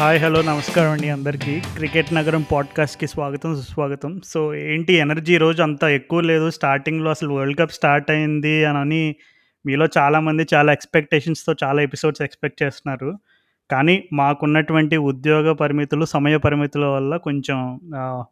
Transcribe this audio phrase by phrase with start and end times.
[0.00, 1.60] Hi hello నమస్కారం అండి అందరికీ.
[1.60, 4.20] క్రికెట్ నగరం పాడ్కాస్ట్కి స్వాగతం సుస్వాగతం.
[4.24, 6.50] సో ఏంటి ఎనర్జీ రోజు అంత ఎక్కువ లేదు.
[6.50, 9.16] స్టార్టింగ్లో అసలు వరల్డ్ కప్ స్టార్ట్ అయింది అని
[9.66, 13.18] మీలో చాలామంది చాలా ఎక్స్పెక్టేషన్స్తో చాలా ఎపిసోడ్స్ ఎక్స్పెక్ట్ చేస్తున్నారు.
[13.70, 17.80] కానీ మాకున్నటువంటి ఉద్యోగ పరిమితులు సమయ పరిమితుల వల్ల కొంచెం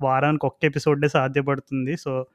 [0.03, 1.97] వారానికి ఒక్క ఎపిసోడే సాధ్యపడుతుంది.
[1.97, 2.27] సో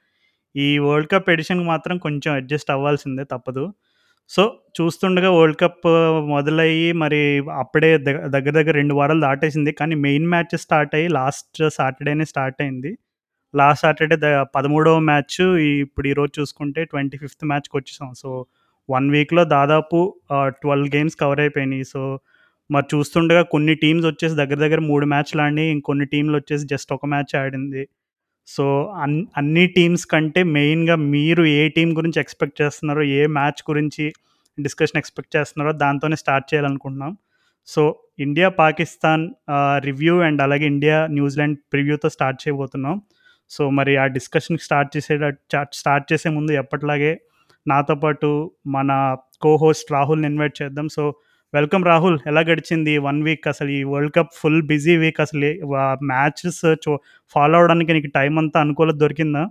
[0.56, 3.74] ఈ వరల్డ్ కప్ ఎడిషన్కి మాత్రం కొంచెం అడ్జస్ట్ అవ్వాల్సిందే తప్పదు.
[4.34, 4.44] సో
[4.78, 5.88] చూస్తుండగా వరల్డ్ కప్
[6.34, 7.22] మొదలయ్యి మరి
[7.62, 7.90] అప్పుడే
[8.36, 9.72] దగ్గర దగ్గర రెండు వారాలు దాటేసింది.
[9.80, 12.92] కానీ మెయిన్ మ్యాచ్ స్టార్ట్ అయ్యి లాస్ట్ సాటర్డేనే స్టార్ట్ అయింది.
[13.54, 15.40] లాస్ట్ సాటర్డే ద పదమూడవ మ్యాచ్
[15.86, 18.12] ఇప్పుడు ఈరోజు చూసుకుంటే ట్వంటీ ఫిఫ్త్ మ్యాచ్కి వచ్చేసాం.
[18.22, 18.30] సో
[18.90, 19.98] వన్ వీక్లో దాదాపు
[20.62, 21.84] ట్వెల్వ్ గేమ్స్ కవర్ అయిపోయినాయి.
[21.84, 22.02] సో
[22.72, 27.06] మరి చూస్తుండగా కొన్ని టీమ్స్ వచ్చేసి దగ్గర దగ్గర మూడు మ్యాచ్లు ఆడి ఇంకొన్ని టీంలు వచ్చేసి జస్ట్ ఒక
[27.06, 27.84] మ్యాచ్ ఆడింది.
[28.48, 28.66] సో
[29.02, 34.14] అన్ అన్ని టీమ్స్ కంటే మెయిన్గా మీరు ఏ టీం గురించి ఎక్స్పెక్ట్ చేస్తున్నారో ఏ మ్యాచ్ గురించి
[34.58, 37.18] డిస్కషన్ ఎక్స్పెక్ట్ చేస్తున్నారో దాంతోనే స్టార్ట్ చేయాలనుకుంటున్నాం.
[37.68, 37.82] So
[38.20, 39.24] India Pakistan
[39.86, 43.02] review and అలాగే ఇండియా న్యూజిలాండ్ ప్రివ్యూతో స్టార్ట్ చేయబోతున్నాం.
[43.50, 45.16] సో మరి ఆ డిస్కషన్ స్టార్ట్ చేసే
[45.74, 47.20] స్టార్ట్ చేసే ముందు ఎప్పటిలాగే
[47.68, 50.88] నాతో పాటు మన కో హోస్ట్ రాహుల్ని ఇన్వైట్ చేద్దాం.
[50.88, 51.04] సో
[51.54, 55.50] వెల్కమ్ రాహుల్ ఎలా గడిచింది వన్ వీక్ అసలు ఈ world cup full busy week అసలు
[56.12, 56.92] మ్యాచెస్ చూ
[57.36, 59.44] ఫాలో అవడానికి నీకు టైం అంతా అనుకూలత దొరికిందా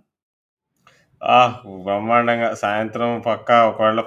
[1.22, 1.38] ఆ!
[1.84, 2.48] బ్రహ్మాండంగా.
[2.60, 4.00] సాయంత్రం పక్కా ఒకవేళ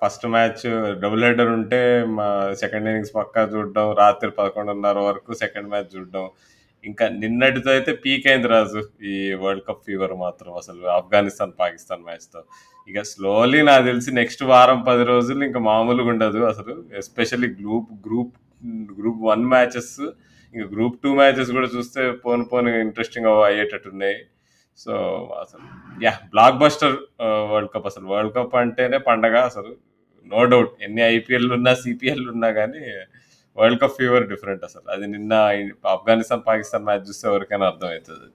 [0.00, 0.64] ఫస్ట్ మ్యాచ్
[1.02, 1.80] డబుల్ హెడర్ ఉంటే
[2.16, 2.26] మా
[2.62, 3.86] సెకండ్ ఇన్నింగ్స్ పక్కా చూడడం.
[4.00, 4.74] రాత్రి 11:30
[5.08, 6.26] వరకు సెకండ్ మ్యాచ్ చూడడం.
[6.84, 8.80] ఇంకా నిన్నటితో అయితే పీక్ అయింది రాజు.
[9.10, 12.40] ఈ వరల్డ్ కప్ ఫీవర్ మాత్రం అసలు ఆఫ్ఘనిస్తాన్, పాకిస్తాన్ మ్యాచ్‌తో.
[12.88, 16.74] ఇక స్లోలీ నాకు తెలిసి నెక్స్ట్ వారం పది రోజులు ఇంకా మామూలుగా ఉండదు అసలు.
[17.00, 18.34] Especially group group
[18.98, 19.94] group one matches
[20.54, 24.18] ఇంకా గ్రూప్ టూ మ్యాచెస్ కూడా చూస్తే పోను పోను ఇంట్రెస్టింగ్ అయ్యేటట్టున్నాయి.
[24.78, 24.92] సో
[25.42, 25.64] అసలు
[26.04, 26.96] yeah blockbuster
[27.52, 28.06] world cup అసలు.
[28.12, 29.72] వరల్డ్ కప్ అంటేనే పండగ అసలు.
[30.26, 30.72] No doubt.
[30.86, 32.82] ఎన్ని ఐపీఎల్ ఉన్నా సిపిఎల్ సీపీఎల్‌లున్నా కానీ
[33.56, 34.86] వరల్డ్ కప్ ఫీవర్ డిఫరెంట్ అసలు.
[34.94, 35.32] అది నిన్న
[35.94, 38.28] ఆఫ్ఘనిస్తాన్, పాకిస్తాన్ మ్యాచ్ చూస్తే ఎవరికైనా అర్థమవుతుంది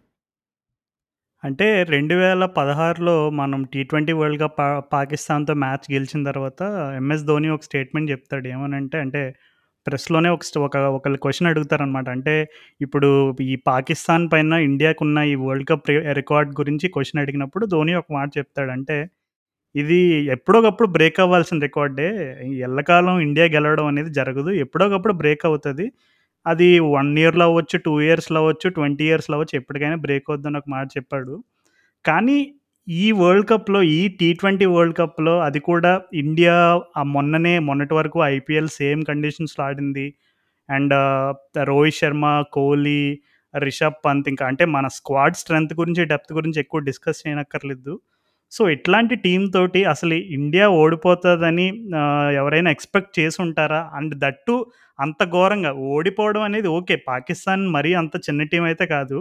[1.44, 3.10] అంటే 2016లో
[3.40, 6.62] మనం టీ ట్వంటీ వరల్డ్ కప్ పా పాకిస్తాన్‌తో మ్యాచ్ గెలిచిన తర్వాత
[7.00, 8.46] ఎంఎస్ ధోని ఒక స్టేట్మెంట్ చెప్తాడు.
[8.54, 9.22] ఏమనంటే అంటే
[9.86, 12.08] ప్రెస్‌లోనే ఒక ఒక ఒకళ్ళు క్వెషన్ అడుగుతారనమాట.
[12.16, 12.34] అంటే
[12.82, 13.10] ఇప్పుడు
[13.48, 18.30] ఈ పాకిస్తాన్ పైన ఇండియాకున్న ఈ వరల్డ్ కప్ రి రికార్డ్ గురించి క్వెషన్ అడిగినప్పుడు ధోని ఒక మాట
[18.40, 18.72] చెప్తాడు.
[18.78, 18.98] అంటే
[19.76, 20.00] ఇది
[20.36, 22.10] ఎప్పుడోకప్పుడు బ్రేక్ అవ్వాల్సిన రికార్డే.
[22.68, 24.52] ఎల్లకాలం ఇండియా గెలవడం అనేది జరగదు.
[24.66, 25.88] ఎప్పుడోకప్పుడు బ్రేక్ అవుతది.
[26.48, 29.56] అది వన్ ఇయర్‌లో అవ్వచ్చు, టూ ఇయర్స్‌లో అవ్వచ్చు, 20 ఇయర్స్‌లో అవ్వచ్చు.
[29.58, 31.36] ఎప్పటికైనా బ్రేక్ అవుద్దని ఒక మాట చెప్పాడు.
[32.06, 32.38] కానీ
[32.88, 36.56] ఈ వరల్డ్ కప్‌లో ఈ టీ ట్వంటీ వరల్డ్ కప్‌లో అది కూడా ఇండియా
[36.98, 40.08] ఆ మొన్ననే మొన్నటి వరకు ఐపీఎల్ సేమ్ కండిషన్స్‌లో ఆడింది.
[40.70, 40.94] అండ్
[41.64, 43.02] రోహిత్ శర్మ, కోహ్లీ,
[43.54, 47.94] రిషబ్ పంత్ ఇంకా అంటే మన స్క్వాడ్ స్ట్రెంత్ గురించి, డెప్త్ గురించి ఎక్కువ డిస్కస్ చేయనక్కర్లేదు.
[48.52, 51.66] సో ఇట్లాంటి టీమ్ తోటి అసలు ఇండియా ఓడిపోతుందని
[52.00, 54.56] uh, ఎవరైనా ఎక్స్‌పెక్ట్ చేసి ఉంటారా అండ్ దట్టు
[55.00, 56.96] అంత ఘోరంగా ఓడిపోవడం అనేది ఓకే.
[57.10, 59.18] పాకిస్తాన్ మరీ అంత చిన్న టీం అయితే కాదు.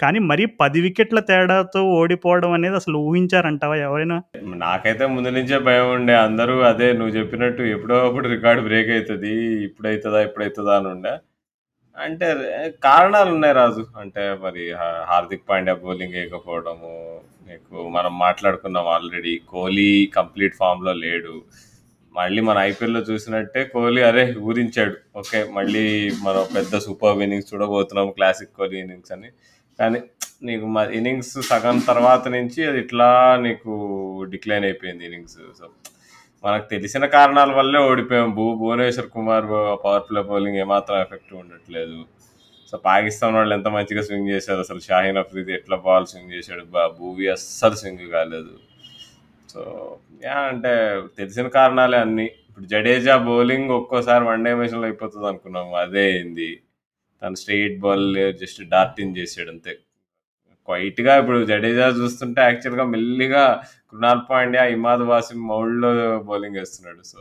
[0.00, 4.16] కానీ మరీ పది వికెట్ల తేడాతో ఓడిపోవడం అనేది అసలు ఊహించారంటావా ఎవరైనా?
[4.64, 6.14] నాకైతే ముందు నుంచే భయం ఉండే.
[6.26, 9.32] అందరూ అదే నువ్వు చెప్పినట్టు ఎప్పుడో అప్పుడు రికార్డ్ బ్రేక్ అవుతుంది
[9.68, 11.14] ఇప్పుడైతుందా ఇప్పుడైతుందా అని ఉండే.
[11.96, 12.28] అంటే
[12.86, 13.82] కారణాలు ఉన్నాయి రాజు.
[14.02, 14.62] అంటే మరి
[15.10, 16.92] హార్దిక్ పాండ్యా బౌలింగ్ వేయకపోవడము
[17.48, 19.34] నీకు మనం మాట్లాడుకున్నాం ఆల్రెడీ.
[19.52, 21.34] కోహ్లీ కంప్లీట్ ఫామ్‌లో లేడు.
[22.14, 24.24] మళ్ళీ మన ఐపీఎల్‌లో చూసినట్టే కోహ్లీ అరే!
[24.40, 24.92] ఊరించాడు.
[25.16, 25.38] ఓకే.
[25.52, 25.84] మళ్ళీ
[26.22, 29.30] మనం పెద్ద సూపర్ ఇన్నింగ్స్ చూడబోతున్నాం క్లాసిక్ కోహ్లీ ఇన్నింగ్స్ అని.
[29.78, 30.00] కానీ
[30.42, 33.08] నీకు మా ఇన్నింగ్స్ సగం తర్వాత నుంచి అది ఇట్లా
[33.40, 33.72] నీకు
[34.32, 35.38] డిక్లైన్ అయిపోయింది ఇన్నింగ్స్.
[35.58, 35.66] సో,
[36.44, 38.28] మనకు తెలిసిన కారణాల వల్లే ఓడిపోయాం.
[38.34, 39.46] భూ Bhuvneshwar Kumar
[39.84, 41.98] power play bowling ఏమాత్రం ఎఫెక్టివ్ ఉండట్లేదు.
[42.72, 44.80] సో, పాకిస్తాన్ వాళ్ళు ఎంత మంచిగా స్వింగ్ చేశారు అసలు.
[44.80, 46.64] షాహీన్ అఫ్రీది ఎట్లా బాల్ స్వింగ్ చేశాడు.
[46.98, 48.54] భూవి అస్సలు స్వింగ్ కాలేదు.
[49.54, 49.62] సో,
[50.24, 50.72] యా అంటే
[51.18, 52.26] తెలిసిన కారణాలే అన్నీ.
[52.48, 56.48] ఇప్పుడు జడేజా బౌలింగ్ ఒక్కోసారి వన్ డైమెన్షన్‌లో అయిపోతది అనుకున్నాం అదే అయింది.
[57.22, 58.06] తను స్ట్రెయిట్ బాల్
[58.42, 59.72] జస్ట్ డార్టింగ్ చేసాడు అంతే.
[60.68, 63.44] క్వైట్‌గా ఇప్పుడు జడేజా చూస్తుంటే యాక్చువల్‌గా మెల్లిగా
[63.90, 65.90] కృణాల్ పాండ్యా, ఇమాద్ వాసిం మౌల్డ్‌లో
[66.28, 67.02] బౌలింగ్ ఏస్తున్నాడు.
[67.12, 67.20] సో,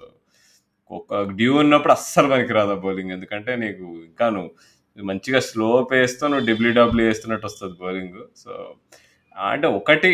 [0.91, 3.13] ఒక డ్యూ ఉన్నప్పుడు అస్సలు పనికిరాదు ఆ బౌలింగ్.
[3.17, 4.51] ఎందుకంటే నీకు ఇంకా నువ్వు
[4.97, 8.19] మంచిగా స్లో పేస్‌తో నువ్వు డబ్ల్యూడబ్ల్యూ ఏస్తున్నట్టు వస్తది బౌలింగ్.
[8.43, 8.51] సో,
[9.35, 10.11] అంటే ఒకటి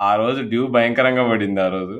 [0.00, 1.96] ఆ రోజు డ్యూ భయంకరంగా పడింది ఆ రోజు.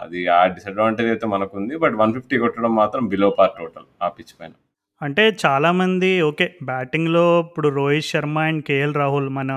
[0.00, 1.74] అది ఆ డిసడ్వాంటేజ్ అయితే మనకుంది.
[1.76, 4.52] బట్ 150 కొట్టడం మాత్రం బిలో పార్ టోటల్ ఆ పిచ్ పైన.
[5.00, 6.46] అంటే చాలామంది ఓకే.
[6.70, 9.52] బ్యాటింగ్‌లో ఇప్పుడు రోహిత్ శర్మ అండ్ కేఎల్ రాహుల్ మన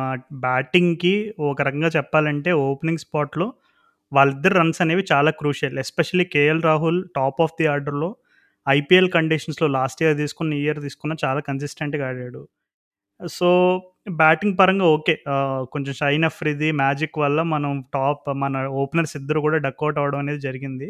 [0.45, 1.15] బ్యాటింగ్‌కి
[1.49, 3.47] ఒక రకంగా చెప్పాలంటే ఓపెనింగ్ స్పాట్‌లో
[4.11, 5.77] వాళ్ళిద్దరు రన్స్ అనేవి చాలా crucial.
[5.83, 8.09] Especially KL Rahul top of the ఆర్డర్‌లో
[8.67, 12.41] ఐపీఎల్ కండిషన్స్‌లో లాస్ట్ ఇయర్ తీసుకున్న, ఈ ఇయర్ తీసుకున్న చాలా కన్సిస్టెంట్‌గా ఆడాడు.
[13.19, 13.49] సో,
[14.07, 15.13] బ్యాటింగ్ పరంగా ఓకే.
[15.33, 20.41] ఆహ్, కొంచెం షైన్ అఫ్రిది మ్యాజిక్ వల్ల మనం టాప్ మన ఓపెనర్స్ ఇద్దరు కూడా డకౌట్ అవ్వడం అనేది
[20.45, 20.89] జరిగింది.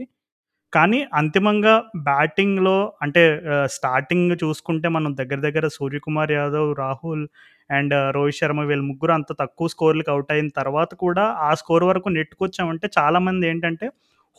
[0.73, 1.73] కానీ అంతిమంగా
[2.07, 3.23] బ్యాటింగ్‌లో అంటే
[3.53, 7.25] ఆహ్, స్టార్టింగ్ చూసుకుంటే మనం దగ్గర దగ్గర 'సూర్యకుమార్ యాదవ్', 'రాహుల్'
[7.69, 12.09] అండ్ 'రోహిత్ శర్మ' వీళ్ళు ముగ్గురు అంత తక్కువ స్కోర్‌లకి ఔట్ అయిన తర్వాత కూడా ఆ స్కోర్ వరకు
[12.17, 13.87] నెట్టుకొచ్చామంటే చాలామంది ఏంటంటే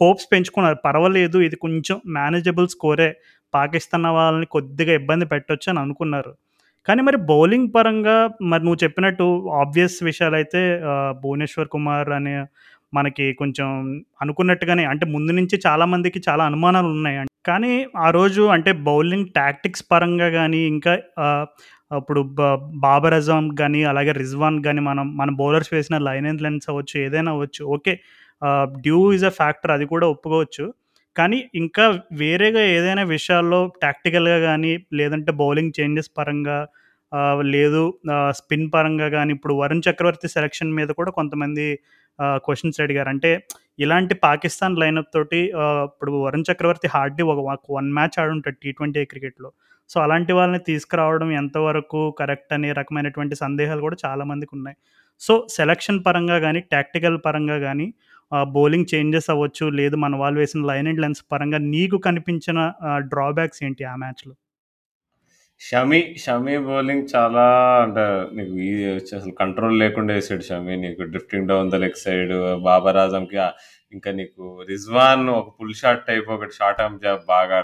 [0.00, 0.78] హోప్స్ పెంచుకున్నారు.
[0.86, 3.10] పర్వాలేదు ఇది కొంచెం మేనేజబుల్ స్కోరే.
[3.54, 6.32] పాకిస్తాన్ వాళ్ళని కొద్దిగా ఇబ్బంది పెట్టొచ్చు అని అనుకున్నారు.
[6.86, 8.16] కానీ మరి బౌలింగ్ పరంగా
[8.50, 9.26] మరి నువ్వు చెప్పినట్టు
[9.62, 10.60] ఆబ్వియస్ విషయాలైతే
[10.92, 12.34] ఆహ్, 'భువనేశ్వర్ కుమార్' అనే
[12.92, 13.68] మనకి కొంచెం
[14.20, 17.16] అనుకున్నట్టుగానే అంటే ముందు నుంచి చాలా అనుమానాలు చాలా అనుమానాలున్నాయి.
[17.44, 20.92] కానీ ఆ రోజు అంటే బౌలింగ్ టాక్టిక్స్ పరంగా గానీ, ఇంకా
[21.24, 21.46] ఆహ్,
[21.90, 22.42] ఇప్పుడు బ
[22.84, 27.32] 'బాబర్ అజమ్ గానీ, అలాగే 'రిజ్వాన్' గానీ మనం మన బౌలర్స్ వేసిన లైన్ అండ్ లెన్స్ అవ్వచ్చు, ఏదైనా
[27.34, 27.62] అవ్వచ్చు.
[27.76, 27.94] ఓకే.
[28.42, 30.66] ఆహ్, డ్యూ ఈజ్ ఎ ఫ్యాక్టర్ అది కూడా ఒప్పుకోవచ్చు.
[31.16, 31.84] కానీ ఇంకా
[32.20, 36.58] వేరేగా ఏదైనా విషయాల్లో టాక్టికల్‌గా గానీ, లేదంటే బౌలింగ్ చేంజెస్ పరంగా
[37.12, 37.82] ఆహ్, లేదు
[38.14, 41.66] ఆహ్, స్పిన్ పరంగా గానీ, ఇప్పుడు 'వరుణ్ చక్రవర్తి' సెలక్షన్ మీద కూడా కొంతమంది
[42.18, 43.10] ఆహ్, క్వెషన్స్ అడిగారు.
[43.14, 43.30] అంటే
[43.78, 48.72] ఇలాంటి పాకిస్తాన్ లైనప్ తోటి ఆహ్, ఇప్పుడు 'వరుణ్ చక్రవర్తి' హార్డ్‌లీ ఒక ఒక 1 మ్యాచ్ ఆడుంటాడు టీ
[48.72, 49.50] ట్వెంటీ క్రికెట్‌లో.
[49.90, 54.76] సో, అలాంటి వాళ్ళని తీసుకురావడం ఎంతవరకు కరెక్ట్ అనే రకమైనటువంటి సందేహాలు కూడా చాలా మందికున్నాయి.
[55.20, 57.86] సో, సెలక్షన్ పరంగా గానీ, టాక్టికల్ పరంగా గానీ,
[58.54, 62.58] బౌలింగ్ చేంజెస్ అవ్వచ్చు, లేదు మన వాళ్ళు వేసిన లైన్ అండ్ లెన్స్ పరంగా నీకు కనిపించిన
[63.12, 64.34] డ్రాబ్యాక్స్ ఏంటి ఆ మ్యాచ్‌లో?
[65.60, 67.44] షమి, షమి బౌలింగ్ చాలా
[67.82, 68.04] అంటే
[68.36, 68.54] నీకు
[69.12, 70.74] అసలు కంట్రోల్ లేకుండా వేసాడు షమి.
[70.84, 72.32] నీకు drifting down the leg side
[72.64, 73.38] 'Babar ఆజంకి
[73.92, 77.58] ఇంకా నీకు 'రిజ్వాన్' ఒక పుల్ షాట్ టైప్ ఒకటి షార్ట్ ఆర్మ్ జాబ్ బాగా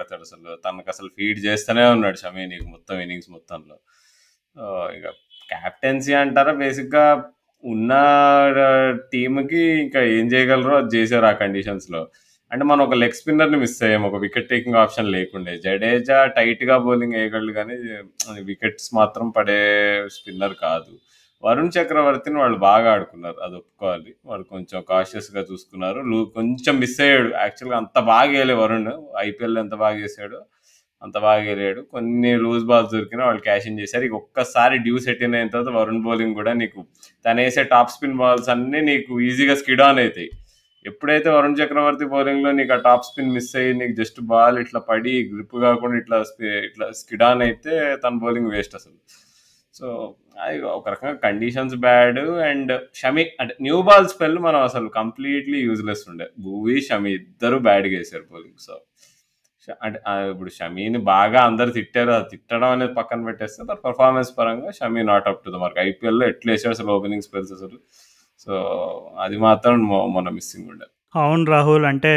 [0.65, 3.77] తనకు అసలు ఫీడ్ చేస్తూనే ఉన్నాడు షమి నీకు మొత్తం ఇన్నింగ్స్ మొత్తంలో.
[4.97, 5.07] ఇక
[5.49, 7.05] క్యాప్టెన్సీ అంటారా బేసిక్‌గా
[7.65, 7.93] ఉన్న
[9.13, 12.03] టీమ్‌కి ఇంకా ఏం చేయగలరో అది చేశారు ఆ కండిషన్స్‌లో.
[12.51, 14.05] అంటే మనం ఒక లెగ్ స్పిన్నర్‌ని మిస్ అయ్యాం.
[14.07, 15.53] ఒక వికెట్ టేకింగ్ ఆప్షన్ లేకుండే.
[15.59, 17.77] జడేజా టైట్‌గా బౌలింగ్ ఏయగలడు గానీ,
[18.45, 19.61] వికెట్స్ మాత్రం పడే
[20.17, 20.93] స్పిన్నర్ కాదు.
[21.43, 23.39] వరుణ్ చక్రవర్తిని వాళ్ళు బాగా ఆడుకున్నారు.
[23.41, 24.11] అది ఒప్పుకోవాలి.
[24.27, 26.01] వాళ్ళు కొంచెం కాషియస్‌గా చూసుకున్నారు.
[26.11, 27.31] లు కొంచెం మిస్ అయ్యాడు.
[27.41, 28.91] యాక్చువల్‌గా అంత బాగా ఏయలే వరుణ్.
[29.23, 30.41] ఐపీఎల్‌లో ఎంత బాగా చేసాడో
[31.03, 31.81] అంత బాగా ఏయలేడు.
[31.93, 34.05] కొన్ని లూజ్ బాల్స్ దొరికినా వాళ్ళు క్యాష్ ఇన్ చేశారు.
[34.09, 36.81] ఇక ఒక్కసారి డ్యూ సెట్ ఇన్ అయిన తర్వాత వరుణ్ బౌలింగ్ కూడా నీకు
[37.25, 40.29] తనేసే టాప్ స్పిన్ బాల్స్ అన్నీ నీకు ఈజీగా స్కిడ్ ఆన్ అవుతాయి
[40.85, 45.15] ఎప్పుడైతే వరుణ్ చక్రవర్తి బౌలింగ్‌లో నీకు ఆ టాప్ స్పిన్ మిస్ అయ్యి నీకు జస్ట్ బాల్ ఇట్లా పడి
[45.33, 47.73] గ్రిప్ కాకుండా ఇట్లా స్పి ఇట్లా స్కిడ్ ఆన్ అయితే
[48.05, 48.97] తన బౌలింగ్ వేస్ట్ అసలు.
[49.75, 49.87] సో,
[50.43, 52.19] అది ఒక రకంగా కండిషన్స్ బ్యాడ్
[52.49, 56.27] అండ్ షమి అంటే న్యూ బాల్ స్పెల్ మనం అసలు కంప్లీట్‌లీ యూజ్‌లెస్ ఉండే.
[56.45, 58.61] భువి, షమి ఇద్దరు బ్యాడ్‌గా వేసారు బౌలింగ్.
[58.61, 58.75] సో,
[59.81, 59.99] అంటే
[60.31, 62.13] ఇప్పుడు షమీని బాగా అందరు తిట్టారు.
[62.13, 65.79] అది తిట్టడం అనేది పక్కన పెట్టేస్తే తన పర్ఫార్మెన్స్ పరంగా Shami not up to the mark.
[65.85, 67.77] ఐపీఎల్‌లో ఎట్లా ఏసాడు అసలు ఓపెనింగ్ స్పెల్స్ అసలు.
[68.47, 68.53] సో,
[69.25, 69.75] అది మాత్రం
[70.17, 71.87] మన మిస్సింగ్ ఉండదు అవును రాహుల్.
[71.91, 72.13] అంటే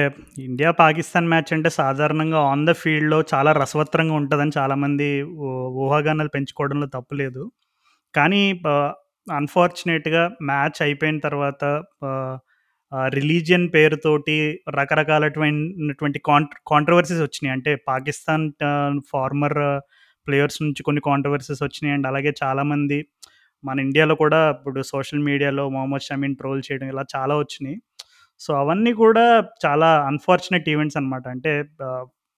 [0.45, 5.07] ఇండియా, పాకిస్తాన్ మ్యాచ్ అంటే సాధారణంగా ఆన్ ద ఫీల్డ్‌లో చాలా రసవత్రంగా ఉంటుందని చాలామంది
[5.83, 7.43] ఊహాగానాలు పెంచుకోవడంలో తప్పు లేదు.
[8.13, 8.41] కానీ
[9.27, 11.63] అన్‌ఫార్చునేట్‌గా మ్యాచ్ అయిపోయిన తర్వాత
[13.09, 14.35] రిలీజియన్ పేరుతోటి
[14.69, 17.53] రకరకాలటువంటి కాంట్ కాంట్రోవర్సీస్ వచ్చినాయి.
[17.53, 18.45] అంటే పాకిస్తాన్
[19.13, 19.57] ఫార్మర్
[20.27, 21.93] ప్లేయర్స్ నుంచి కొన్ని కాంట్రోవర్సీస్ వచ్చినాయి.
[21.93, 22.99] అండ్ అలాగే చాలామంది
[23.63, 27.77] మన ఇండియాలో కూడా ఇప్పుడు సోషల్ మీడియాలో మొహమ్మద్ షమీన్ ట్రోల్ చేయడం ఇలా చాలా వచ్చినాయి.
[28.41, 29.25] సో, అవన్నీ కూడా
[29.65, 31.27] చాలా అన్‌ఫార్చునేట్ ఈవెంట్స్ అనమాట.
[31.27, 31.51] అంటే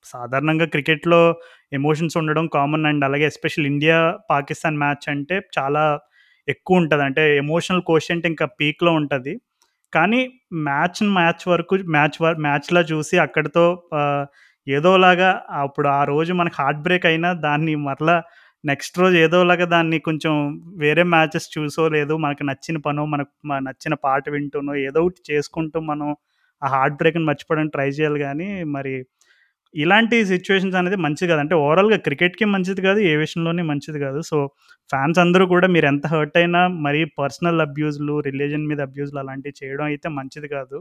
[0.05, 1.21] సాధారణంగా క్రికెట్‌లో
[1.73, 3.97] ఎమోషన్స్ ఉండడం కామన్ అండ్ అలాగే ఎస్పెషల్ ఇండియా,
[4.29, 5.83] పాకిస్తాన్ మ్యాచ్ అంటే చాలా
[6.47, 9.33] ఎక్కువ ఉంటుంది అంటే ఎమోషనల్ కోషెంట్ ఇంకా పీక్‌లో ఉంటుంది
[9.95, 10.21] కానీ
[10.63, 13.65] మ్యాచ్‌ని మ్యాచ్ వరకు మ్యాచ్ మ్యాచ్లో చూసి అక్కడితో
[14.67, 18.15] ఏదోలాగా అప్పుడు ఆ రోజు మనకు హార్ట్ బ్రేక్ అయినా దాన్ని మరలా
[18.63, 20.33] నెక్స్ట్ రోజు ఏదోలాగా దాన్ని కొంచెం
[20.77, 23.31] వేరే మ్యాచెస్ చూసో, లేదు మనకు నచ్చిన పనో, మనకు
[23.67, 26.07] నచ్చిన పాట వింటూనో ఏదో ఒకటి చేసుకుంటూ మనం
[26.61, 28.93] ఆ హార్ట్ బ్రేక్‌ని మర్చిపోవడానికి ట్రై చేయాలి కానీ మరి
[29.75, 31.41] ఇలాంటి సిచ్యువేషన్స్ అనేది మంచిది కాదు.
[31.43, 32.99] అంటే ఓవరాల్‌గా క్రికెట్‌కి మంచిది కాదు.
[33.05, 34.19] ఏ విషయంలోనే మంచిది కాదు.
[34.29, 34.37] సో,
[34.89, 39.85] ఫ్యాన్స్ అందరూ కూడా మీరు ఎంత హర్ట్ అయినా మరీ పర్సనల్ అబ్యూజ్‌లు, రిలీజన్ మీద అబ్యూజ్‌లు అలాంటివి చేయడం
[39.91, 40.77] అయితే మంచిది కాదు.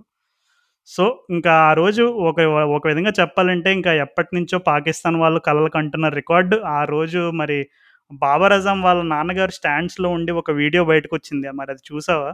[0.88, 1.04] సో,
[1.36, 2.38] ఇంకా ఆ రోజు ఒక
[2.76, 7.58] ఒక విధంగా చెప్పాలంటే ఇంకా ఎప్పటినుంచో పాకిస్తాన్ వాళ్ళు కలలు అంటున్న రికార్డు ఆ రోజు మరి
[8.20, 11.46] 'బాబర్ అజమ్' వాళ్ళ నాన్నగారు స్టాండ్స్‌లో ఉండి ఒక వీడియో బయటకొచ్చింది.
[11.54, 12.30] మరి అది చూసావా?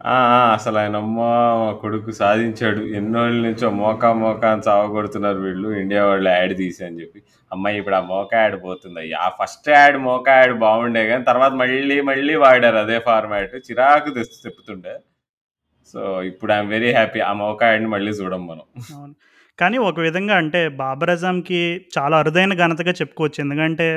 [0.00, 0.14] ఆ!
[0.30, 0.54] ఆ!
[0.54, 1.18] అసలాయనమ్మ
[1.60, 2.80] మా కొడుకు సాధించాడు.
[2.98, 7.20] ఎన్నోళ్ళ నుంచో మోకా మోకా అని చావగొడుతున్నారు వీళ్ళు ఇండియా వాళ్ళు యాడ్ తీసి అని చెప్పి.
[7.50, 9.18] అమ్మాయి ఇప్పుడు ఆ మోకా యాడ్ పోతుందయ్యా.
[9.20, 13.54] ఆ ఫస్ట్ యాడ్ మోకా యాడ్ బాగుండే కానీ తర్వాత మళ్ళీ మళ్ళీ వాడారు అదే ఫార్మాట్.
[13.68, 14.94] చిరాకు తెస్ తెప్పుతుండే.
[15.94, 16.00] సో,
[16.30, 17.20] ఇప్పుడు ఐయామ్ వెరీ హ్యాపీ.
[17.26, 18.66] ఆ మోకా యాడ్‌ని మళ్ళీ చూడం మనం.
[18.94, 19.14] అవును.
[19.58, 21.60] కానీ ఒక విధంగా అంటే 'బాబర్ అజామ్'కి
[21.96, 23.40] చాలా అరుదైన ఘనతగా చెప్పుకోవచ్చు.
[23.44, 23.88] ఎందుకంటే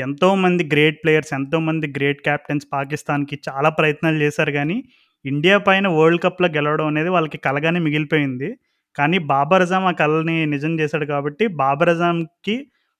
[0.00, 4.78] ఎంతోమంది గ్రేట్ ప్లేయర్స్, ఎంతోమంది గ్రేట్ కెప్టెన్స్ పాకిస్తాన్‌కి చాలా ప్రయత్నాలు చేశారు గానీ,
[5.24, 8.48] ఇండియా పైన వరల్డ్ కప్‌లో గెలవడం అనేది వాళ్ళకి కలగానే మిగిలిపోయింది.
[8.96, 12.56] కానీ 'బాబర్ అజామ్ ఆ కళని నిజం చేశాడు కాబట్టి 'బాబర్ అజామ్కి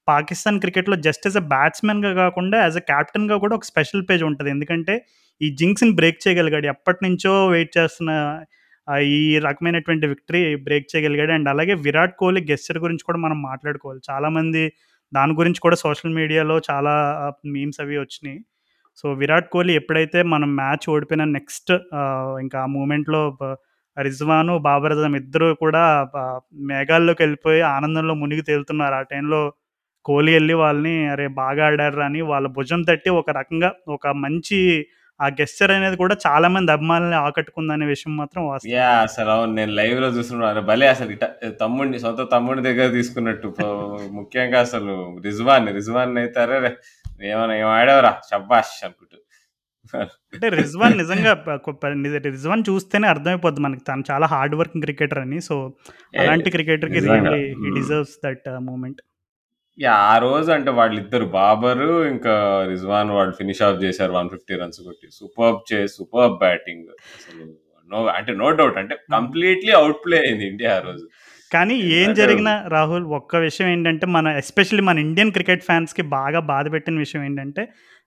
[0.09, 4.51] పాకిస్తాన్ క్రికెట్‌లో జస్ట్ యాజ్ ఎ బ్యాట్స్‌మెన్‌గా కాకుండా యాజ్ అ క్యాప్టెన్గా కూడా ఒక స్పెషల్ పేజ్ ఉంటుంది
[4.55, 4.95] ఎందుకంటే
[5.41, 6.67] ఈ జింక్స్‌ని బ్రేక్ చేయగలిగాడు.
[6.75, 8.11] ఎప్పటినుంచో వెయిట్ చేస్తున్న
[9.11, 11.33] ఈ రకమైనటువంటి విక్టరీ బ్రేక్ చేయగలిగాడు.
[11.37, 14.01] అండ్ అలాగే విరాట్ కోహ్లీ గెస్టర్ గురించి కూడా మనం మాట్లాడుకోవాలి.
[14.11, 14.63] చాలామంది
[15.13, 16.95] దాని గురించి కూడా సోషల్ మీడియాలో చాలా
[17.55, 18.39] మీమ్స్ అవి వచ్చినాయి
[19.01, 21.73] సో, విరాట్ కోహ్లీ ఎప్పుడైతే మనం మ్యాచ్ ఓడిపోయిన నెక్స్ట్
[22.43, 23.23] ఇంకా ఆ మూమెంట్‌లో
[23.97, 25.83] రిజ్వాను, బాబర్ అజం ఇద్దరు కూడా
[26.71, 28.97] మేఘాల్లోకి వెళ్ళిపోయి ఆనందంలో మునిగి తేలుతున్నారు.
[28.97, 29.41] ఆ టైంలో
[30.05, 31.27] కోహ్లీ వెళ్ళి వాళ్ళని "అరే!
[31.41, 34.59] బాగా ఆడారు అని వాళ్ళ భుజం తట్టి ఒక రకంగా ఒక మంచి
[35.21, 39.53] ఆ గెస్చర్ అనేది కూడా చాలా మంది అభిమానులని ఆకట్టుకుందనే విషయం మాత్రం అసలు అవును.
[39.59, 40.61] నేను లైవ్‌లో చూస్తున్నాను.
[40.71, 41.25] భలే అసలు ఇట
[41.61, 43.49] తమ్ముడిని సొంత తమ్ముడి దగ్గర తీసుకున్నట్టు
[44.19, 44.95] ముఖ్యంగా అసలు
[45.27, 46.59] రిజ్వాన్, రిజ్వాన్ అయితే అరే
[47.25, 49.17] ఏం ఆడావురా షబ్బాష్ అనుకుంటూ.
[50.35, 51.73] అంటే రిజ్వాన్ నిజంగా కొ
[52.19, 55.41] రిజ్వాన్ చూస్తేనే అర్థమైపోద్ది మనకి తను చాలా హార్డ్ వర్కింగ్ క్రికెటర్ అని.
[55.41, 55.75] సో,
[56.19, 57.75] అలాంటి హి హ్మ్.
[57.75, 59.01] Deserves that moment.
[59.91, 65.09] ఆ రోజు అంటే వాళ్ళిద్దరు బాబరు ఇంకా రిజ్వాన్ వాళ్ళు ఫినిష్ ఆఫ్ చేశారు 150 రన్స్ కొట్టి.
[65.13, 66.89] Superb chase, superb batting.
[66.89, 67.57] అసలు
[67.89, 68.97] నో అంటే నో డౌట్ అంటే.
[69.13, 71.09] కంప్లీట్‌లీ అవుట్ ప్లే అయింది ఇండియా ఆ రోజు.
[71.53, 76.97] కానీ ఏం జరిగినా రాహుల్ ఒక్క విషయం ఏంటంటే మన ఎస్పెషల్లీ మన ఇండియన్ క్రికెట్ ఫ్యాన్స్‌కి బాగా బాధపెట్టిన
[77.03, 77.63] విషయం ఏంటంటే,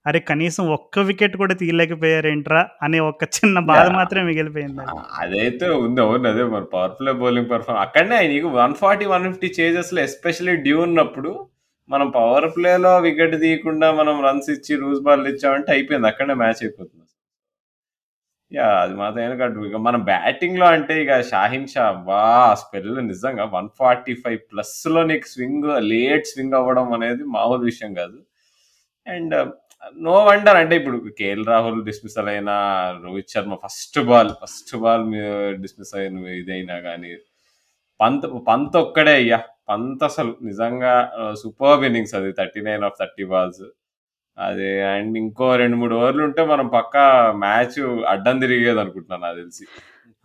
[0.05, 0.19] అరే!
[0.29, 3.85] కనీసం ఒక్క వికెట్ కూడా తీయలేకపోయారేంట్రా అనే ఒక చిన్న బాధ!
[3.97, 4.87] మాత్రమే మిగిలిపోయిందది.
[4.93, 5.21] ఆ!
[5.21, 5.99] అదైతే ఉంది.
[6.05, 6.27] అవును.
[6.31, 8.75] అదే మరి పవర్ ప్లే బౌలింగ్ పెర్ఫార్మ్ అక్కడనే నీకు 140,
[9.07, 11.31] 150 చేజెస్‌లో ఎస్పెషల్లీ డ్యూ ఉన్నప్పుడు
[11.89, 16.09] మనం పవర్ ప్లేలో వికెట్ తీయకుండా మనం రన్స్ ఇచ్చి లూజ్ బాల్ ఇచ్చామంటే అయిపోయింది.
[16.11, 17.02] అక్కడనే మ్యాచ్ అయిపోతుంది.
[18.53, 18.77] యాహ్!
[18.83, 22.19] అది మాత్రం ఎందుకంటే ఇక మన బ్యాటింగ్‌లో అంటే ఇక షాహీన్ షా అబ్బా!
[22.41, 24.13] ఆ స్పెల్ నిజంగా 145
[24.51, 28.17] ప్లస్‌లో నీకు స్వింగ్ లేట్ స్వింగ్ అవ్వడం అనేది మామూలు విషయం కాదు.
[29.07, 29.35] అండ్
[30.01, 32.55] నో వండర్ అంటే ఇప్పుడు కేఎల్ రాహుల్ డిస్మిసల్ అయినా,
[33.03, 35.21] Rohit Sharma first ball, first ball మీ
[35.63, 37.11] డిస్మిస్ అయిన ఇదైనా కానీ
[37.99, 39.39] పంత్ పంత్ ఒక్కడే అయ్యా!
[39.69, 43.65] పంత్ అసలు నిజంగా ఆహ్, సూపర్బ్ ఇన్నింగ్స్ అది 39 ఆఫ్ 30 బాల్స్.
[44.37, 47.03] అది అండ్ ఇంకో 2, 3 ఓవర్లు ఉంటే మనం పక్కా
[47.43, 47.77] మ్యాచ్
[48.13, 49.65] అడ్డం తిరిగేదనుకుంటున్నాను నాకు తెలిసి.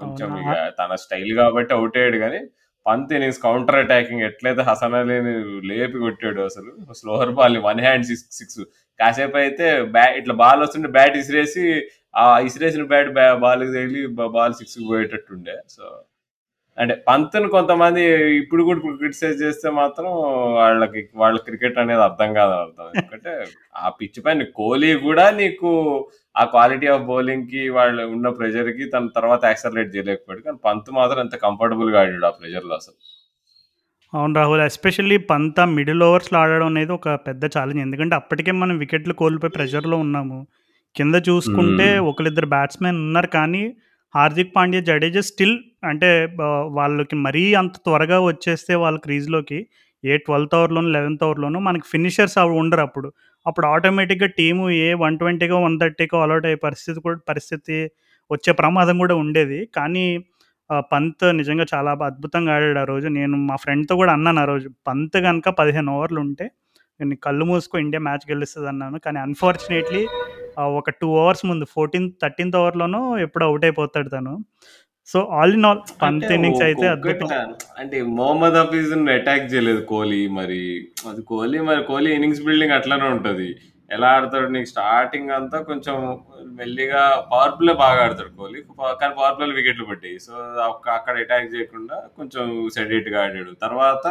[0.00, 0.54] కొంచెం అవునా?
[0.78, 2.40] తన స్టైల్ కాబట్టి ఔట్ అయ్యాడు గానీ,
[2.86, 5.34] పంత్ ఇన్నింగ్స్ కౌంటర్ అటాకింగ్ ఎట్లయితే హసన్ అలీని
[5.70, 6.70] లేపి కొట్టాడో అసలు.
[7.00, 8.60] స్లోవర్ బాల్‌ని వన్ హ్యాండ్ సిక్స్ సిక్స్
[9.00, 11.64] కాసేపయితే బ్యా ఇట్లా బాల్ వస్తుంటే బ్యాట్ ఇసిరేసి
[12.14, 15.56] ఆ ఇసిరేసిన బ్యాట్ బ్యా బాల్‌కి తగిలి బ బాల్ సిక్స్‌కి పోయేటట్టుండే.
[15.68, 15.84] సో,
[16.78, 18.02] అంటే పంత్‌ని కొంతమంది
[18.40, 20.08] ఇప్పుడు కూడా క్రిటిసైజ్ చేస్తే మాత్రం
[20.58, 22.86] వాళ్ళకి వాళ్ళ క్రికెట్ అనేది అర్థం కాదని అర్థం.
[22.92, 23.32] ఎందుకంటే
[23.80, 25.70] ఆ పిచ్ పైన కోహ్లీ కూడా నీకు
[26.36, 30.42] ఆ క్వాలిటీ ఆఫ్ బౌలింగ్‌కి వాళ్ళు ఉన్న ప్రెషర్‌కి తన తర్వాత యాక్సలరేట్ చేయలేకపోయాడు.
[30.46, 32.98] కానీ పంత్ మాత్రం ఎంత కంఫర్టబుల్‌గా ఆడాడు ఆ ప్రెషర్‌లో అసలు.
[34.12, 34.62] అవును రాహుల్.
[34.66, 37.82] ఎస్పెషల్లీ పంత్ మిడిల్ ఓవర్స్‌లో ఆడడం అనేది ఒక పెద్ద ఛాలెంజ్.
[37.82, 40.38] ఎందుకంటే అప్పటికే మనం వికెట్లు కోల్పోయి ప్రెషర్‌లో ఉన్నాము.
[40.96, 42.06] కింద చూసుకుంటే హ్మ్.
[42.10, 43.62] ఒకళ్ళిద్దరు బ్యాట్స్‌మెన్ ఉన్నారు కానీ,
[44.14, 46.10] హార్దిక్ పాండ్యా, జడేజా స్టిల్ అంటే
[46.78, 49.58] వాళ్ళకి మరీ అంత త్వరగా వచ్చేస్తే వాళ్ళ క్రీజ్‌లోకి
[50.04, 53.08] ఏ ట్వెల్త్ అవర్లోనూ లెవెన్త్ అవర్లోనూ మనకి ఫినిషర్స్ అవి ఉండరు అప్పుడు
[53.46, 57.76] అప్పుడు ఆటోమేటిక్‌గా టీము ఏ 120కో, 130కో ఆల్ ఔట్ అయ్యే పరిస్థితి కూడా పరిస్థితి
[58.30, 59.58] వచ్చే ప్రమాదం కూడా ఉండేది.
[59.76, 60.04] కానీ
[60.90, 63.08] పంత్ నిజంగా చాలా అద్భుతంగా ఆడాడు ఆ రోజు.
[63.18, 64.68] నేను మా ఫ్రెండ్‌తో కూడా అన్నాను ఆ రోజు.
[64.88, 66.46] పంత్ కనుక పదిహేను ఓవర్లు ఉంటే
[67.00, 70.02] నేను కళ్ళు మూసుకో ఇండియా మ్యాచ్ గెలుస్తుంది అన్నాను కానీ అన్‌ఫార్చునేట్‌లీ
[70.76, 74.34] ఒక 2 అవర్స్ ముందు 14 13థ్ ఓవర్‌లోనో ఎప్పుడో ఔట్ అయిపోతాడు తను.
[75.08, 77.28] So, all in all Pant innings అయితే అద్భుతం.
[77.80, 80.62] అంటే మొహమ్మద్ హఫీజ్‌ని అటాక్ చేయలేదు కోహ్లీ మరి.
[81.08, 83.48] అది కోహ్లీ మరి కోహ్లీ ఇన్నింగ్స్ బిల్డింగ్ అట్లనే ఉంటది.
[83.90, 85.96] ఎలా ఆడతాడు నీకు స్టార్టింగ్ అంతా కొంచెం
[86.58, 88.60] మెల్లిగా పవర్ ప్లే బాగా ఆడతాడు కోహ్లీ.
[89.00, 90.18] కానీ పవర్ ప్లేలో వికెట్లు పడ్డాయి.
[90.26, 90.32] సో,
[90.68, 92.44] అక్క అక్కడ అటాక్ చేయకుండా కొంచెం
[92.76, 93.54] సెడేట్‌గా ఆడాడు.
[93.64, 94.04] తర్వాత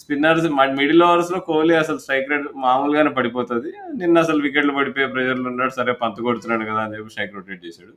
[0.00, 5.46] స్పిన్నర్స్ మిడిల్ మిడిల్ ఓవర్స్‌లో కోహ్లీ అసలు స్ట్రైక్ రేట్ మామూలుగానే పడిపోతుంది నిన్న అసలు వికెట్లు పడిపోయే ప్రెజర్లు
[5.52, 5.74] ఉన్నాడు.
[5.78, 6.82] సరే పంత కొడుతున్నాడు కదా!
[6.84, 7.92] అని చెప్పి స్ట్రైక్ రొటేట్ చేశాడు.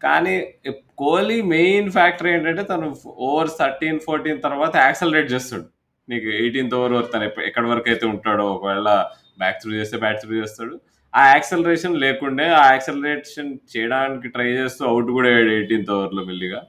[0.00, 0.34] కానీ
[1.02, 2.86] కోహ్లీ మెయిన్ ఫ్యాక్టర్ ఏంటంటే తను
[3.28, 5.66] ఓవర్స్ 13, 14 తర్వాత యాక్సలరేట్ చేస్తాడు.
[6.08, 8.88] నీకు 18థ్ ఓవర్ వరకు తను ఎక్కడి వరకు అయితే ఉంటాడో ఒకవేళ
[9.40, 10.74] బ్యాక్ త్రూ చేస్తే బ్యాక్ త్రూ చేస్తాడు.
[11.14, 16.60] ఆ యాక్సలరేషన్ లేకుండే ఆ యాక్సలరేషన్ చేయడానికి ట్రై చేస్తూ అవుట్ కూడా అయ్యాడు 18థ్ ఓవర్‌లో మెల్లిగా.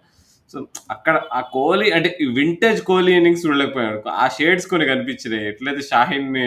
[0.53, 0.57] సో,
[0.91, 3.99] అక్కడ ఆ కోహ్లీ అంటే వింటేజ్ కోహ్లీ ఇన్నింగ్స్ చూడలేకపోయాడు.
[4.15, 5.45] ఆ షేడ్స్ కొన్ని కనిపించినాయి.
[5.51, 6.45] ఎట్లయితే షాహీన్‌ని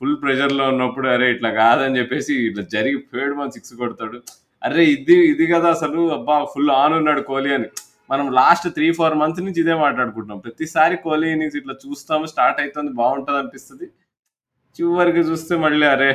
[0.00, 1.26] ఫుల్ ప్రెషర్‌లో ఉన్నప్పుడు అరే!
[1.34, 4.18] ఇట్లా కాదని చెప్పేసి ఇట్లా జరిగి ఫేడ్‌మని సిక్స్ కొడతాడు.
[4.62, 4.82] అరే!
[4.94, 6.36] ఇది ఇది కదా అసలు అబ్బా!
[6.52, 7.68] ఫుల్ ఆన్ ఉన్నాడు కోహ్లీ అని.
[8.10, 10.38] మనం లాస్ట్ 3, 4 మంత్స్ నుంచి ఇదే మాట్లాడుకుంటున్నాం.
[10.46, 13.86] ప్రతిసారి కోహ్లీ ఇన్నింగ్స్ ఇట్లా చూస్తాము స్టార్ట్ అయితుంది బాగుంటదనిపిస్తది.
[14.78, 16.10] చివరికి చూస్తే మళ్ళీ అరే!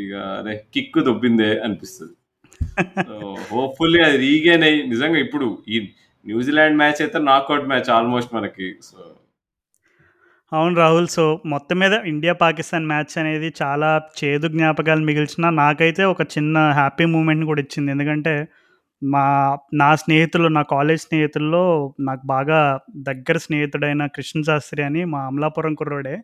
[0.00, 0.54] ఇగ అరే!
[0.74, 2.14] కిక్ దొబ్బిందే అనిపిస్తది.
[3.08, 3.14] సో,
[3.50, 5.78] హోప్‌ఫుల్లీ అది రీగెయిన్ అయ్యి నిజంగా ఇప్పుడు ఈ
[6.26, 8.68] న్యూజిలాండ్ మ్యాచ్ అయితే నాకౌట్ మ్యాచ్ ఆల్‌మోస్ట్ మనకి.
[8.82, 8.98] సో
[10.52, 11.08] అవును రాహుల్.
[11.08, 13.88] సో, మొత్తం మీద ఇండియా, పాకిస్తాన్ మ్యాచ్ అనేది చాలా
[14.18, 17.90] చేదు జ్ఞాపకాలు మిగిల్చినా నాకైతే ఒక చిన్న హ్యాపీ మూమెంట్‌ని కూడా ఇచ్చింది.
[17.90, 18.34] ఎందుకంటే
[19.02, 19.24] మా
[19.74, 21.62] నా స్నేహితులు నా కాలేజ్ స్నేహితుల్లో
[22.00, 22.60] నాకు బాగా
[23.08, 26.14] దగ్గర స్నేహితుడైన కృష్ణ శాస్త్రి అని మా అమలాపురం కుర్రోడే.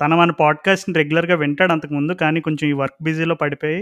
[0.00, 2.12] తన మన పాడ్‌కాస్ట్‌ని రెగ్యులర్‌గా వింటాడు అంతకుముందు.
[2.22, 3.80] కానీ కొంచెం ఈ వర్క్ బిజీలో పడిపోయి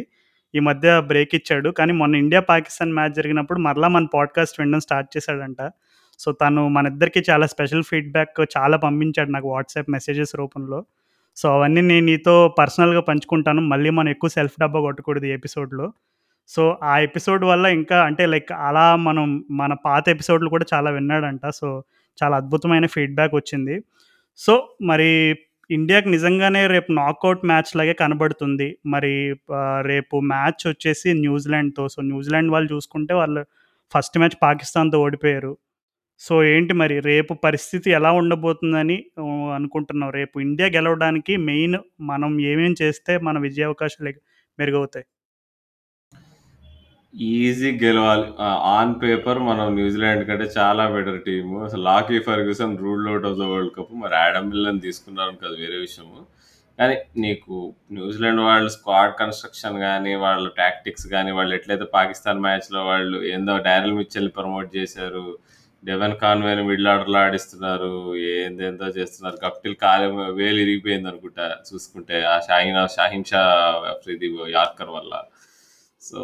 [0.55, 1.71] ఈ మధ్య బ్రేక్ ఇచ్చాడు.
[1.71, 5.71] కానీ మొన్న ఇండియా, పాకిస్తాన్ మ్యాచ్ జరిగినప్పుడు మరలా మన పాడ్‌కాస్ట్ వినడం స్టార్ట్ చేశాడంట.
[6.19, 10.85] సో, తను మన ఇద్దరికి చాలా స్పెషల్ ఫీడ్‌బ్యాక్ చాలా పంపించాడు నాకు వాట్సాప్ మెసేజెస్ రూపంలో.
[11.37, 13.61] సో, అవన్నీ నేను నీతో పర్సనల్‌గా పంచుకుంటాను.
[13.63, 15.93] మళ్ళీ మనం ఎక్కువ సెల్ఫ్ డబ్బా కొట్టకూడదు ఈ ఎపిసోడ్‌లో.
[16.49, 21.49] సో, ఆ ఎపిసోడ్ వల్ల ఇంకా అంటే లైక్ అలా మనం మన పాత ఎపిసోడ్‌లు కూడా చాలా విన్నాడంట.
[21.55, 21.85] సో,
[22.25, 23.83] చాలా అద్భుతమైన ఫీడ్‌బ్యాక్ వచ్చింది.
[24.37, 25.37] సో, మరి
[25.73, 28.69] ఇండియాకి నిజంగానే రేపు నాకౌట్ మ్యాచ్ లాగే కనబడుతుంది.
[28.87, 29.13] మరి
[29.83, 31.89] రేపు మ్యాచ్ వచ్చేసి న్యూజిలాండ్‌తో.
[31.89, 33.43] సో, న్యూజిలాండ్ వాళ్ళు చూసుకుంటే వాళ్ళు
[33.93, 35.53] ఫస్ట్ మ్యాచ్ పాకిస్తాన్‌తో ఓడిపోయారు.
[36.21, 38.99] సో, ఏంటి మరి రేపు పరిస్థితి ఎలా ఉండబోతుందని
[39.55, 44.13] అనుకుంటున్నాం రేపు ఇండియా గెలవడానికి మెయిన్ మనం ఏమేం చేస్తే మన విజయావకాశాలు
[44.59, 45.07] మెరుగవుతాయి?
[47.15, 48.27] ఈజీ గెలవాలి.
[48.73, 51.57] ఆన్ పేపర్ మనం న్యూజిలాండ్ కంటే చాలా బెటర్ టీము.
[51.65, 53.93] అసలు Lockie Ferguson' ruled out of the world cup.
[54.03, 56.21] మరి యాడమ్ మిల్లర్‌ని తీసుకున్నారనుకో అది వేరే విషయము.
[56.79, 57.55] కానీ నీకు
[57.97, 63.97] న్యూజిలాండ్ వాళ్ళు స్క్వాడ్ కన్‌స్ట్రక్షన్ గాని, వాళ్ళ టాక్టిక్స్ గాని, వాళ్ళు ఎట్లయితే పాకిస్తాన్ మ్యాచ్‌లో వాళ్ళు ఏందో డారెల్
[64.01, 65.27] మిచెల్‌ని ప్రమోట్ చేశారు.
[65.83, 67.93] డెవన్ కాన్వేని మిడిల్ ఆర్డర్‌లో ఆడిస్తున్నారు.
[68.35, 69.39] ఏందేందో చేస్తున్నారు.
[69.47, 70.09] గప్టిల్ కాలు
[70.41, 72.19] వేలు ఇరిగిపోయిందనుకుంటా చూసుకుంటే.
[72.27, 73.43] ఆ షాహీన్ షాహీన్ షా
[74.17, 75.13] ఇది యార్కర్ వల్ల.
[76.03, 76.21] సో,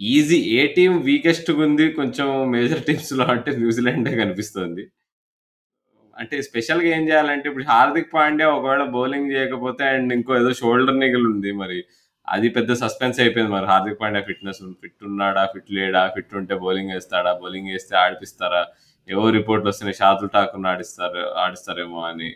[0.00, 4.82] ఈజీ ఏ టీం వీకెస్ట్ ఉంది కొంచెం మేజర్ టీమ్స్‌లో అంటే న్యూజిలాండే కనిపిస్తుంది.
[6.16, 11.26] అంటే స్పెషల్‌గా ఏం చేయాలంటే ఇప్పుడు హార్దిక్ పాండ్యా ఒకవేళ బౌలింగ్ చేయకపోతే అండ్ ఇంకో ఏదో షోల్డర్ నిగిల్
[11.32, 11.78] ఉంది మరి.
[12.28, 15.42] అది పెద్ద సస్పెన్స్ అయిపోయింది మరి హార్దిక్ పాండ్యా ఫిట్‌నెస్ ఫిట్ ఉన్నాడా?
[15.54, 16.02] ఫిట్ లేడా?
[16.16, 18.62] ఫిట్ ఉంటే బౌలింగ్ వేస్తాడా బౌలింగ్ వేస్తే ఆడిపిస్తారా?
[19.08, 22.30] ఏవో రిపోర్ట్‌లు వస్తున్నాయి షాతుల్ ఠాకూర్‌ని ఆడిస్తారు ఆడిస్తారేమో అని.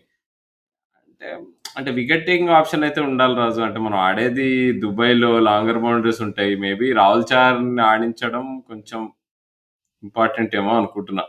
[1.22, 1.30] అంటే
[1.76, 3.60] అంటే వికెట్ టేకింగ్ ఆప్షన్ అయితే ఉండాలి రాజు.
[3.60, 4.48] అంటే మనం ఆడేది
[4.82, 6.52] దుబాయ్‌లో లాంగర్ బౌండరీస్ ఉంటాయి.
[6.64, 9.00] మేబీ రాహుల్ చార్‌ని ఆడించడం కొంచెం
[10.02, 11.24] ఇంపార్టెంట్ ఏమో అనుకుంటున్నా.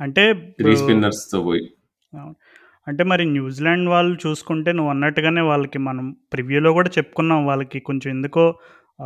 [0.00, 0.22] అంటే
[0.58, 1.62] 3 స్పిన్నర్స్‌తో పోయి.
[2.86, 7.40] అంటే మరి న్యూజిలాండ్ వాళ్ళు చూసుకుంటే నువ్వన్నట్టుగానే వాళ్ళకి మనం ప్రివ్యూలో కూడా చెప్పుకున్నాం.
[7.46, 8.44] వాళ్ళకి కొంచెం ఎందుకో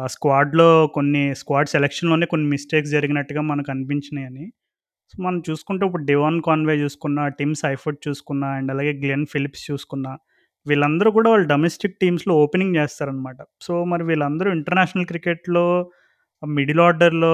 [0.09, 4.47] స్క్వాడ్‌లో కొన్ని స్క్వాడ్ సెలక్షన్‌లోనే కొన్ని మిస్టేక్స్ జరిగినట్టుగా మనకు అనిపించినాయని.
[5.14, 10.12] సో, మనం చూసుకుంటే ఇప్పుడు డివాన్ కాన్వే చూసుకున్నా, టిమ్ సైఫర్ట్ చూసుకున్నా అండ్ అలాగే గ్లెన్ ఫిలిప్స్ చూసుకున్నా,
[10.66, 13.36] వీళ్ళందరూ కూడా వాళ్ళు డొమెస్టిక్ టీమ్స్‌లో ఓపెనింగ్ చేస్తారనమాట.
[13.66, 15.66] సో, మరి వీళ్ళందరూ ఇంటర్నేషనల్ క్రికెట్‌లో
[16.42, 17.32] మిడిల్ ఆర్డర్‌లో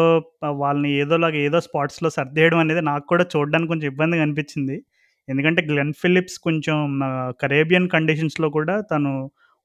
[0.61, 4.77] వాళ్ళని ఏదోలాగా ఏదో స్పాట్స్‌లో సర్దేయడం అనేది నాకు కూడా చూడడానికి కొంచెం ఇబ్బందిగా అనిపించింది.
[5.29, 6.77] ఎందుకంటే గ్లెన్ ఫిలిప్స్ కొంచెం
[7.43, 9.13] కరేబియన్ కండిషన్స్‌లో కూడా తను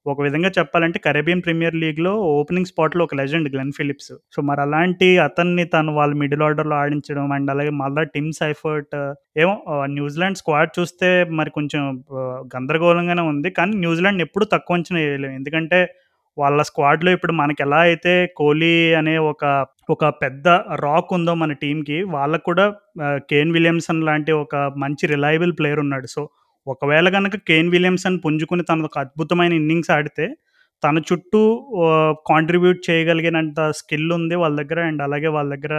[0.07, 4.11] ఒక విధంగా చెప్పాలంటే కరేబియన్ ప్రీమియర్ లీగ్‌లో ఓపెనింగ్ స్పాట్‌లో ఒక లెజెండ్ గ్లెన్ ఫిలిప్స్.
[4.33, 8.95] సో, మరి అలాంటి అతన్ని తను వాళ్ళ మిడిల్ ఆర్డర్‌లో ఆడించడం అండ్ అలాగే మళ్ళీ టిమ్ సైఫర్ట్
[9.37, 9.55] ఏమో
[9.95, 11.81] న్యూజిలాండ్ స్క్వాడ్ చూస్తే మరి కొంచెం
[12.55, 13.51] గందరగోళంగానే ఉంది.
[13.59, 15.79] కానీ న్యూజిలాండ్ ఎప్పుడు తక్కువ అంచనా వేయలేము ఎందుకంటే
[16.37, 19.43] వాళ్ళ స్క్వాడ్‌లో ఇప్పుడు మనకి ఎలా అయితే కోహ్లీ అనే ఒక
[19.89, 20.47] ఒక పెద్ద
[20.83, 22.65] రాక్ ఉందో మన టీంకి వాళ్ళకు కూడా
[23.29, 26.07] కేన్ విలియమ్సన్ లాంటి ఒక మంచి రిలయబుల్ ప్లేయర్ ఉన్నాడు.
[26.07, 26.21] సో,
[26.67, 30.25] ఒకవేళ కనుక కేన్ విలియమ్సన్ పుంజుకుని తన ఒక అద్భుతమైన ఇన్నింగ్స్ ఆడితే
[30.83, 31.41] తన చుట్టూ
[32.29, 34.79] కాంట్రిబ్యూట్ చేయగలిగినంత స్కిల్ ఉంది వాళ్ళ దగ్గర.
[34.89, 35.75] అండ్ అలాగే వాళ్ళ దగ్గర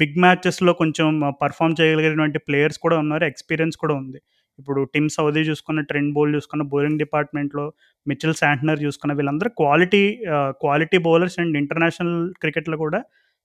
[0.00, 1.06] బిగ్ మ్యాచెస్‌లో కొంచెం
[1.42, 3.24] పర్ఫార్మ్ చేయగలిగినటువంటి ప్లేయర్స్ కూడా ఉన్నారు.
[3.24, 4.18] ఎక్స్‌పీరియన్స్ కూడా ఉంది.
[4.58, 7.64] ఇప్పుడు టిమ్ సౌదీ చూసుకున్న, ట్రెండ్ బౌల్ చూసుకున్న, బౌలింగ్ డిపార్ట్‌మెంట్‌లో
[8.06, 10.02] మిచెల్ శాంట్నర్ చూసుకున్న వీళ్ళందరూ quality
[10.62, 13.00] quality bowlers and international క్రికెట్‌లో కూడా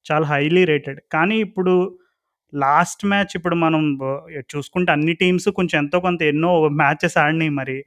[0.05, 0.99] చాలా హైలీ రేటెడ్.
[1.13, 1.73] కానీ ఇప్పుడు
[2.53, 3.81] లాస్ట్ మ్యాచ్ ఇప్పుడు మనం
[4.51, 7.77] చూసుకుంటే అన్ని టీమ్స్ కొంచెం ఎంతో కొంత ఎన్నో మ్యాచెస్ ఆడినాయి మరి.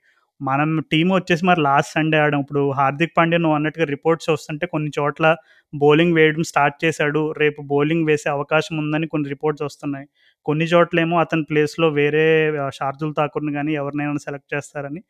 [0.40, 2.40] మనం టీమ్ వచ్చేసి మరి లాస్ట్ సండే ఆడాం.
[2.40, 5.26] ఇప్పుడు హార్దిక్ పాండ్యా నువ్వు అన్నట్టుగా రిపోర్ట్స్ వస్తుంటే కొన్ని చోట్ల
[5.72, 7.22] బౌలింగ్ వేయడం స్టార్ట్ చేశాడు.
[7.42, 10.06] రేపు బౌలింగ్ వేసే అవకాశం ఉందని కొన్ని రిపోర్ట్స్ వస్తున్నాయి.
[10.46, 12.24] కొన్ని చోట్లేమో అతని ప్లేస్‌లో వేరే
[12.62, 15.02] ఆహ్, షార్దుల్ ఠాకూర్‌ని గాని ఎవరినైనా సెలెక్ట్ చేస్తారని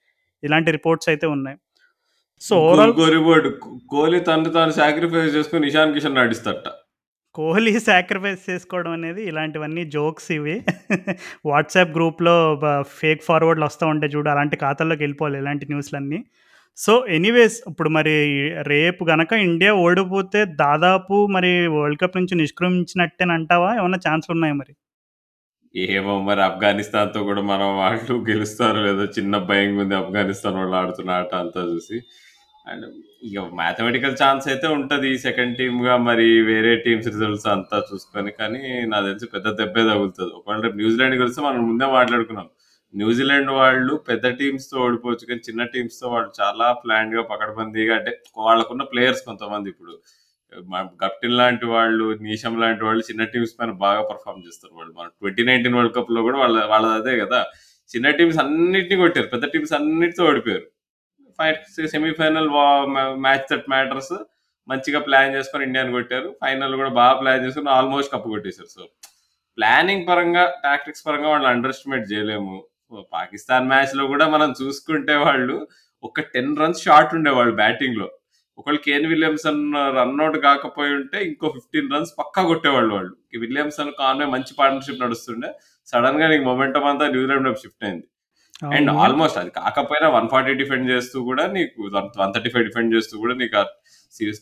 [0.43, 1.59] ఇలాంటి రిపోర్ట్స్ అయితే ఉన్నాయి.
[2.43, 2.93] సో, ఓవరాల్
[3.93, 6.69] కోహ్లీ తనను తాను సాక్రిఫైస్ చేసుకొని ఇషాన్ కిషన్ ఆడిస్తాడట.
[7.35, 10.57] కోహ్లీ సాక్రిఫైస్ చేసుకోవడం అనేది ఇలాంటివన్నీ జోక్స్ ఇవి.
[11.45, 12.35] వాట్సాప్ గ్రూప్‌లో
[12.99, 16.21] ఫేక్ ఫార్వర్డ్‌లు వస్తా ఉంటాయి చూడు అలాంటి ఖాతాల్లోకి వెళ్ళిపోవాలి ఇలాంటి న్యూస్‌లన్నీ.
[16.79, 18.15] సో, ఎనీవేస్ ఇప్పుడు మరి
[18.69, 23.71] రేపు గనక ఇండియా ఓడిపోతే దాదాపు మరి వరల్డ్ కప్ నుంచి నిష్క్రమించినట్టేనంటావా?
[23.81, 24.73] ఏమైనా ఛాన్స్‌లు ఉన్నాయా మరి?
[25.75, 31.33] ఏమో మరి ఆఫ్ఘనిస్తాన్‌తో కూడా మనం వాళ్ళు గెలుస్తారో లేదో చిన్న భయంగా ఉంది ఆఫ్ఘనిస్తాన్ వాళ్ళు ఆడుతున్న ఆట
[31.43, 31.97] అంతా చూసి.
[32.71, 32.85] అండ్
[33.29, 35.11] ఇక మ్యాథమెటికల్ ఛాన్స్ అయితే ఉంటది.
[35.25, 38.31] సెకండ్ టీమ్‌గా మరి వేరే టీమ్స్ రిజల్ట్స్ అంతా చూసుకొని.
[38.39, 38.61] కానీ
[38.93, 42.49] నాకు తెలిసి పెద్ద దెబ్బే తగులుతుంది ఒకవేళ రేపు న్యూజిలాండ్ గెలిస్తే మనం ముందే మాట్లాడుకున్నాం.
[42.95, 45.25] న్యూజిలాండ్ వాళ్ళు పెద్ద టీమ్స్‌తో ఓడిపోవచ్చు.
[45.29, 49.95] కానీ చిన్న టీమ్స్‌తో వాళ్ళు చాలా ప్లాన్గా పకడబందీగా అంటే వాళ్ళకున్న ప్లేయర్స్ కొంతమంది ఇప్పుడు
[51.03, 54.93] గప్టిన్ లాంటి వాళ్ళు, నీషం లాంటి వాళ్ళు చిన్న టీమ్స్ పైన బాగా పర్ఫామ్ చేస్తారు వాళ్ళు.
[54.97, 57.41] మన 2019 వరల్డ్ కప్‌లో కూడా వాళ్ళ వాళ్ళది అదే కదా!
[57.91, 59.29] చిన్న టీమ్స్ అన్నిటిని కొట్టారు.
[59.35, 60.67] పెద్ద టీమ్స్ అన్నిటితో ఓడిపోయారు.
[61.41, 61.59] ఫైవ్
[61.95, 62.67] సెమీఫైనల్ వా
[63.27, 64.15] మ్యాచ్ దట్ మ్యాటర్స్
[64.69, 66.29] మంచిగా ప్లాన్ చేసుకొని ఇండియాని కొట్టారు.
[66.43, 68.83] ఫైనల్ కూడా బాగా ప్లాన్ చేసుకొని ఆల్మోస్ట్ కప్పు కొట్టేశారు సో,
[69.59, 72.57] ప్లానింగ్ పరంగా, టాక్టిక్స్ పరంగా వాళ్ళు అండర్ ఎస్టిమేట్ చేయలేము.
[73.15, 75.57] పాకిస్తాన్ మ్యాచ్లో కూడా మనం చూసుకుంటే వాళ్ళు
[76.05, 78.09] ఒక 10 రన్స్ షార్ట్ ఉండేవాళ్ళు బ్యాటింగ్‌లో.
[78.59, 79.61] ఒకళ్ళు కేన్ విలియమ్సన్
[79.97, 83.13] రన్ అవుట్ కాకపోయి ఉంటే ఇంకో ఫిఫ్టీన్ రన్స్ పక్కా కొట్టేవాళ్ళు వాళ్ళు
[83.45, 85.51] విలియమ్సన్ కాన్వే మంచి పార్ట్నర్షిప్ నడుస్తుండే
[85.89, 88.07] సడన్గా నీకు మొమెంటం అంతా న్యూజిలాండ్ షిఫ్ట్ అయింది
[88.63, 89.01] అండ్ అవును.
[89.05, 91.83] ఆల్మోస్ట్ అది కాకపోయినా వన్ ఫార్టీ డిఫెండ్ చేస్తూ కూడా నీకు
[92.23, 93.63] వన్ థర్టీ ఫైవ్ డిఫెండ్ చేస్తూ కూడా నీకు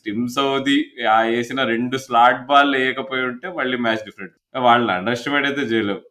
[0.07, 0.76] టిమ్ సౌదీ
[1.14, 4.37] ఆ వేసిన రెండు స్లాట్ బాల్ వేయకపోయి ఉంటే మళ్ళీ మ్యాచ్ డిఫరెంట్.
[4.66, 6.02] వాళ్ళని అండర్ ఎస్టిమేట్ అయితే చేయలేవు.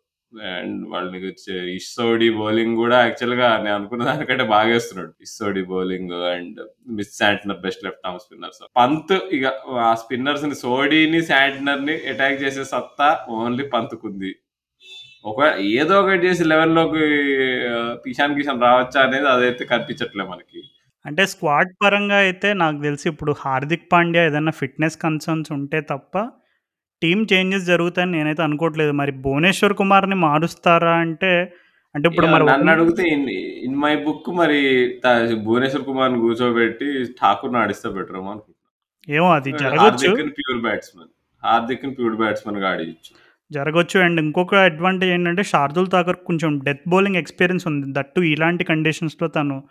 [0.53, 1.29] అండ్ వాళ్ళకి
[1.75, 5.11] ఇస్సోడి బౌలింగ్ కూడా యాక్చువల్గా నేను అనుకున్న దానికంటే బాగా వేస్తున్నాడు.
[5.25, 6.59] Ish Sodhi bowling and
[6.97, 9.45] Mitch Santner best left arm spinners Pant ఇక
[9.87, 14.31] ఆ స్పిన్నర్స్ని సోడీని శాంట్నర్ని అటాక్ చేసే సత్తా ఓన్లీ పంతుకుంది
[15.29, 15.39] ఒక
[15.79, 17.03] ఏదో ఒకటి చేసి లెవెన్లోకి
[18.05, 20.59] కిషాన్ కిషాన్ రావచ్చా అనేది అదైతే కనిపించట్లే మనకి.
[21.05, 26.13] అంటే స్క్వాడ్ పరంగా అయితే నాకు తెలిసి ఇప్పుడు హార్దిక్ పాండ్యా ఏదైనా ఫిట్నెస్ కన్సర్న్స్ ఉంటే తప్ప
[27.01, 28.93] టీమ్ చేంజెస్ జరుగుతాయని నేనైతే అనుకోవట్లేదు.
[29.01, 31.31] మరి భువనేశ్వర్ కుమార్ని మారుస్తారా అంటే
[31.95, 33.03] అంటే ఇప్పుడు మరి నన్ను అడిగితే
[33.67, 34.59] ఇన్ మై బుక్ మరి
[35.47, 36.87] భువనేశ్వర్ కుమార్ని కూర్చోబెట్టి
[37.21, 40.09] ఠాకూర్ ఆడిస్తే బెటర్ ఏమో అనుకుంటున్నాను ఏమో అది జరగచ్చు.
[40.09, 41.11] Hardik pure batsmen
[41.43, 43.11] Hardik pure బ్యాట్స్మెన్గా ఆడియచ్చు.
[43.51, 43.97] జరగచ్చు.
[43.99, 47.85] అండ్ ఇంకొక అడ్వాంటేజ్ ఏంటంటే షార్దుల్ ఠాకూర్ కొంచెం డెత్ బౌలింగ్ ఎక్స్పీరియన్స్ ఉంది.
[47.89, 49.63] దట్టు ఇలాంటి కండిషన్స్లో తను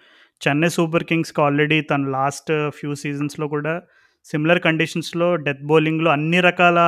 [0.45, 3.83] చెన్నై సూపర్ కింగ్స్కి ఆల్రెడీ తను లాస్ట్ ఫ్యూ సీజన్స్లో కూడా
[4.25, 6.79] సిమిలర్ కండిషన్స్లో డెత్ బౌలింగ్లో అన్ని రకాల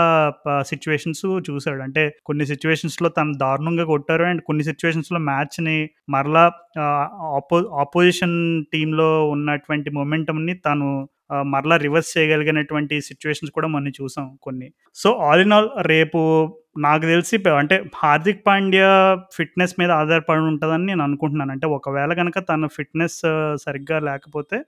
[0.67, 1.83] సిచ్యువేషన్స్ చూశాడు.
[1.83, 4.25] అంటే కొన్ని సిచ్యువేషన్స్లో తను దారుణంగా కొట్టారు.
[4.25, 6.45] అండ్ కొన్ని సిచ్యువేషన్స్లో మ్యాచ్ని మరలా
[7.37, 10.89] ఆపో ఆపోజిషన్ టీంలో ఉన్నటువంటి మొమెంటమ్ని తను
[11.33, 14.73] మరలా రివర్స్ చేయగలిగినటువంటి సిచ్యువేషన్స్ కూడా మనం చూసాం కొన్ని.
[14.95, 16.19] సో ఆల్ ఇన్ ఆల్ రేపు
[16.79, 18.91] నాకు తెలిసి అంటే హార్దిక్ పాండ్యా
[19.33, 21.53] ఫిట్నెస్ మీద ఆధారపడి ఉంటుందని నేను అనుకుంటున్నాను.
[21.53, 23.21] అంటే ఒకవేళ కనుక తన ఫిట్నెస్
[23.55, 24.59] సరిగ్గా లేకపోతే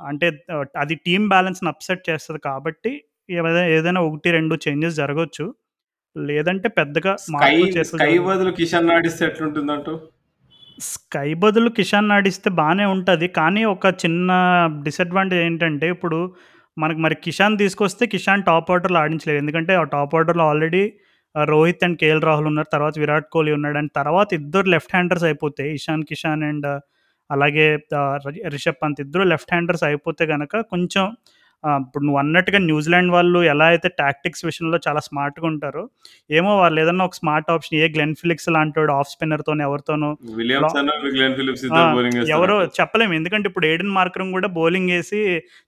[0.00, 0.44] అంటే
[0.76, 5.54] అది టీమ్ బ్యాలెన్స్ని అప్సెట్ చేస్తుంది కాబట్టి ఏదైనా ఏదైనా ఒకటి రెండు చేంజెస్ జరగవచ్చు
[6.16, 9.92] లేదంటే పెద్దగా స్కై మార్పులు చేసే స్కై బదులు కిషన్ ఆడిస్తే ఎట్లుంటుందంటూ
[10.80, 13.28] స్కై బదులు కిషాన్ ఆడిస్తే బాగానే ఉంటుంది.
[13.38, 14.30] కానీ ఒక చిన్న
[14.86, 16.18] డిసడ్వాంటేజ్ ఏంటంటే ఇప్పుడు
[16.76, 20.82] మనకు మరి కిషాన్ తీసుకొస్తే కిషాన్ టాప్ ఆర్డర్లో ఆడించలేదు ఎందుకంటే ఆ టాప్ ఆర్డర్లో already
[21.34, 22.68] Rohit and KL Rahul ఉన్నారు.
[22.72, 23.78] తర్వాత విరాట్ కోహ్లీ ఉన్నాడు.
[23.78, 26.68] అండ్ తర్వాత ఇద్దరు లెఫ్ట్ హ్యాండర్స్ అయిపోతాయి ఇషాన్ కిషాన్ అండ్
[27.30, 27.66] అలాగే
[28.56, 31.04] రిషబ్ పంత్ ఇద్దరు లెఫ్ట్ హ్యాండర్స్ అయిపోతే కనుక కొంచెం
[31.64, 35.82] ఇప్పుడు నువ్వు అన్నట్టుగా న్యూజిలాండ్ వాళ్ళు ఎలా అయితే టాక్టిక్స్ విషయంలో చాలా స్మార్ట్గా ఉంటారో
[36.38, 40.10] ఏమో వాళ్ళు ఏదన్నా ఒక smart option a Glenn Phillips లాంటి ఆఫ్ స్పిన్నర్తో ఎవరితోనో
[42.36, 43.12] ఎవరో చెప్పలేము.
[43.18, 45.20] ఎందుకంటే ఇప్పుడు ఏడెన్ మార్కరం కూడా బౌలింగ్ వేసి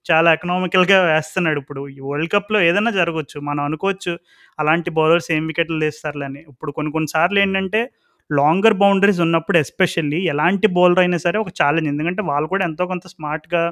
[0.07, 1.59] చాలా ఎకనామికల్గా వేస్తున్నాడు.
[1.63, 4.15] ఇప్పుడు ఈ వరల్డ్ కప్లో ఏదైనా జరగవచ్చు మనం అనుకోవచ్చు
[4.59, 7.83] అలాంటి బౌలర్స్ ఏం వికెట్లు వేస్తారులని ఇప్పుడు కొన్ని కొన్నిసార్లు ఏంటంటే
[8.31, 13.07] లాంగర్ బౌండరీస్ ఉన్నప్పుడు ఎస్పెషల్లీ ఎలాంటి బౌలర్ అయినా సరే ఒక ఛాలెంజ్ ఎందుకంటే వాళ్ళు కూడా ఎంతో కొంత
[13.09, 13.63] స్మార్ట్గా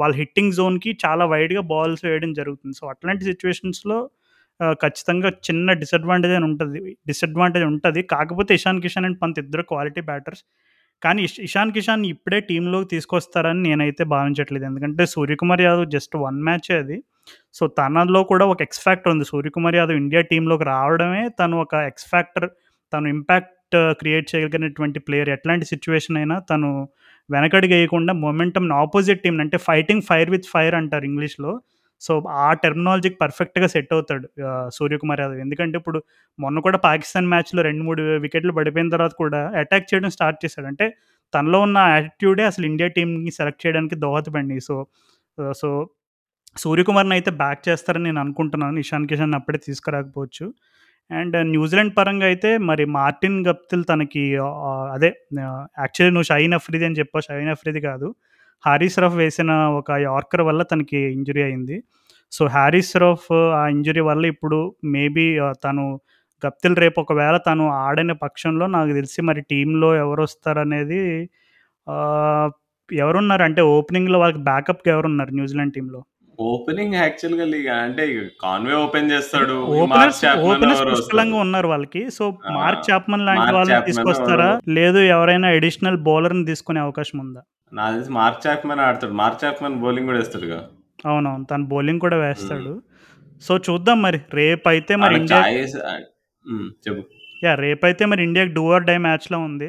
[0.00, 2.74] వాళ్ళ హిట్టింగ్ జోన్కి చాలా వైడ్గా బాల్స్ వేయడం జరుగుతుంది.
[2.80, 3.98] సో అట్లాంటి సిచ్యువేషన్స్లో
[4.82, 6.78] ఖచ్చితంగా చిన్న డిసడ్వాంటేజ్ అని ఉంటుంది.
[7.08, 8.00] డిసడ్వాంటేజ్ ఉంటుంది.
[8.14, 10.42] కాకపోతే ఇషాన్ కిషాన్ అండ్ పంత్ ఇద్దరు క్వాలిటీ బ్యాటర్స్
[11.02, 14.64] కానీ ఇషాన్ కిషాన్ ఇప్పుడే టీంలోకి తీసుకొస్తారని నేనైతే భావించట్లేదు.
[14.70, 16.96] ఎందుకంటే సూర్యకుమార్ యాదవ్ జస్ట్ వన్ మ్యాచే అది.
[17.58, 19.26] సో తనలో కూడా ఒక ఎక్స్ ఫ్యాక్టర్ ఉంది.
[19.32, 22.48] సూర్యకుమార్ యాదవ్ ఇండియా టీంలోకి రావడమే తను ఒక ఎక్స్ ఫ్యాక్టర్
[22.92, 26.70] తను ఇంపాక్ట్ క్రియేట్ చేయగలిగినటువంటి ప్లేయర్ ఎట్లాంటి సిచ్యువేషన్ అయినా తను
[27.30, 31.52] వెనకడికి వేయకుండా మొమెంటమ్ ఆపోజిట్ టీం అంటే ఫైటింగ్ ఫైర్ విత్ ఫైర్ అంటారు ఇంగ్లీష్లో.
[32.02, 32.12] సో
[32.46, 34.26] ఆ టెర్మినాలజీకి పర్ఫెక్ట్గా సెట్ అవుతాడు
[34.78, 35.38] సూర్యకుమార్ యాదవ్.
[35.44, 35.98] ఎందుకంటే ఇప్పుడు
[36.38, 40.68] మొన్న కూడా పాకిస్తాన్ మ్యాచ్లో రెండు మూడు వికెట్లు పడిపోయిన తర్వాత కూడా అటాక్ చేయడం స్టార్ట్ చేశాడు.
[40.72, 40.86] అంటే
[41.34, 44.76] తనలో ఉన్న యాటిట్యూడే అసలు ఇండియా టీంని సెలెక్ట్ చేయడానికి దోహదపడి సో
[45.60, 45.68] సో
[46.62, 48.76] సూర్యకుమార్ని అయితే బ్యాక్ చేస్తారని నేను అనుకుంటున్నాను.
[48.84, 50.46] ఇషాన్ కిషాన్ అప్పుడే తీసుకురాకపోవచ్చు.
[51.10, 54.22] అండ్ న్యూజిలాండ్ పరంగా అయితే మరి మార్టిన్ గప్తిల్ తనకి
[54.94, 55.10] అదే
[55.80, 57.24] యాక్చువల్లీ నువ్వు షైన్ అఫ్రీది అని చెప్పావు.
[57.28, 58.08] షైన్ అఫ్రీది కాదు.
[58.64, 61.76] హారీస్ రఫ్ వేసిన ఒక యార్కర్ వల్ల తనకి ఇంజురీ అయింది.
[62.32, 63.28] సో హ్యారీస్ రఫ్
[63.60, 64.58] ఆ ఇంజురీ వల్ల ఇప్పుడు
[64.94, 65.26] మేబీ
[65.64, 65.84] తను
[66.42, 71.00] గప్తిల్ రేపు ఒకవేళ తను ఆడిన పక్షంలో నాకు తెలిసి మరి టీంలో ఎవరు వస్తారనేది
[72.88, 73.42] ఎవరున్నారు?
[73.48, 76.00] అంటే ఓపెనింగ్లో వాళ్ళకి బ్యాకప్కి ఎవరున్నారు న్యూజిలాండ్ టీంలో?
[76.38, 78.04] ఓపెనింగ్ యాక్చువల్గా లీగ్ అంటే
[78.42, 79.54] కాన్వే ఓపెన్ చేస్తాడు.
[79.54, 81.38] ఈ మార్క్ ఓపెనర్స్ చాప్మన్ ఓపెనర్స్ ఎవరో పుష్కలంగా.
[81.38, 82.02] ఉన్నారు వాళ్ళకి.
[82.10, 84.50] సో ఆ, మార్క్ చాప్మన్ లాంటి మార్క్ వాళ్ళని చాప్మన్ తీసుకొస్తారా?
[84.70, 87.42] లేదు ఎవరైనా అడిషనల్ బౌలర్ని తీసుకునే అవకాశం ఉందా?
[87.72, 89.14] నాకు తెలిసి మార్క్ చాప్మన్ ఆడతాడు.
[89.14, 90.58] మార్క్ చాప్మన్ బౌలింగ్ కూడా వేస్తాడుగా.
[91.04, 92.74] అవునవును తను బౌలింగ్ కూడా వేస్తాడు.
[93.42, 94.20] సో చూద్దాం మరి.
[94.34, 95.74] రేపు అయితే మరి వాళ్ళకి ఇండియా చాయిస్
[96.46, 97.02] ఉమ్, చెప్పు.
[97.44, 99.68] యా రేపైతే మరి ఇండియాకి డూ ఆర్ డై మ్యాచ్లో ఉంది.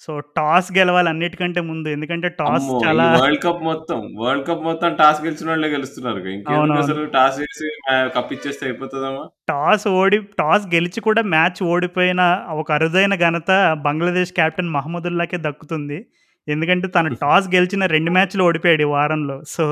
[0.00, 1.88] సో టాస్ గెలవాలి అన్నిటికంటే ముందు.
[1.88, 6.16] ఎందుకంటే టాస్ అమ్మో ఈ చాలా వరల్డ్ కప్ మొత్తం వరల్డ్ కప్ మొత్తం టాస్ గెలిచిన వాళ్ళే గెలుస్తున్నారు.
[6.16, 6.82] ఇంకెందుకు అవునవును.
[6.82, 7.04] అసలు?
[7.04, 13.76] టాస్ మ్యా- కప్ ఇచ్చేస్తే అయిపోతుందమ్మా టాస్ ఓడి టాస్ గెలిచి కూడా మ్యాచ్ ఓడిపోయిన ఒక అరుదైన ఘనత
[13.82, 16.06] బంగ్లాదేశ్ కెప్టెన్ మహమ్మదుల్లాకే దక్కుతుంది.
[16.54, 19.36] ఎందుకంటే తను టాస్ గెలిచిన రెండు మ్యాచ్లు ఓడిపోయాడు ఈ వారంలో.
[19.54, 19.64] సో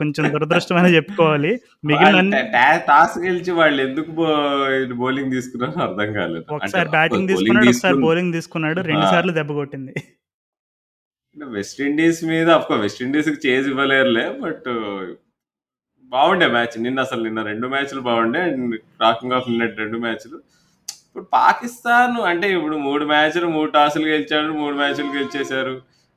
[0.00, 1.52] కొంచెం దురదృష్టమని చెప్పుకోవాలి.
[1.90, 2.40] మిగిలిన
[2.90, 4.10] టాస్ గెలిచి వాళ్ళు ఎందుకు
[5.02, 6.44] బౌలింగ్ తీసుకున్నారో అర్థం కాలేదు.
[6.56, 9.06] ఒకసారి బ్యాటింగ్ తీసుకున్నాడు ఒకసారి బౌలింగ్ తీసుకున్నాడు రెండు.
[9.14, 9.94] సార్లు దెబ్బ కొట్టింది.
[11.36, 14.68] వెస్ట్ ఇండీస్ మీద అఫ్కో వెస్ట్ ఇండీస్కి చేజ్ ఇవ్వలేరులే బట్
[16.12, 16.76] బాగుండే మ్యాచ్.
[16.84, 20.36] నిన్న అసలు నిన్న రెండు మ్యాచ్లు బాగుండే అండ్ రాకింగ్ ఆఫ్ నిన్న రెండు మ్యాచ్లు.
[21.16, 25.72] ఇప్పుడు పాకిస్తాన్ అంటే ఇప్పుడు మూడు మ్యాచ్లు మూడు టాసులు గెలిచాడు మూడు మ్యాచ్లు గెలిచేశారు.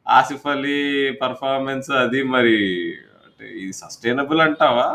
[0.07, 0.79] ఆసిఫ్ అలీ
[1.21, 2.55] పర్ఫార్మెన్స్ అది మరి
[3.25, 4.87] అంటే ఇది సస్టైనబుల్ అంటావా?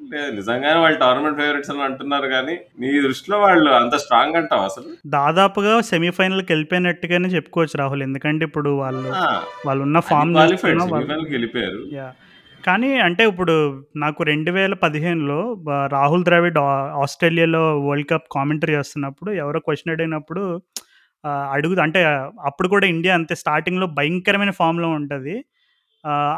[0.00, 4.90] లేదు నిజంగానే వాళ్ళు టోర్నమెంట్ ఫేవరెట్స్ అని అంటున్నారు కానీ నీ దృష్టిలో వాళ్ళు అంత స్ట్రాంగ్ అంటావా అసలు?
[5.18, 8.02] దాదాపుగా సెమీఫైనల్కి వెళ్ళిపోయినట్టుగానే చెప్పుకోవచ్చు రాహుల్.
[8.02, 9.12] ఎందుకంటే ఇప్పుడు వాళ్ళు
[9.68, 11.80] వాళ్ళు ఉన్న ఫామ్ క్వాలిఫైడ్ సెమీఫైనల్కి వెళ్ళిపోయారు.
[12.64, 18.74] కానీ అంటే ఇప్పుడు నాకు రెండు వేల పదిహేనులో బ- రాహుల్ ద్రావిడ్ ఆ- ఆస్ట్రేలియాలో వరల్డ్ కప్ కామెంటరీ
[18.74, 20.62] చేస్తున్నప్పుడు ఎవరో క్వశ్చన్ అడిగినప్పుడు
[21.26, 22.04] ఆ, అడుగు అంటే
[22.44, 25.44] అప్పుడు కూడా ఇండియా అంతే స్టార్టింగ్లో భయంకరమైన ఫామ్లో ఉంటుంది.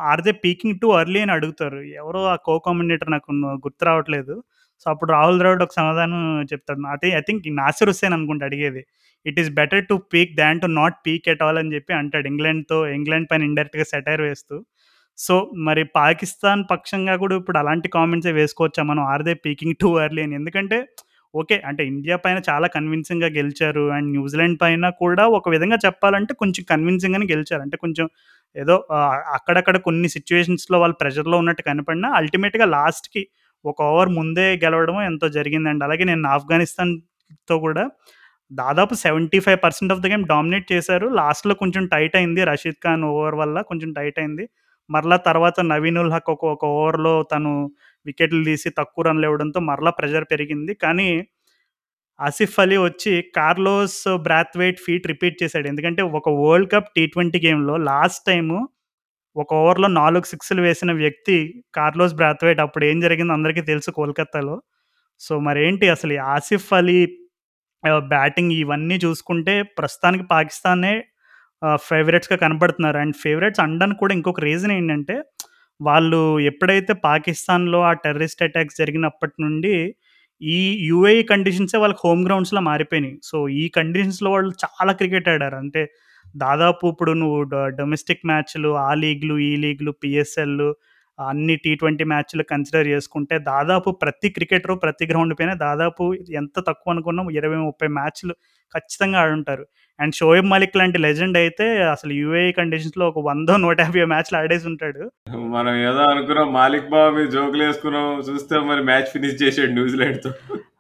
[0.02, 1.78] Are they peaking too early అని అడుగుతారు.
[1.78, 4.42] ఎవరో ఆ కో కామెండేటర్ నాకు న- గుర్తు రావట్లేదు.
[4.80, 6.86] సో అప్పుడు రాహుల్ ద్రావిడ్ ఒక సమాధానం చెప్తాడు.
[6.86, 8.84] అది ఐ థింక్ నాసిర్ హుస్సేన్ అనుకుంటా అడిగేది.
[9.26, 12.26] It is better to peak than to not peak at all అని చెప్పి అంటాడు.
[12.26, 14.64] ఇంగ్లాండ్తో ఇంగ్లాండ్ పైన ఇండైరెక్ట్గా సెటైర్ వేస్తూ.
[15.18, 15.34] సో
[15.66, 18.82] మరి పాకిస్తాన్ పక్షంగా కూడా ఇప్పుడు అలాంటి కామెంట్సే వేసుకోవచ్చా?
[18.82, 20.34] మనం are they peaking too early అని.
[20.34, 20.78] ఎందుకంటే
[21.34, 23.84] ఓకే అంటే ఇండియా పైన చాలా కన్విన్సింగ్గా గెలిచారు.
[23.96, 27.62] అండ్ న్యూజిలాండ్ పైన కూడా ఒక విధంగా చెప్పాలంటే కొంచెం కన్విన్సింగ్గానే గెలిచారు.
[27.66, 28.06] అంటే కొంచెం
[28.56, 28.74] ఏదో
[29.36, 33.22] అక్కడక్కడ కొన్ని సిచ్యువేషన్స్లో వాళ్ళు ప్రెషర్లో ఉన్నట్టు కనపడినా అల్టిమేట్గా లాస్ట్కి
[33.64, 35.84] ఒక ఓవర్ ముందే గెలవడమో ఎంతో జరిగిందండి.
[35.84, 37.84] అలాగే నేను ఆఫ్ఘనిస్తాన్తో కూడా
[38.50, 41.06] దాదాపు seventy five percent of the game dominate చేశారు.
[41.20, 42.42] లాస్ట్లో కొంచెం టైట్ అయింది.
[42.50, 44.46] రషీద్ ఖాన్ ఓవర్ వల్ల కొంచెం టైట్ అయింది.
[44.90, 47.52] మరలా తర్వాత నవీన్ ఉల్ హక్ ఒక ఒక ఓవర్లో తను
[48.06, 50.74] వికెట్లు తీసి తక్కువ రన్లు ఇవ్వడంతో మరలా ప్రెషర్ పెరిగింది.
[50.84, 51.08] కానీ
[52.18, 55.66] ఆసిఫ్ అలీ వచ్చి కార్లోస్ బ్రాత్వైట్ ఫీట్ రిపీట్ చేశాడు.
[55.68, 58.58] ఎందుకంటే ఒక వరల్డ్ కప్ టీ ట్వంటీ గేమ్లో లాస్ట్ టైము
[59.36, 61.36] ఒక ఓవర్లో నాలుగు సిక్స్లు వేసిన వ్యక్తి
[61.74, 64.56] కార్లోస్ బ్రాత్వైట్ అప్పుడు ఏం జరిగిందో అందరికీ తెలుసు కోల్కతాలో.
[65.20, 67.00] సో మరేంటి అసలు ఆసిఫ్ అలీ
[68.14, 70.94] బ్యాటింగ్ ఇవన్నీ చూసుకుంటే ప్రస్తుతానికి పాకిస్తానే
[71.74, 75.16] ఫేవరెట్స్గా కనబడుతున్నారు అండ్ ఫేవరెట్స్ అనడానికి కూడా ఇంకొక రీజన్ ఏంటంటే
[75.80, 79.94] వాళ్ళు ఎప్పుడైతే పాకిస్తాన్లో ఆ టెర్రరిస్ట్ అటాక్స్ జరిగినప్పటి నుండి
[80.42, 83.18] ఈ యూఏఈ కండిషన్సే వాళ్ళకి హోమ్ గ్రౌండ్స్లో మారిపోయినాయి.
[83.22, 85.56] సో ఈ కండిషన్స్లో వాళ్ళు చాలా క్రికెట్ ఆడారు.
[85.56, 85.82] అంటే
[86.36, 90.72] దాదాపు ఇప్పుడు నువ్వు డొమెస్టిక్ మ్యాచ్లు ఆ లీగ్లు ఈ లీగ్లు పిఎస్ఎల్
[91.20, 96.92] అన్ని టీ ట్వంటీ మ్యాచ్లు కన్సిడర్ చేసుకుంటే దాదాపు ప్రతి క్రికెటర్ ప్రతి గ్రౌండ్ పైన దాదాపు ఎంత తక్కువ
[96.92, 98.34] అనుకున్నాం ఇరవై ముప్పై మ్యాచ్లు
[98.74, 99.64] ఖచ్చితంగా ఆడుంటారు.
[99.98, 104.66] అండ్ షోయబ్ మాలిక్ లాంటి లెజెండ్ అయితే అసలు యూఏఈ కండిషన్స్లో ఒక వందో నూట యాభై మ్యాచ్లు ఆడేసి
[104.68, 105.02] ఉంటాడు
[105.56, 110.32] మనం ఏదో అనుకున్నాం మాలిక్ బాబు జోకులు వేసుకున్నాం చూస్తే మరి మ్యాచ్ ఫినిష్ చేసాడు న్యూజిలాండ్తో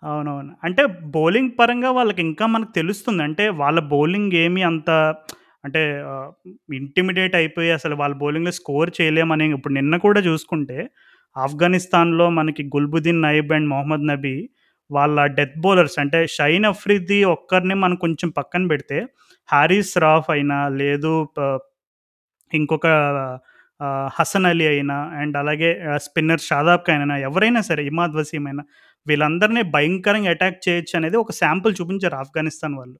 [0.04, 0.52] అవునవును.
[0.64, 3.22] అంటే బౌలింగ్ పరంగా వాళ్ళకి ఇంకా మనకు తెలుస్తుంది.
[3.22, 4.90] అంటే వాళ్ళ బౌలింగ్ ఏమి అంత
[5.64, 5.80] అంటే
[6.74, 10.78] ఇంటిమిడేట్ అయిపోయి అసలు వాళ్ళ బౌలింగ్లో స్కోర్ చేయలేమని ఇప్పుడు నిన్న కూడా చూసుకుంటే
[11.36, 14.36] ఆఫ్ఘనిస్తాన్లో మనకి గుల్బుద్దీన్ నయీబ్ అండ్ మొహమ్మద్ నబీ
[14.90, 18.98] వాళ్ళ డెత్ బౌలర్స్ అంటే షైన్ అఫ్రిది ఒక్కరిని మనం కొంచెం పక్కన పెడితే
[19.48, 21.14] హారీస్ రాఫ్ అయినా లేదు
[22.52, 22.86] ఇంకొక
[24.18, 25.70] హసన్ అలీ అయినా అండ్ అలాగే
[26.06, 28.62] స్పిన్నర్ షాదాబ్ అయినా ఎవరైనా సరే ఇమాద్ వసీం అయినా
[29.06, 32.96] వీళ్ళందరినీ భయంకరంగా అటాక్ చేయొచ్చు అనేది ఒక శాంపుల్ చూపించారు ఆఫ్ఘనిస్తాన్ వాళ్ళు.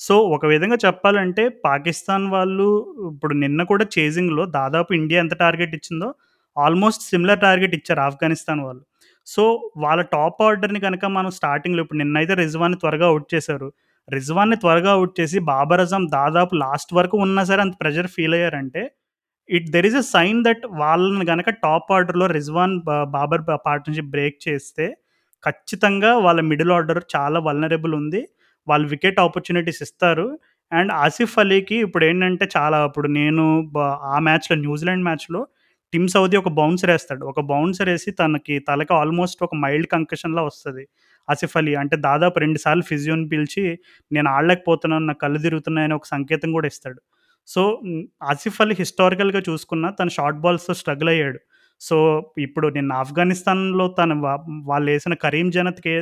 [0.00, 2.68] సో ఒక విధంగా చెప్పాలంటే పాకిస్తాన్ వాళ్ళు
[3.10, 6.08] ఇప్పుడు నిన్న కూడా చేజింగ్లో దాదాపు ఇండియా ఎంత టార్గెట్ ఇచ్చిందో
[6.56, 8.82] ఆల్మోస్ట్ సిమిలర్ టార్గెట్ ఇచ్చారు ఆఫ్ఘనిస్తాన్ వాళ్ళు.
[9.26, 13.72] సో వాళ్ళ టాప్ ఆర్డర్ని కనుక మనం స్టార్టింగ్లో ఇప్పుడు నిన్నైతే రిజ్వాన్ని త్వరగా అవుట్ చేశారు.
[14.10, 18.92] రిజ్వాన్ని త్వరగా అవుట్ చేసి బాబర్ అజం దాదాపు లాస్ట్ వరకు ఉన్నా సరే అంత ప్రెషర్ ఫీల్ అయ్యారంటే
[19.50, 24.96] it there is a sign that వాళ్ళని కనుక టాప్ ఆర్డర్లో రిజ్వాన్ బాబర్ పార్ట్నర్షిప్ బ్రేక్ చేస్తే
[25.44, 28.28] ఖచ్చితంగా వాళ్ళ మిడిల్ ఆర్డర్ చాలా వల్నరబుల్ ఉంది.
[28.68, 30.38] వాళ్ళు వికెట్ ఆపర్చునిటీస్ ఇస్తారు.
[30.72, 35.46] అండ్ ఆసిఫ్ అలీకి ఇప్పుడు ఏంటంటే చాలా ఇప్పుడు నేను బ- ఆ మ్యాచ్లో న్యూజిలాండ్ మ్యాచ్లో
[35.92, 37.22] టిమ్ సౌదీ ఒక బౌన్సర్ వేస్తాడు.
[37.32, 40.84] ఒక బౌన్సర్ వేసి తనకి తలకి ఆల్మోస్ట్ ఒక మైల్డ్ కంకషన్లా వస్తుంది.
[41.28, 43.64] ఆసిఫ్ అలీ అంటే దాదాపు రెండుసార్లు ఫిజియోని పిలిచి
[44.12, 47.00] నేను ఆడలేకపోతున్నాను నా కళ్ళు తిరుగుతున్నాయని ఒక సంకేతం కూడా ఇస్తాడు.
[47.48, 47.62] సో
[48.32, 51.40] ఆసిఫ్ అలీ హిస్టారికల్గా చూసుకున్న తను షార్ట్ బాల్స్తో స్ట్రగుల్ అయ్యాడు.
[51.80, 51.96] సో
[52.38, 54.14] ఇప్పుడు నేను ఆఫ్ఘనిస్తాన్లో తను
[54.70, 55.94] వాళ్ళు వేసిన కరీం జనత్కి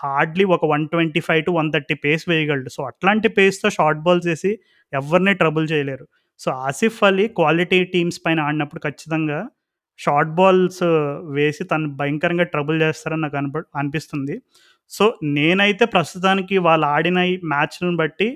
[0.00, 2.70] హార్డ్లీ ఒక one twenty five to one thirty pace వేయగలడు.
[2.76, 4.52] So అట్లాంటి పేస్తో షార్ట్ బాల్స్ వేసి
[4.92, 6.06] ఎవరిని ట్రబుల్ చేయలేరు.
[6.38, 9.38] So Asif Ali quality teams పైన ఆడినప్పుడు ఖచ్చితంగా
[9.98, 10.84] షార్ట్ బాల్స్
[11.36, 14.36] వేసి తను భయంకరంగా ట్రబుల్ చేస్తారని నాకు అనిప అనిపిస్తుంది.
[14.90, 15.04] సో
[15.36, 18.28] నేనైతే ప్రస్తుతానికి వాళ్ళు ఆడిన ఈ మ్యాచ్లను బట్టి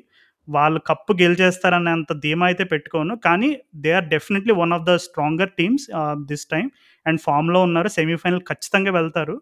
[0.49, 3.15] వాళ్ళు కప్పు గెలిచేస్తారనేంత ధీమా అయితే పెట్టుకోను.
[3.27, 3.49] కానీ
[3.83, 5.87] they are definitely one of the stronger teams
[6.31, 6.67] this time
[7.07, 9.37] and ఫామ్లో ఉన్నారు సెమీఫైనల్ ఖచ్చితంగా వెళ్తారు.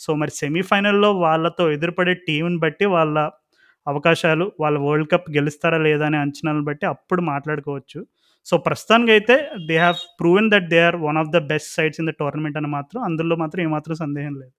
[0.00, 3.16] సో మరి సెమీఫైనల్లో వాళ్ళతో ఎదురుపడే టీంని బట్టి వాళ్ళ
[3.86, 8.00] అవకాశాలు వాళ్ళ వరల్డ్ కప్ గెలుస్తారా లేదా అనే అంచనాలను బట్టి అప్పుడు మాట్లాడుకోవచ్చు.
[8.46, 9.36] సో ప్రస్తుతానికి అయితే
[9.68, 12.70] they have proven that they are one of the best sides in the tournament అని
[12.78, 14.52] మాత్రం అందులో మాత్రం ఏమాత్రం సందేహం లేదు.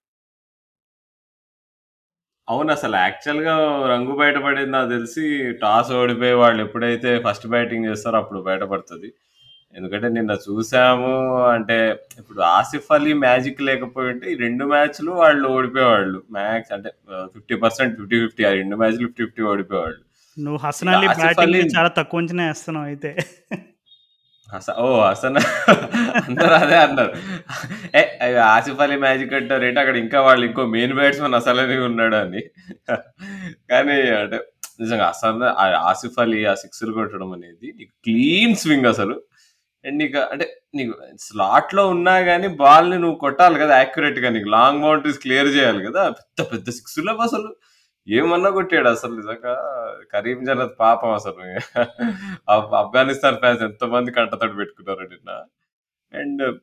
[2.47, 3.53] అవును అసలు యాక్చువల్గా
[3.91, 5.23] రంగు బయటపడింది నాకు తెలిసి
[5.61, 9.09] టాస్ ఓడిపోయి వాళ్ళు ఎప్పుడైతే ఫస్ట్ బ్యాటింగ్ చేస్తారో అప్పుడు బయటపడుతుంది.
[9.77, 11.11] ఎందుకంటే నిన్న చూసాము
[11.55, 11.77] అంటే
[12.19, 16.19] ఇప్పుడు ఆసిఫ్ అలీ మ్యాజిక్ లేకపోయింటే ఈ రెండు మ్యాచ్లు వాళ్ళు ఓడిపోయేవాళ్ళు.
[16.37, 16.89] మ్యాక్స్ అంటే
[17.33, 20.01] ఫిఫ్టీ పర్సెంట్ ఫిఫ్టీ ఫిఫ్టీ ఆ రెండు మ్యాచ్లు ఫిఫ్టీ ఫిఫ్టీ ఓడిపోయేవాళ్ళు.
[20.37, 23.11] నువ్వు హసన్ అలీ బ్యాటింగ్ అలీ చాలా తక్కువ అంచనా వేస్తున్నావు అయితే.
[24.53, 25.37] హస ఓ హసన్
[26.27, 27.11] అందరూ అదే అన్నారు.
[27.99, 28.01] ఏ
[28.55, 29.79] ఆసిఫ్ అలీ మ్యాజిక్ అంటారు ఏంటి?
[29.83, 32.41] అక్కడ ఇంకా వాళ్ళు ఇంకో మెయిన్ బ్యాట్స్మెన్ అసలనే ఉన్నాడు అని.
[33.71, 34.39] కానీ అంటే
[34.81, 35.47] నిజంగా అసలు
[35.91, 37.69] ఆసిఫ్ అలీ ఆ సిక్స్లు కొట్టడం అనేది
[38.05, 39.15] క్లీన్ స్వింగ్ అసలు.
[39.85, 44.49] అండ్ నీకు అంటే నీకు స్లాట్లో ఉన్నా గానీ బాల్ని నువ్వు కొట్టాలి కదా యాక్యురేట్గా నీకు.
[44.49, 46.09] లాంగ్ బౌండరీస్ క్లియర్ చేయాలి కదా.
[46.09, 47.55] పెద్ద పెద్ద సిక్స్ అసలు
[48.07, 49.53] ఏమన్నా కొట్టాడు అసలు నిజంగా.
[50.13, 51.59] కరీం జనత్ పాపం అసలు.
[52.49, 55.43] ఆఫ్ఘనిస్తాన్ ఫ్యాన్స్ ఎంతమంది కంటతడి పెట్టుకున్నారు నిన్న.
[56.19, 56.59] అండ్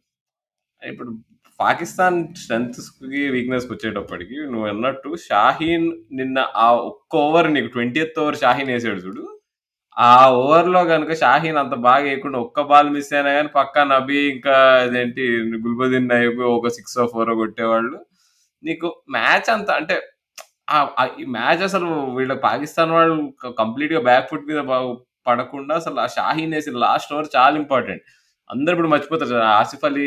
[0.87, 1.19] ఇప్పుడు
[1.61, 8.37] పాకిస్తాన్ స్ట్రెంత్స్కి కి వీక్నెస్ వచ్చేటప్పటికి నువ్వు అన్నట్టు షాహీన్ నిన్న ఆ ఒక్క ఓవర్ నీకు ట్వంటీ ఓవర్
[8.37, 9.40] షాహీన్ వేసాడు చూడు.
[10.01, 14.55] ఆ ఓవర్లో కనుక షాహీన్ అంత బాగా వేయకుండా ఒక్క బాల్ మిస్ అయినా కానీ పక్కా నబీ ఇంకా
[14.83, 15.25] అదేంటి
[15.65, 17.97] గుల్బదీన్ నైబ్ ఒక సిక్స్ ఫోర్ కొట్టేవాళ్ళు.
[18.65, 19.97] నీకు మ్యాచ్ అంత అంటే
[21.21, 21.87] ఈ మ్యాచ్ అసలు
[22.17, 23.15] వీళ్ళ పాకిస్తాన్ వాళ్ళు
[23.59, 28.05] కంప్లీట్గా బ్యాక్ ఫుట్ మీద బా- పడకుండా అసలు ఆ షాహీన్ వేసిన లాస్ట్ ఓవర్ చాలా ఇంపార్టెంట్.
[28.51, 30.07] అందరు ఇప్పుడు మర్చిపోతారు ఆసిఫ్ అలీ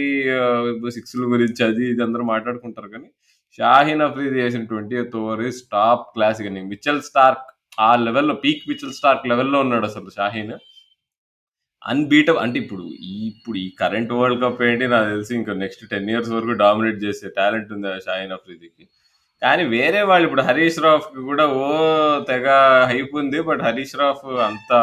[0.90, 3.10] సిక్స్ల గురించి అది ఇది అందరూ మాట్లాడుకుంటారు కానీ
[3.60, 7.46] షాహీన్ అఫ్రీది చేసిన twenty eighth over is top class కానీ మిచెల్ స్టార్క్
[7.80, 10.54] ఆ లెవెల్లో పీక్ మిచెల్ స్టార్క్ లెవెల్లో ఉన్నాడు అసలు షాహీన్.
[11.92, 12.84] అన్బీట అంటే ఇప్పుడు
[13.30, 17.30] ఇప్పుడు ఈ కరెంట్ వరల్డ్ కప్ ఏంటి నాకు తెలిసి ఇంకా నెక్స్ట్ టెన్ ఇయర్స్ వరకు డామినేట్ చేసే
[17.38, 18.86] టాలెంట్ ఉంది షాహీన్ అఫ్రీదికి.
[19.42, 21.66] కానీ వేరే వాళ్ళు ఇప్పుడు హరీష్ రాఫ్ కూడా ఓ
[22.30, 22.48] తెగ
[22.92, 24.74] హైప్ ఉంది బట్ హరీష్ రాఫ్ అంత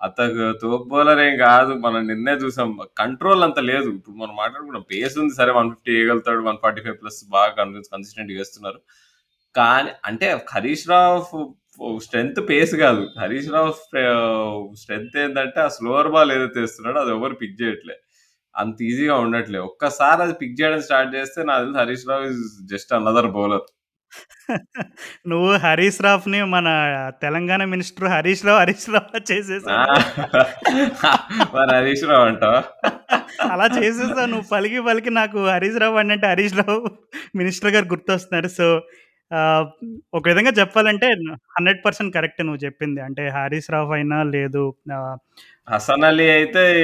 [0.00, 0.18] అంత
[0.62, 1.72] తోపు బౌలర్ ఏం కాదు.
[1.84, 2.68] మనం నిన్నే చూసాం
[2.98, 3.88] కంట్రోల్ అంత లేదు.
[3.90, 8.32] ఇప్పుడు మనం మాట్లాడుకున్నాం పేస్ ఉంది సరే వన్ ఫిఫ్టీ వేయగలుగుతాడు వన్ ఫార్టీ ఫైవ్ ప్లస్ బాగా కన్సిస్టెంట్
[8.32, 8.80] వేస్తున్నారు.
[9.54, 11.32] కానీ అంటే హరీష్ రాఫ్
[12.00, 13.08] స్ట్రెంగ్త్ పేస్ కాదు.
[13.20, 13.72] హరీష్ రావు
[14.76, 17.96] స్ట్రెంగ్త్ ఏంటంటే ఆ స్లోవర్ బాల్ ఏదైతే వేస్తున్నాడో అది ఎవరు పిక్ చేయట్లే.
[18.56, 19.58] అంత ఈజీగా ఉండట్లే.
[19.58, 23.66] ఒక్కసారి అది పిక్ చేయడం స్టార్ట్ చేస్తే నాకు తెలిసి Harish Rao is just another bowler
[25.26, 26.68] నువ్వు హరీష్ రాఫ్ని మన
[27.22, 29.86] తెలంగాణ మినిస్టర్ హరీష్ రావు హరీష్ రావు చేసేసావు.
[31.54, 32.64] మరి హరీష్ రావు అంటావా?
[33.52, 34.26] అలా చేసేసావు.
[34.26, 36.90] నువ్వు పలికి పలికి నాకు హరీష్ రావు అని అంటే హరీష్ రావు
[37.36, 38.48] మినిస్టర్ గారు గుర్తొస్తున్నారు.
[38.48, 38.82] సో
[39.32, 39.70] ఆ,
[40.14, 43.00] ఒక విధంగా చెప్పాలంటే హండ్రెడ్ పర్సెంట్ కరెక్ట్ నువ్వు చెప్పింది.
[43.00, 44.74] అంటే హారీస్ రావు అయినా లేదు
[45.70, 46.82] హసన్ అలీ అయితే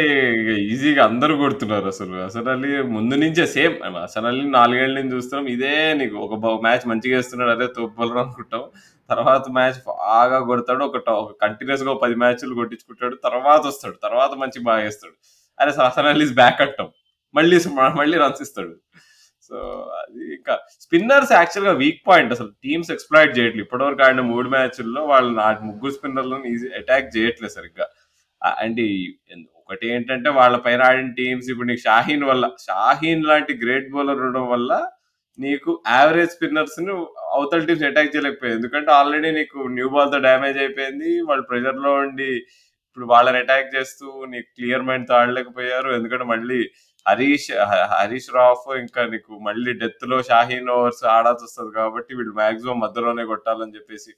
[0.58, 2.24] ఈజీగా అందరూ కొడుతున్నారు అసలు.
[2.24, 3.96] హసన్ అలీ ముందు నుంచే సేమ్.
[3.96, 5.46] హసన్ అలీ నాలుగేళ్ళ నుంచి చూస్తున్నాం.
[5.46, 8.62] ఇదే నీకు ఒక మ్యాచ్ మంచిగా వేస్తున్నాడు అదే తోపు బౌలర్ అనుకుంటాం.
[9.10, 14.64] తర్వాత మ్యాచ్ బాగా కొడతాడు ఒక ట- ఒక కంటిన్యూస్గా పది మ్యాచ్లు కొట్టించుకుంటాడు తర్వాత వస్తాడు తర్వాత మంచి
[14.64, 15.14] బాగా వేస్తాడు.
[15.60, 16.88] అరే హసన్ అలీ బ్యాక్ అట్టం.
[17.34, 17.60] మళ్ళీ
[17.94, 18.74] మళ్ళీ రన్స్ ఇస్తాడు.
[19.48, 19.56] సో
[20.00, 20.54] అది ఇంకా
[20.84, 22.34] స్పిన్నర్స్ యాక్చువల్గా వీక్ పాయింట్.
[22.36, 23.64] అసలు టీమ్స్ ఎక్స్ప్లాయిట్ చేయట్లేదు.
[23.66, 27.86] ఇప్పటివరకు ఆడిన మూడు మ్యాచ్ల్లో వాళ్ళు నా ముగ్గురు స్పిన్నర్లను ఈజీ అటాక్ చేయట్లేదు సరిగ్గా.
[28.64, 28.80] అండ్
[29.60, 34.46] ఒకటి ఏంటంటే వాళ్ళ పైన ఆడిన టీమ్స్ ఇప్పుడు నీకు షాహీన్ వల్ల షాహీన్ లాంటి గ్రేట్ బౌలర్ ఉండడం
[34.48, 34.72] వల్ల
[35.38, 36.94] నీకు యావరేజ్ స్పిన్నర్స్ను
[37.36, 41.10] అవతల టీమ్స్ అటాక్ చేయలేకపోయింది ఎందుకంటే ఆల్రెడీ నీకు న్యూ బాల్తో డ్యామేజ్ అయిపోయింది.
[41.28, 42.30] వాళ్ళు ప్రెషర్లో ఉండి
[42.94, 45.90] ఇప్పుడు వాళ్ళని అటాక్ చేస్తూ నీకు క్లియర్ మైండ్తో ఆడలేకపోయారు.
[45.90, 46.70] ఎందుకంటే మళ్ళీ
[47.08, 47.50] హరీష్
[48.00, 53.74] హరీష్ రాఫ్ ఇంకా నీకు మళ్ళీ డెత్లో షాహీన్ ఓవర్స్ ఆడాల్సి వస్తుంది కాబట్టి వీళ్ళు మాక్సిమం మధ్యలోనే కొట్టాలని
[53.74, 54.12] చెప్పేసి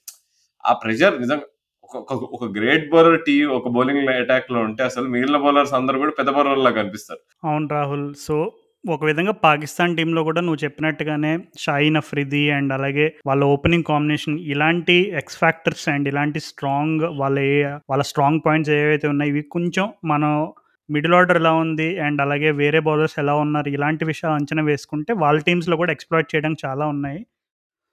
[0.67, 1.43] ఆ ప్రెషర్ నిజంగా
[1.85, 6.11] ఒక ఒక- ఒక గ్రేట్ బౌలర్ టీ ఒక బౌలింగ్ అటాక్లో ఉంటే అసలు మిగిలిన బౌలర్స్ అందరూ కూడా
[6.11, 7.21] పెద్ద బౌలర్ లా కనిపిస్తారు.
[7.47, 8.15] అవును రాహుల్.
[8.15, 8.53] సో
[8.88, 15.12] ఒక విధంగా పాకిస్తాన్ టీంలో కూడా నువ్వు చెప్పినట్టుగానే షాయిన్ అఫ్రిది అండ్ అలాగే వాళ్ళ ఓపెనింగ్ కాంబినేషన్ ఇలాంటి
[15.16, 20.53] ఎక్స్ ఫ్యాక్టర్స్ అండ్ ఇలాంటి స్ట్రాంగ్ వాళ్ళ ఏ వాళ్ళ స్ట్రాంగ్ పాయింట్స్ ఏవైతే ఉన్నాయి ఇవి కొంచెం మనం
[20.90, 25.40] మిడిల్ ఆర్డర్ ఎలా ఉంది అండ్ అలాగే వేరే బౌలర్స్ ఎలా ఉన్నారు ఇలాంటి విషయాలు అంచనా వేసుకుంటే వాళ్ళ
[25.40, 27.27] టీమ్స్లో కూడా ఎక్స్ప్లోర్ చేయడానికి చాలా ఉన్నాయి.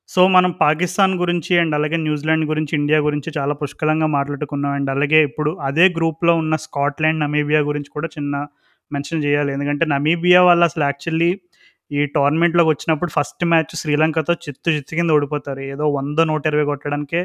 [0.08, 5.23] సో మనం పాకిస్తాన్ గురించి అండ్ అలాగే న్యూజిలాండ్ గురించి ఇండియా గురించి చాలా పుష్కలంగా మాట్లాడుకున్నాం అండ్ అలాగే
[5.23, 8.47] ఇప్పుడు అదే గ్రూప్లో ఉన్న స్కాట్లాండ్ నమీబియా గురించి కూడా చిన్న
[8.93, 9.51] మెన్షన్ చేయాలి.
[9.53, 11.29] ఎందుకంటే నమీబియా వాళ్ళు అసలు యాక్చువల్లీ
[11.91, 15.62] ఈ టోర్నమెంట్లోకి వచ్చినప్పుడు ఫస్ట్ మ్యాచ్ శ్రీలంకతో చిత్తు చిత్తు కింద ఓడిపోతారు.
[15.73, 17.21] ఏదో వంద నూట ఇరవై కొట్టడానికే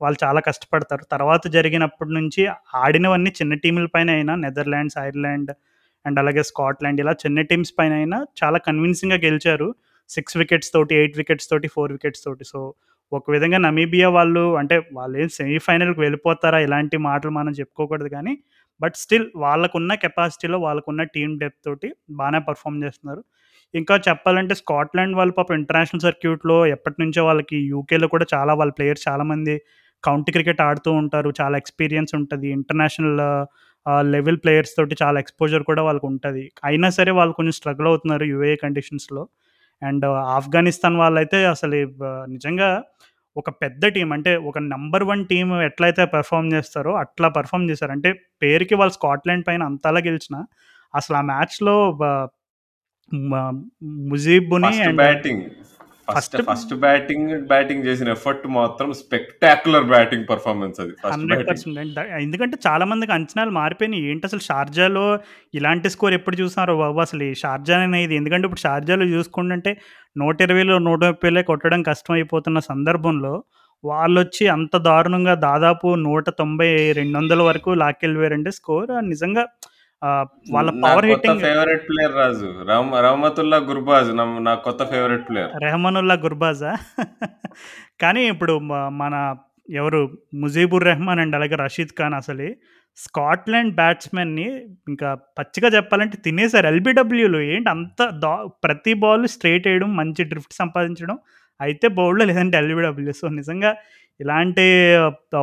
[0.00, 1.04] వాళ్ళు చాలా కష్టపడతారు.
[1.12, 2.42] తర్వాత జరిగినప్పటి నుంచి
[2.74, 5.50] ఆడినవన్నీ చిన్న టీముల పైన అయినా నెదర్లాండ్స్ ఐర్లాండ్
[6.04, 9.68] అండ్ అలాగే స్కాట్లాండ్ ఇలా చిన్న టీమ్స్ పైన అయినా చాలా కన్విన్సింగ్గా గెలిచారు.
[10.08, 12.44] సిక్స్ వికెట్స్ తోటి ఎయిట్ వికెట్స్ తోటి ఫోర్ వికెట్స్ తోటి.
[12.44, 12.60] సో
[13.12, 16.58] ఒక విధంగా నమీబియా వాళ్ళు అంటే వాళ్ళు ఏం సెమీఫైనల్కి వెళ్ళిపోతారా?
[16.58, 18.34] ఇలాంటి మాటలు మనం చెప్పుకోకూడదు కానీ
[18.82, 23.22] బట్ స్టిల్ వాళ్ళకున్న కెపాసిటీలో వాళ్ళకున్న టీమ్ డెప్త్ తోటి బాగానే పర్ఫామ్ చేస్తున్నారు.
[23.74, 29.08] ఇంకా చెప్పాలంటే స్కాట్లాండ్ వాళ్ళు పాప ఇంటర్నేషనల్ సర్క్యూట్లో ఎప్పటి నుంచో వాళ్ళకి యూకేలో కూడా చాలా వాళ్ళ ప్లేయర్స్
[29.08, 29.62] చాలామంది
[30.04, 31.32] కౌంటీ క్రికెట్ ఆడుతూ ఉంటారు.
[31.40, 32.48] చాలా ఎక్స్పీరియన్స్ ఉంటుంది.
[32.48, 33.20] ఇంటర్నేషనల్
[34.12, 36.52] లెవెల్ ప్లేయర్స్ తోటి చాలా ఎక్స్పోజర్ కూడా వాళ్ళకు ఉంటుంది.
[36.64, 39.28] అయినా సరే వాళ్ళు కొంచెం స్ట్రగుల్ అవుతున్నారు యూఏ కండిషన్స్లో.
[39.82, 41.76] అండ్ ఆఫ్ఘనిస్తాన్ వాళ్ళైతే అసలు
[42.28, 42.68] నిజంగా
[43.36, 47.92] ఒక పెద్ద టీం అంటే ఒక నంబర్ 1 టీమ్ ఎట్లయితే పెర్ఫార్మ్ చేస్తారో అట్లా పెర్ఫార్మ్ చేశారు.
[47.92, 48.10] అంటే
[48.42, 50.40] పేరుకి వాళ్ళు స్కాట్లాండ్ పైన అంతలా గెలిచినా
[50.94, 51.76] అసలు ఆ మ్యాచ్‌లో
[54.10, 55.42] ముజీబుని and batting
[56.08, 60.92] first first batting batting చేసిన ఎఫర్ట్ మాత్రం స్పెక్టాక్యులర్ బ్యాటింగ్ పర్ఫార్మెన్స్ అది.
[61.02, 61.50] First batting.
[61.50, 64.04] 100% అండ్ ద ఎందుకంటే చాలా మందికి అంచనాలు మారిపోయినాయి.
[64.12, 65.06] ఏంటసలు షార్జాలో
[65.54, 67.00] ఇలాంటి స్కోర్ ఎప్పుడు చూసారో బాబు?
[67.06, 69.72] అసలు ఈ షార్జా అనేది ఎందుకంటే ఇప్పుడు షార్జాలో చూసుకుంటుంటే
[70.16, 73.34] 120లో 130లే కొట్టడం కష్టమైపోతున్న సందర్భంలో
[73.84, 79.42] వాళ్ళొచ్చి అంత దారుణంగా దాదాపు 190, 200 వరకు లాక్కెళ్ళిపోయారంటే స్కోర్ నిజంగా
[80.54, 82.48] వాళ్ళ power hitting favourite player Raju.
[82.70, 84.10] రహ్ Rahmatullah Gurbaz
[84.46, 85.52] నా కొత్త ఫేవరెట్ ప్లేయర్.
[85.64, 86.72] రెహమానుల్లా గుర్బాజా?
[88.02, 88.54] కానీ ఇప్పుడు
[89.02, 89.14] మన
[89.74, 90.00] ఎవరు
[90.42, 92.46] ముజీబుర్ రెహమాన్ అండ్ అలాగే రషీద్ ఖాన్ అసలు
[92.98, 94.46] స్కాట్లాండ్ బ్యాట్స్‌మెన్‌ని
[94.88, 96.66] ఇంకా పచ్చిగా చెప్పాలంటే తినేసారు.
[96.72, 98.32] ఎల్‌బిడబ్ల్యూలో ఏంటి అంత దా
[98.64, 101.16] ప్రతి బాల్ స్ట్రెయిట్ ఎయడం, మంచి డ్రిఫ్ట్ సంపాదించడం.
[101.60, 103.12] అయితే బౌల్డ్ లేదంటే ఎల్‌బిడబ్ల్యూ.
[103.20, 103.70] సో, నిజంగా
[104.20, 104.66] ఇలాంటి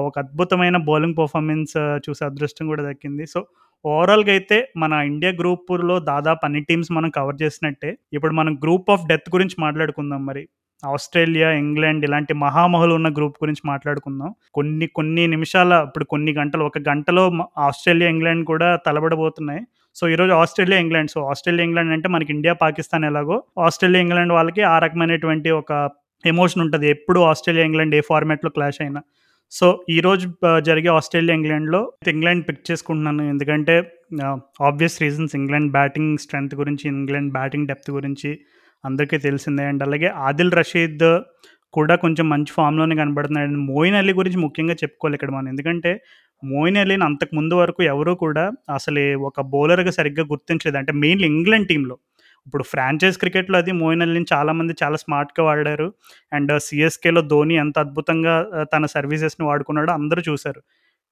[0.02, 3.26] ఒక అద్భుతమైన బౌలింగ్ పెర్ఫార్మన్స్ చూసే అదృష్టం కూడా దక్కింది.
[3.34, 3.42] సో,
[3.86, 7.90] ఓవరాల్‌గా అయితే మన ఇండియా గ్రూప్‌లో దాదాపు అన్ని టీమ్స్ మనం కవర్ చేసినట్టే.
[8.14, 10.44] ఇప్పుడు మనం గ్రూప్ ఆఫ్ డెత్ గురించి మాట్లాడుకుందాం మరి.
[10.84, 14.30] ఆస్ట్రేలియా, ఇంగ్లాండ్ ఇలాంటి మహామహులు ఉన్న గ్రూప్ గురించి మాట్లాడుకుందాం.
[14.54, 17.24] కొన్ని కొన్ని నిమిషాల ఇప్పుడు కొన్ని గంటలు ఒక గంటలో
[17.60, 19.62] ఆస్ట్రేలియా, ఇంగ్లాండ్ కూడా తలబడబోతున్నాయి.
[19.96, 21.12] సో, ఈరోజు Australia, England.
[21.12, 25.72] So, Australia, England అంటే మనకి ఇండియా, పాకిస్తాన్ ఎలాగో ఆస్ట్రేలియా, ఇంగ్లాండ్ వాళ్ళకి ఆ రకమైనటువంటి ఒక
[26.24, 29.02] ఎమోషన్ ఉంటుంది ఎప్పుడు ఆస్ట్రేలియా, ఇంగ్లాండ్ ఏ ఫార్మాట్‌లో క్లాష్ అయినా.
[29.52, 30.26] సో, ఈరోజు
[30.68, 31.80] జరిగే ఆస్ట్రేలియా, ఇంగ్లాండ్‌లో
[32.12, 33.24] ఇంగ్లాండ్ పిక్ చేసుకుంటున్నాను.
[33.32, 33.76] ఎందుకంటే
[34.62, 38.32] obvious reasons England batting strength గురించి, ఇంగ్లాండ్ బ్యాటింగ్ డెప్త్ గురించి
[38.84, 39.64] అందరికీ తెలిసిందే.
[39.72, 41.06] అండ్ అలాగే ఆదిల్ రషీద్
[41.74, 45.50] కూడా కొంచెం మంచి ఫామ్‌లోనే కనబడుతున్నాడు అండ్ మోయిన్ అలీ గురించి ముఖ్యంగా చెప్పుకోవాలి ఇక్కడ మనం.
[45.50, 45.92] ఎందుకంటే
[46.44, 50.78] మోయిన్ అలీని అంతకు ముందు వరకు ఎవరూ కూడా అసలు ఒక బౌలర్‌గా సరిగ్గా గుర్తించలేదు.
[50.82, 51.96] అంటే మెయిన్‌లీ ఇంగ్లాండ్ టీమ్‌లో.
[52.48, 55.88] ఇప్పుడు ఫ్రాంచైజ్ క్రికెట్‌లో అది మోయిన్ అలీని చాలామంది చాలా స్మార్ట్‌గా వాడారు.
[56.32, 58.36] అండ్ సీఎస్‌కేలో ధోని ఎంత అద్భుతంగా
[58.74, 60.62] తన సర్వీసెస్‌ని వాడుకున్నాడో అందరూ చూశారు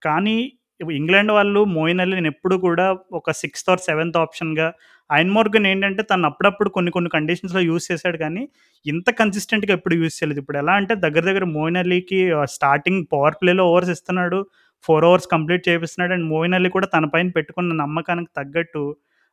[0.01, 0.37] కానీ
[0.79, 4.67] ఇంగ్లాండ్ వాళ్ళు మోయిన్ అలీని ఎప్పుడు కూడా ఒక సిక్స్త్ ఆర్ సెవెంత్ ఆప్షన్‌గా
[5.09, 8.43] ఐన్ మోర్గన్ ఏంటంటే తను అప్పుడప్పుడు కొన్ని కొన్ని కండిషన్స్‌లో యూజ్ చేశాడు కానీ
[8.85, 10.39] ఇంత కన్సిస్టెంట్‌గా ఎప్పుడు యూజ్ చేయలేదు.
[10.43, 12.19] ఇప్పుడు ఎలా అంటే దగ్గర దగ్గర మోయిన్ అలీకి
[12.55, 14.39] స్టార్టింగ్ పవర్ ప్లేలో ఓవర్స్ ఇస్తున్నాడు.
[14.83, 16.13] ఫోర్ ఓవర్స్ కంప్లీట్ చేపిస్తున్నాడు.
[16.13, 18.83] అండ్ మోయిన్ అలీ కూడా తన పైన పెట్టుకున్న నమ్మకానికి తగ్గట్టు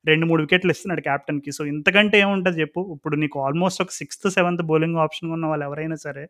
[0.05, 2.83] 2, 3 వికెట్లు ఇస్తున్నాడు క్యాప్టెన్కి సో, ఇంతకంటే ఏముంటుంది చెప్పు?
[2.97, 6.25] ఇప్పుడు నీకు ఆల్మోస్ట్ ఒక సిక్స్త్, సెవెంత్ బౌలింగ్ ఆప్షన్ ఉన్న వాళ్ళు ఎవరైనా సరే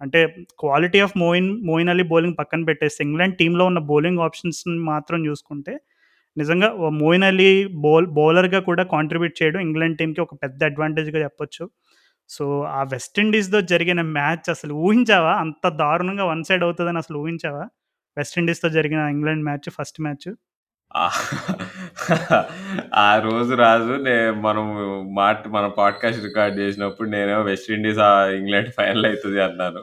[0.00, 0.20] అంటే
[0.62, 5.74] quality of Moeen Moeen Ali bowling పక్కన పెట్టేస్తే ఇంగ్లాండ్ టీంలో ఉన్న బౌలింగ్ ఆప్షన్స్‌ని మాత్రం చూసుకుంటే
[6.36, 6.68] నిజంగా
[7.00, 7.50] మోయిన్ అలీ
[7.84, 11.64] బౌల్ బౌలర్‌గా కూడా కాంట్రిబ్యూట్ చేయడం ఇంగ్లాండ్ టీమ్‌కి ఒక పెద్ద అడ్వాంటేజ్‌గా చెప్పొచ్చు.
[12.30, 15.32] సో, ఆ వెస్టిండీస్తో జరిగిన మ్యాచ్ అసలు ఊహించావా?
[15.44, 17.64] అంత దారుణంగా వన్ సైడ్ అవుతుందని అసలు ఊహించావా?
[18.16, 20.28] వెస్టిండీస్తో జరిగిన ఇంగ్లాండ్ మ్యాచ్ ఫస్ట్ మ్యాచ్.
[22.98, 24.72] ఆ రోజు రాజు నే మనము
[25.14, 29.82] మాట మన పాడ్‌కాస్ట్ రికార్డ్ చేసినప్పుడు నేనేమో West Indies ah, England final అయితది అన్నాను.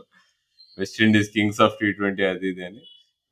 [0.78, 2.82] వెస్ట్ ఇండీస్ కింగ్స్ ఆఫ్ టీ20 అది ఇది అని.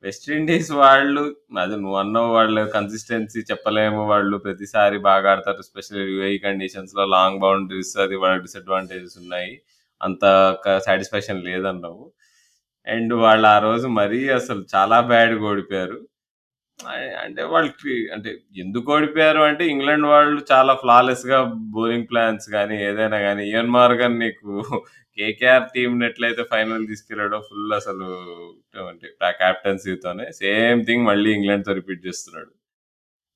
[0.03, 1.23] వెస్ట్ ఇండీస్ వాళ్ళు
[1.59, 4.01] అదే నువ్వన్నావు వాళ్ళ కన్సిస్టెన్సీ చెప్పలేము.
[4.09, 5.61] వాళ్ళు ప్రతిసారి బాగా ఆడతారు.
[5.65, 9.53] ఎస్పెషల్లీ యూఏఈ కండిషన్స్‌లో లాంగ్ బౌండరీస్ అది వాళ్ళ డిసడ్వాంటేజెస్ ఉన్నాయి.
[10.01, 10.23] అంత
[10.65, 12.03] క సాటిస్ఫాక్షన్ లేదన్నావు.
[12.88, 15.99] అండ్ వాళ్ళు ఆ రోజు మరీ అసలు చాలా బ్యాడ్‌గా ఓడిపోయారు.
[17.23, 21.39] అంటే వాళ్ళకి అంటే ఎందుకు ఓడిపోయారు అంటే ఇంగ్లాండ్ వాళ్ళు చాలా ఫ్లాలెస్గా
[21.75, 24.51] బౌలింగ్ ప్లాన్స్ కానీ ఏదైనా కానీ ఇయన్ మార్గన్ నీకు
[25.17, 28.07] కేకేఆర్ టీమ్ ఎట్లయితే ఫైనల్ తీసుకెళ్ళాడో ఫుల్ అసలు
[28.89, 29.07] అంటే
[29.39, 32.51] క్యాప్టెన్సీతోనే సేమ్ థింగ్ మళ్ళీ ఇంగ్లాండ్‌తో రిపీట్ చేస్తున్నాడు.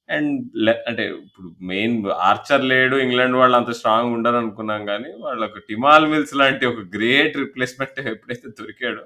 [0.10, 1.96] అండ్ లె అంటే ఇప్పుడు మెయిన్
[2.30, 2.96] ఆర్చర్ లేడు.
[2.98, 9.04] ఇంగ్లాండ్ వాళ్ళు అంత స్ట్రాంగ్‌గా ఉండరనుకున్నాం కానీ వాళ్ళకు టిమాల్ మిల్స్ లాంటి ఒక గ్రేట్ రిప్లేస్‌మెంట్ ఎప్పుడైతే దొరికాడో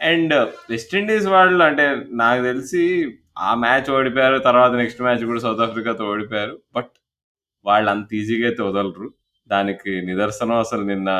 [0.00, 0.34] అండ్
[0.70, 2.82] వెస్టిండీస్ వాళ్ళు అంటే నాకు తెలిసి
[3.36, 4.38] ఆ మ్యాచ్ ఓడిపోయారు.
[4.48, 6.54] తర్వాత నెక్స్ట్ మ్యాచ్ కూడా సౌత్ ఆఫ్రికాతో ఓడిపోయారు.
[6.76, 6.92] బట్
[7.68, 9.08] వాళ్ళు అంత ఈజీగా అయితే వదలరు.
[9.50, 11.10] దానికి నిదర్శనం అసలు నిన్న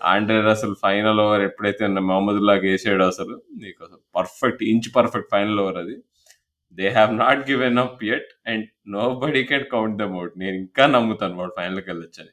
[0.00, 5.78] ఆండ్రే అసలు ఫైనల్ ఓవర్ ఎప్పుడైతే మహమ్మదుల్లాకి వేసాడో అసలు నీకు అసలు perfect inch perfect final over
[5.82, 5.96] అది.
[6.78, 8.66] They have not given up at and
[9.22, 12.32] nobody can count them out నేను ఇంకా నమ్ముతాను వాడు ఫైనల్కి వెళ్ళొచ్చని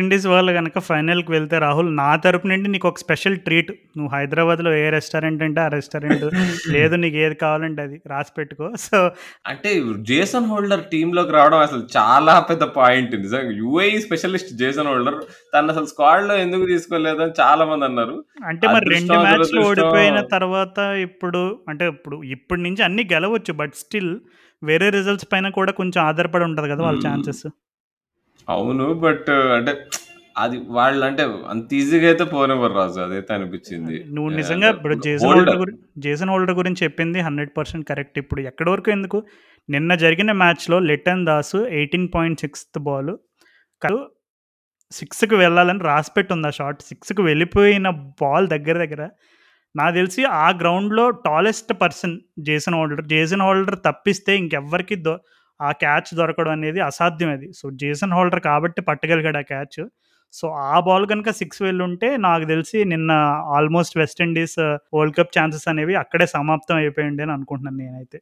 [0.00, 3.70] ఇండీస్ వాళ్ళు గనక ఫైనల్‌కి వెళ్తే రాహుల్ నా తరపు నుండి నీకు ఒక స్పెషల్ ట్రీట్.
[3.96, 6.24] నువ్వు హైదరాబాద్‌లో ఏ రెస్టారెంట్ అంటే ఆ రెస్టారెంట్
[6.76, 8.66] లేదు నీకు ఏది కావాలంటే అది రాసి పెట్టుకో.
[8.84, 8.98] సో
[9.44, 9.70] అంటే
[10.10, 13.14] జేసన్ హోల్డర్ టీమ్‌లోకి రావడం అసలు చాలా పెద్ద పాయింట్.
[13.18, 15.18] నిజంగా యూఏఈ స్పెషలిస్ట్ జేసన్ హోల్డర్
[15.52, 18.16] తనను అసలు స్క్వాడ్‌లో ఎందుకు తీసుకోలేదు అని చాలా మంది అన్నారు.
[18.46, 23.54] అంటే మరి 2 అదృష్టం, మ్యాచ్‌లు ఓడిపోయిన తర్వాత ఇప్పుడు అంటే ఇప్పుడు ఇప్పటి నుంచి అన్నీ గెలవచ్చు.
[23.60, 24.12] బట్ స్టిల్
[24.62, 26.82] వేరే రిజల్ట్స్ పైన కూడా కొంచెం ఆధారపడి ఉంటది కదా!
[26.86, 27.00] వాళ్ళ.
[27.06, 27.46] ఛాన్సెస్.
[28.48, 28.86] అవును.
[29.04, 29.72] బట్ అంటే
[30.36, 31.22] అది వాళ్ళంటే
[31.52, 32.98] అంత ఈజీగా అయితే పోనివ్వరు రాజు.
[33.00, 33.94] అదైతే అనిపించింది.
[34.14, 38.18] నువ్వు నిజంగా ఇప్పుడు జేసన్ హోల్డర్ గురి జేసన్ హోల్డర్ గురించి చెప్పింది 100% కరెక్ట్.
[38.22, 39.18] ఇప్పుడు ఎక్కడి వరకు ఎందుకు
[39.68, 43.12] నిన్న జరిగిన మ్యాచ్‌లో లిటన్ దాస్ 18.6థ్ బాల్
[43.82, 44.00] కలు
[44.92, 46.82] సిక్స్‌కి వెళ్ళాలని రాసిపెట్టి ఉంది ఆ షాట్.
[46.90, 47.88] సిక్స్‌కి వెళ్ళిపోయిన
[48.20, 49.02] బాల్ దగ్గర దగ్గర
[49.74, 53.02] నాకు తెలిసి ఆ గ్రౌండ్‌లో tallest person Jason Holder.
[53.10, 55.14] Jason Holder తప్పిస్తే ఇంకెవ్వరికీ దొ
[55.60, 57.48] ఆ క్యాచ్ దొరకడం అనేది అసాధ్యం అది.
[57.54, 59.80] సో, జేసన్ హోల్డర్ కాబట్టి పట్టగలిగాడు ఆ క్యాచ్.
[60.34, 63.12] సో, ఆ బాల్ గనుక 6 వెళ్ళుంటే నాకు తెలిసి నిన్న
[63.56, 64.58] almost West Indies
[64.94, 68.18] World Cup chances అనేవి అక్కడే సమాప్తం అయిపోయుండే అని అనుకుంటున్నాను నేనైతే.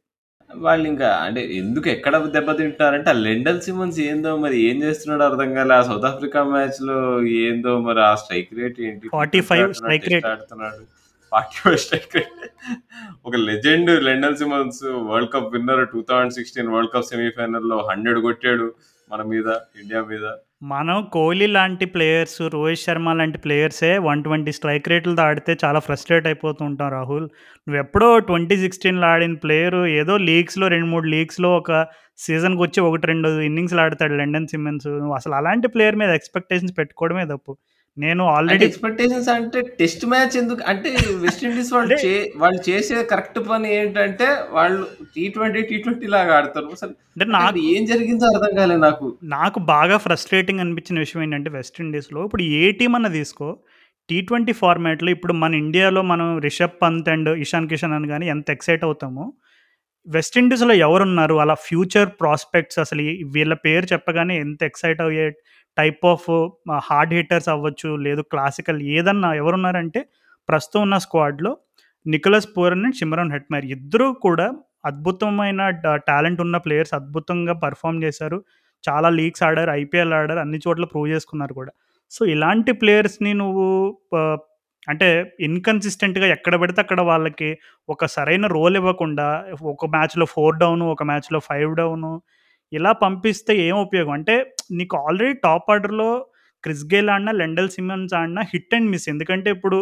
[0.49, 5.75] వాళ్ళింకా అంటే ఎందుకు ఎక్కడ దెబ్బతింటున్నారంటే ఆ లెండల్ సిమన్స్ ఏందో మరి ఏం చేస్తున్నాడో అర్థం కాలే.
[5.75, 6.97] ఆ సౌత్ ఆఫ్రికా మ్యాచ్‌లో
[7.41, 9.07] ఏందో మరి ఆ స్ట్రైక్ రేట్ ఏంటి?
[9.15, 10.27] 45 స్ట్రైక్ రేట్.
[10.33, 10.81] ఆడుతున్నాడు.
[11.35, 11.93] పార్టీ ఫస్ట్
[13.27, 18.67] ఒక legend Lendl Simmons World Cup winner 2016 World Cup సెమీఫైనల్‌లో 100 కొట్టాడు
[19.09, 19.47] మన మీద
[19.81, 20.25] ఇండియా మీద.
[20.71, 26.61] మనం కోహ్లీ లాంటి ప్లేయర్స్, రోహిత్ శర్మ లాంటి ప్లేయర్సే 120 స్ట్రైక్ రేట్లు ఆడితే చాలా ఫ్రస్ట్రేట్ అయిపోతూ
[26.69, 27.27] ఉంటాం రాహుల్.
[27.67, 31.71] నువ్వెప్పుడో 2016లో ఆడిన ప్లేయరు ఏదో లీగ్స్‌లో 2, 3 లీగ్స్‌లో ఒక
[32.19, 37.25] సీజన్కి వచ్చి ఒకటి రెండు ఇన్నింగ్స్‌లు ఆడతాడు లండన్ సిమెన్స్ నువ్వు అసలు అలాంటి ప్లేయర్ మీద ఎక్స్‌పెక్టేషన్స్ పెట్టుకోవడమే
[37.33, 37.53] తప్పు.
[37.97, 40.89] నేను ఆల్రెడీ ఎక్స్‌పెక్టేషన్స్ అంటే టెస్ట్ మ్యాచ్ ఎందుకు అంటే
[41.21, 44.81] వెస్ట్ ఇండీస్ వాళ్ళు చే వాళ్ళు చేసే కరెక్ట్ పని ఏంటంటే వాళ్ళు
[45.13, 46.67] టీ20, టీ20 లాగా ఆడతారు.
[47.13, 49.05] అంటే నాకు ఏం జరిగిందో అర్థం కాలే నాకు.
[49.35, 53.47] నాకు బాగా ఫ్రస్ట్రేటింగ్ అనిపించిన విషయం ఏంటంటే వెస్ట్ ఇండీస్‌లో ఇప్పుడు ఏ టీమ్ అన్నా తీసుకో
[54.09, 58.83] టీ20 ఫార్మాట్‌లో ఇప్పుడు మన ఇండియాలో మనం రిషబ్ పంత్ అండ్ ఇషాన్ కిషన్ అని గాని ఎంత ఎక్సైట్
[58.83, 59.25] అవుతామో,
[60.07, 65.27] వెస్ట్ ఇండీస్‌లో ఎవరున్నారు అలా ఫ్యూచర్ ప్రాస్పెక్ట్స్ అసలు వీళ్ళ పేరు చెప్పగానే ఎంత ఎక్సైట్ అయ్యే
[65.77, 66.27] టైప్ ఆఫ్
[66.87, 70.01] హార్డ్ హిట్టర్స్ అవ్వచ్చు, లేదు క్లాసికల్ ఏదన్నా ఎవరున్నారంటే
[70.49, 71.51] ప్రస్తుతం ఉన్న స్క్వాడ్‌లో
[72.05, 74.47] Nicholas Pooran and Shimron Hetmyer ఇద్దరూ కూడా
[74.85, 75.61] అద్భుతమైన
[76.09, 78.37] టాలెంట్ ఉన్న ప్లేయర్స్ అద్భుతంగా పెర్ఫార్మ్ చేశారు.
[78.83, 81.71] చాలా లీగ్స్ ఆడారు, ఐపీఎల్ ఆడారు, అన్ని చోట్ల ప్రూవ్ చేసుకున్నారు కూడా.
[82.11, 83.65] సో, ఇలాంటి ప్లేయర్స్‌ని నువ్వు
[84.11, 84.15] ప
[84.87, 85.07] అంటే
[85.39, 87.49] ఇన్‌కన్సిస్టెంట్‌గా ఎక్కడ పడితే అక్కడ వాళ్ళకి
[87.89, 89.27] ఒక సరైన రోల్ ఇవ్వకుండా
[89.73, 92.11] ఒక మ్యాచ్‌లో ఫోర్ డౌను, ఒక మ్యాచ్‌లో ఫైవ్ డౌను
[92.71, 94.13] ఇలా పంపిస్తే ఏం ఉపయోగం?
[94.13, 94.35] అంటే
[94.69, 96.09] నీకు ఆల్రెడీ టాప్ ఆర్డర్‌లో
[96.63, 99.07] క్రిస్ గేల్ ఆడినా, లెండల్ సిమన్స్ ఆడినా హిట్ అండ్ మిస్.
[99.13, 99.77] ఎందుకంటే ఇప్పుడు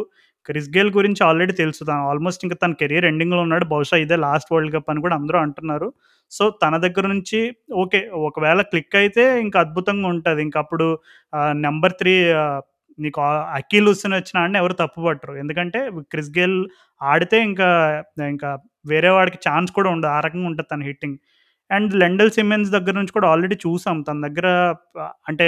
[0.49, 1.81] క్రిస్ గేల్ గురించి ఆల్రెడీ తెలుసు.
[1.84, 3.65] తను ఆల్మోస్ట్ ఇంకా తన కెరీర్ ఎండింగ్‌లో ఉన్నాడు.
[3.71, 5.88] బహుశా ఇదే లాస్ట్ వరల్డ్ కప్ అని కూడా అందరూ అంటున్నారు.
[6.31, 7.39] సో, తన దగ్గర నుంచి
[7.84, 7.99] ఓకే.
[8.27, 10.88] ఒకవేళ క్లిక్ అయితే ఇంకా అద్భుతంగా ఉంటుంది ఇంకా అప్పుడు
[11.65, 12.13] నెంబర్ త్రీ
[12.99, 13.19] నీకు
[13.57, 15.34] అఖిల్ హుస్సేన్ వచ్చిన ఆడిన ఎవరు తప్పుపట్టరు.
[15.38, 15.79] ఎందుకంటే
[16.11, 16.57] క్రిస్ గేల్
[17.01, 17.69] ఆడితే ఇంకా
[18.29, 18.49] ఇంకా
[18.86, 20.11] వేరే వాడికి ఛాన్స్ కూడా ఉండదు.
[20.15, 21.17] ఆ రకంగా ఉంటుంది తన హిట్టింగ్.
[21.72, 23.97] అండ్ లెండల్ సిమెన్స్ దగ్గర నుంచి కూడా ఆల్రెడీ చూసాం.
[24.03, 24.47] తన దగ్గర
[25.30, 25.47] అంటే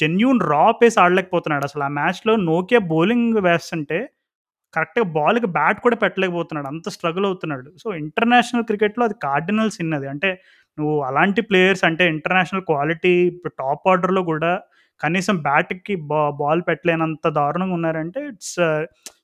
[0.00, 1.64] జెన్యున్ రా పేస్ ఆడలేకపోతున్నాడు.
[1.68, 3.98] అసలు ఆ మ్యాచ్‌లో నోకియా బౌలింగ్ వేస్తుంటే
[4.74, 6.68] కరెక్ట్‌గా బాల్‌కి బ్యాట్ కూడా పెట్టలేకపోతున్నాడు.
[6.72, 7.70] అంత స్ట్రగుల్ అవుతున్నాడు.
[7.82, 10.08] సో, ఇంటర్నేషనల్ క్రికెట్‌లో అది కార్డినల్ సిన్ అది.
[10.14, 10.30] అంటే
[10.78, 14.52] నువ్వు అలాంటి ప్లేయర్స్ అంటే ఇంటర్నేషనల్ క్వాలిటీ ఇప్పుడు టాప్ ఆర్డర్‌లో కూడా
[15.00, 18.56] కనీసం బ్యాట్‌కి బా బాల్ పెట్టలేనంత దారుణంగా ఉన్నారంటే ఇట్స్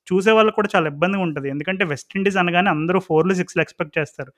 [0.07, 4.33] చూసే వాళ్ళకి కూడా చాలా ఇబ్బందిగా ఉంటుంది ఎందుకంటే వెస్టిండీస్ అనగానే అందరూ 4లు, 6లు ఎక్స్‌పెక్ట్ చేస్తారు.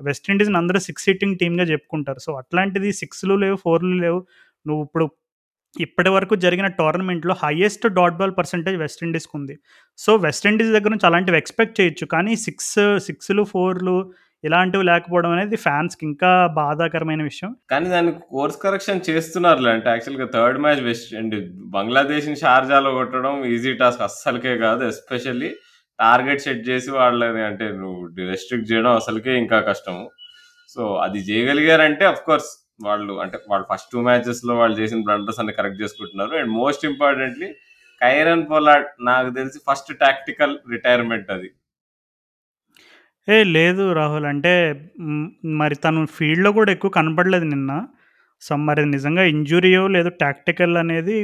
[0.00, 2.20] వెస్టిండీస్ని అందరూ సిక్స్ సిట్టింగ్ టీమ్‌గా చెప్పుకుంటారు.
[2.20, 4.20] సో, అట్లాంటిది సిక్స్లు లేవు, ఫోర్లు లేవు.
[4.66, 5.06] నువ్వు ఇప్పుడు
[5.76, 9.54] ఇప్పటి వరకు జరిగిన టోర్నమెంట్‌లో హైయెస్ట్ డాట్ బాల్ పర్సంటేజ్ వెస్టిండీస్కి ఉంది
[9.98, 12.06] సో, వెస్టిండీస్ దగ్గర నుంచి అలాంటివి ఎక్స్‌పెక్ట్ చేయొచ్చు.
[12.14, 12.76] కానీ 6,
[13.08, 13.96] 6లు, 4లు
[14.44, 17.50] ఇలాంటివి లేకపోవడం అనేది ఫ్యాన్స్‌కి ఇంకా బాధాకరమైన విషయం.
[17.72, 21.36] కానీ దాన్ని కోర్స్ కరెక్షన్ చేస్తున్నారు అంటే యాక్చువల్‌గా థర్డ్ మ్యాచ్ వెస్ట్ అండ్
[21.76, 24.82] బంగ్లాదేశ్‌ని షార్జాలో కొట్టడం ఈజీ టాస్క్ అస్సలకే కాదు.
[24.92, 25.50] ఎస్పెషల్లీ
[25.98, 30.04] టార్గెట్ సెట్ చేసి వాళ్ళని అంటే నువ్వు రెస్ట్రిక్ట్ చేయడం అసలుకే ఇంకా కష్టము.
[30.70, 32.50] సో, అది చేయగలిగారంటే ఆఫ్‌కోర్స్
[32.86, 36.34] వాళ్ళు అంటే వాళ్ళు ఫస్ట్ 2 మ్యాచెస్‌లో వాళ్ళు చేసిన బ్లండర్స్ అన్ని కరెక్ట్ చేసుకుంటున్నారు.
[36.40, 37.48] And most importantly
[38.00, 41.48] Kieron Pollard నాకు తెలిసి ఫస్ట్ టాక్టికల్ రిటైర్మెంట్ అది.
[43.28, 44.26] ఏ లేదు రాహుల్.
[44.30, 44.52] అంటే
[45.02, 45.26] హ్మ్,
[45.60, 47.72] మరి తను ఫీల్డ్‌లో కూడా ఎక్కువ కనపడలేదు నిన్న.
[48.42, 51.14] సో, మరి నిజంగా ఇంజ్యూరీయో లేదో టాక్టికల్ అనేది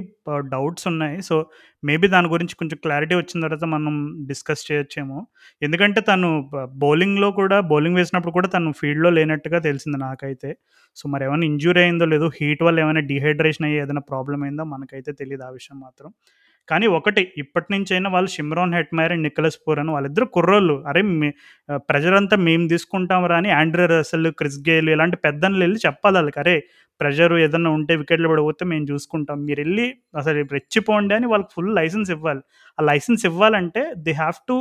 [0.53, 1.17] డౌట్స్ ఉన్నాయి.
[1.23, 1.35] సో,
[1.83, 3.95] మేబీ దాని గురించి కొంచెం క్లారిటీ వచ్చిన తర్వాత మనం
[4.27, 5.19] డిస్కస్ చేయొచ్చేమో.
[5.63, 10.53] ఎందుకంటే తను బ బౌలింగ్‌లో కూడా బౌలింగ్ వేసినప్పుడు కూడా తను ఫీల్డ్‌లో లేనట్టుగా తెలిసింది నాకైతే.
[10.97, 15.45] సో, మరేమన్నా ఇంజ్యూరీ అయిందో లేదో హీట్ వల్ల ఏమైనా డీహైడ్రేషన్ అయ్యి ఏదైనా ప్రాబ్లమ్ అయిందో మనకైతే తెలీదు
[15.45, 16.11] ఆ విషయం మాత్రం.
[16.71, 20.77] కానీ ఒకటి ఇప్పటి నుంచైనా వాళ్ళు Shimron Hetmyer and Nicholas Pooran అని వాళ్ళిద్దరు కుర్రోళ్ళు.
[20.91, 21.03] అరే!
[21.13, 21.29] మే
[21.69, 21.83] ఆహ్,
[22.21, 26.57] అంతా మేము తీసుకుంటాంరా అని ఆండ్రే రసల్ క్రిస్ గేల్ ఇలాంటి పెద్దోళ్ళెళ్ళి చెప్పాలి వాళ్ళకి అరే!
[27.01, 29.39] ప్రెషర్ ఏదన్నా ఉంటే వికెట్లు పడిపోతే మేము చూసుకుంటాం.
[29.47, 32.43] మీరు వెళ్ళి అసలు రెచ్చిపోండి అని వాళ్ళకి ఫుల్ లైసెన్స్ ఇవ్వాలి.
[32.79, 34.57] ఆ లైసెన్స్ ఇవ్వాలంటే they have to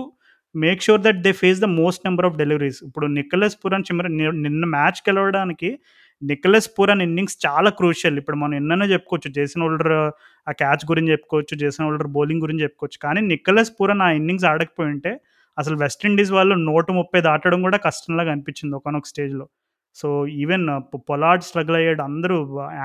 [0.55, 2.79] make sure that they face the most number of deliveries.
[2.87, 5.69] ఇప్పుడు నిక్కలస్ పూరన్, షిమ్రాన్ నిన్న మ్యాచ్ గెలవడానికి
[6.21, 8.17] నికోలస్ పూరన్ ఇన్నింగ్స్ చాలా క్రూషియల్.
[8.17, 9.29] ఇప్పుడు మనం ఎన్నైనా చెప్పుకోవచ్చు.
[9.37, 9.93] జేసన్ హోల్డర్
[10.47, 11.53] ఆ క్యాచ్ గురించి చెప్పుకోవచ్చు.
[11.55, 12.99] జేసన్ హోల్డర్ బౌలింగ్ గురించి చెప్పుకోవచ్చు.
[13.01, 15.11] కానీ నికోలస్ పూరన్ ఆ ఇన్నింగ్స్ ఆడకపోయి ఉంటే
[15.57, 19.45] అసలు వెస్టిండీస్ వాళ్ళు నూట ముప్పై దాటడం కూడా కష్టంలాగా అనిపించింది ఒకనొక స్టేజ్‌లో.
[19.95, 20.07] So,
[20.41, 22.01] even Pollard Pollard struggle అయ్యాడు.
[22.09, 22.35] అందరూ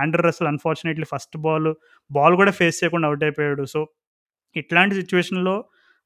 [0.03, 1.71] Andre Russell unfortunately first ball,
[2.11, 3.65] ball కూడా ఫేస్ చేయకుండా అవుట్ అయిపోయాడు.
[3.67, 3.81] సో,
[4.57, 5.55] ఇట్లాంటి సిచ్యువేషన్లో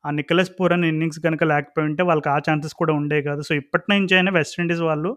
[0.05, 3.43] ఆ నికోలస్ పూరన్ ఇన్నింగ్స్ కనుక లేకపోయి ఉంటే వాళ్ళకి ఆ ఛాన్సెస్ కూడా ఉండేవి కాదు.
[3.43, 5.13] సో, ఇప్పటి నుంచి అయినా వెస్టిండీస్ వాళ్ళు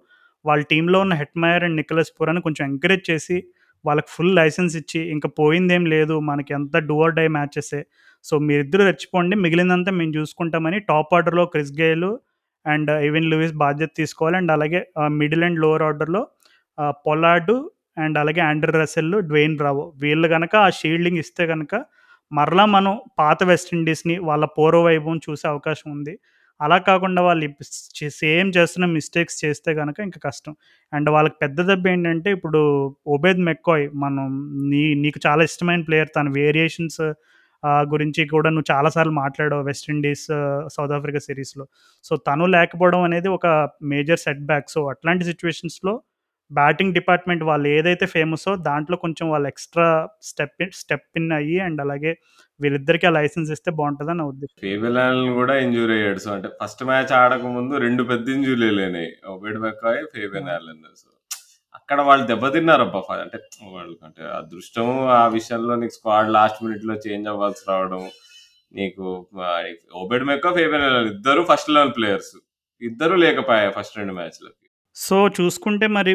[0.45, 3.37] వాళ్ళ టీంలో ఉన్న హెట్మైర్ అండ్ నికోలస్ పురాని కొంచెం ఎంకరేజ్ చేసి
[3.85, 7.81] వాళ్ళకి ఫుల్ లైసెన్స్ ఇచ్చి ఇంకా పోయిందేం లేదు మనకి ఎంత డూఆర్ డై మ్యాచెసే
[8.25, 12.09] సో మీరిద్దరు రెచ్చిపోండి మిగిలినంతా మేము చూసుకుంటామని టాప్ ఆర్డర్లో Chris Gayle
[12.65, 14.81] and even Lewis బాధ్యత తీసుకోవాలి అండ్ అలాగే
[15.21, 16.21] మిడిల్ అండ్ లోవర్ ఆర్డర్లో
[17.05, 17.55] పొలార్డు
[18.03, 19.83] అండ్ అలాగే ఆండ్రూ రసెల్ డ్వెయిన్ రావు.
[20.03, 21.73] వీళ్ళు కనుక ఆ షీల్డింగ్ ఇస్తే కనుక
[22.31, 26.13] మరలా మనం పాత వెస్టిండీస్ని వాళ్ళ పూర్వ వైభవం చూసే అవకాశం ఉంది.
[26.61, 27.47] అలా కాకుండా వాళ్ళు
[28.21, 30.53] సేమ్ చేస్తున్న మిస్టేక్స్ చేస్తే కనుక ఇంకా కష్టం.
[30.93, 32.61] అండ్ వాళ్ళకి పెద్ద దెబ్బ ఏంటంటే ఇప్పుడు
[33.07, 34.27] ఒబేద్ మెక్కాయ్ మనం
[34.71, 36.09] నీ నీకు చాలా ఇష్టమైన ప్లేయర్.
[36.17, 37.01] తన వేరియేషన్స్
[37.93, 40.25] గురించి కూడా నువ్వు చాలాసార్లు మాట్లాడావు వెస్టిండీస్
[40.75, 41.65] సౌత్ ఆఫ్రికా సిరీస్లో.
[42.03, 43.47] సో తను లేకపోవడం అనేది ఒక
[43.93, 44.67] మేజర్ సెట్ బ్యాక్.
[44.69, 45.93] సో అట్లాంటి సిచ్యువేషన్స్లో
[46.51, 52.17] బ్యాటింగ్ డిపార్ట్మెంట్ వాళ్ళు ఏదైతే ఫేమసో దాంట్లో కొంచెం వాళ్ళు ఎక్స్ట్రా స్టెప్ స్టెప్ ఇన్ అయ్యి అండ్ అలాగే
[52.61, 55.33] వీళ్ళిద్దరికి ఆ లైసెన్స్ ఇస్తే బాగుంటుంది అని ఉద్దేశం.
[55.33, 56.19] కూడా ఇంజూరీ అయ్యాడు.
[56.19, 60.47] సో అంటే ఫస్ట్ మ్యాచ్ ఆడక ముందు రెండు పెద్ద ఇంజూరీలు లేనాయి ఒబేడ్ మెక్కాయ్ ఫేబెన్
[60.95, 61.07] సో
[61.75, 67.27] అక్కడ వాళ్ళు దెబ్బతిన్నారు అబ్బా అంటే వాళ్ళు అంటే అదృష్టం ఆ విషయంలో నీకు స్క్వాడ్ లాస్ట్ మినిట్లో చేంజ్
[67.27, 68.09] అవ్వాల్సి రావడం.
[68.73, 69.27] నీకు
[69.95, 72.37] ఓబెడ్ మెక్క ఫేబెన్ ఇద్దరు ఫస్ట్ లెవెల్ ప్లేయర్స్.
[72.81, 74.60] ఇద్దరు లేకపోయా ఫస్ట్ రెండు మ్యాచ్లు.
[74.95, 76.13] సో చూసుకుంటే మరి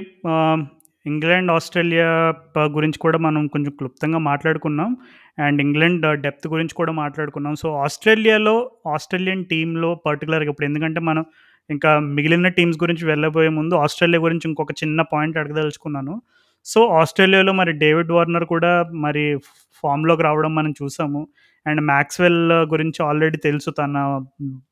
[1.07, 4.97] ఇంగ్లాండ్ ఆస్ట్రేలియా గురించి కూడా మనం కొంచెం క్లుప్తంగా మాట్లాడుకున్నాం.
[5.39, 7.55] అండ్ ఇంగ్లాండ్ డెప్త్ గురించి కూడా మాట్లాడుకున్నాం.
[7.55, 11.25] సో ఆస్ట్రేలియాలో ఆస్ట్రేలియన్ టీంలో పర్టికులర్గా ఇప్పుడు ఎందుకంటే మనం
[11.71, 16.23] ఇంకా మిగిలిన టీమ్స్ గురించి వెళ్ళబోయే ముందు ఆస్ట్రేలియా గురించి ఇంకొక చిన్న పాయింట్ అడగదలుచుకున్నాను.
[16.65, 19.39] సో ఆస్ట్రేలియాలో మరి డేవిడ్ వార్నర్ కూడా మరి
[19.85, 21.29] ఫామ్లోకి రావడం మనం చూసాము.
[21.67, 24.25] అండ్ మ్యాక్స్వెల్ గురించి ఆల్రెడీ తెలుసు తన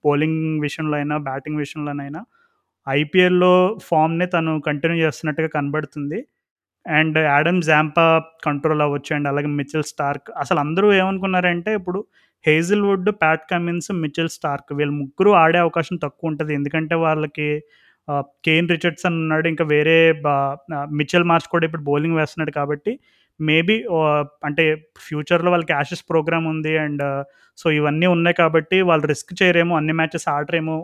[0.04, 2.20] బౌలింగ్ విషయంలో అయినా బ్యాటింగ్ విషయంలోనైనా.
[2.86, 3.52] ఐపీఎల్లో
[3.88, 6.18] ఫామ్ని తను కంటిన్యూ చేస్తున్నట్టుగా కనబడుతుంది.
[6.86, 8.06] అండ్ యాడమ్ జాంపా
[8.46, 10.28] కంట్రోల్ అవ్వచ్చు అండ్ అలాగే మిచెల్ స్టార్క్.
[10.42, 12.00] అసలు అందరూ ఏమనుకున్నారంటే ఇప్పుడు
[12.44, 16.52] Hazlewood Pat Cummins Mitchell Starc వీళ్ళు ముగ్గురు ఆడే అవకాశం తక్కువ ఉంటుంది.
[16.58, 17.48] ఎందుకంటే వాళ్ళకి
[18.46, 19.96] కేన్ రిచర్డ్సన్ ఉన్నాడు ఇంకా వేరే
[21.00, 22.92] మిచెల్ మార్చ్ కూడా ఇప్పుడు బౌలింగ్ వేస్తున్నాడు కాబట్టి
[23.40, 23.76] మేబీ
[24.44, 24.64] అంటే
[24.98, 27.02] ఫ్యూచర్లో వాళ్ళకి యాషెస్ ప్రోగ్రామ్ ఉంది అండ్
[27.58, 30.76] సో ఇవన్నీ ఉన్నాయి కాబట్టి వాళ్ళు రిస్క్ చేయరేమో అన్ని మ్యాచెస్ ఆడరేమో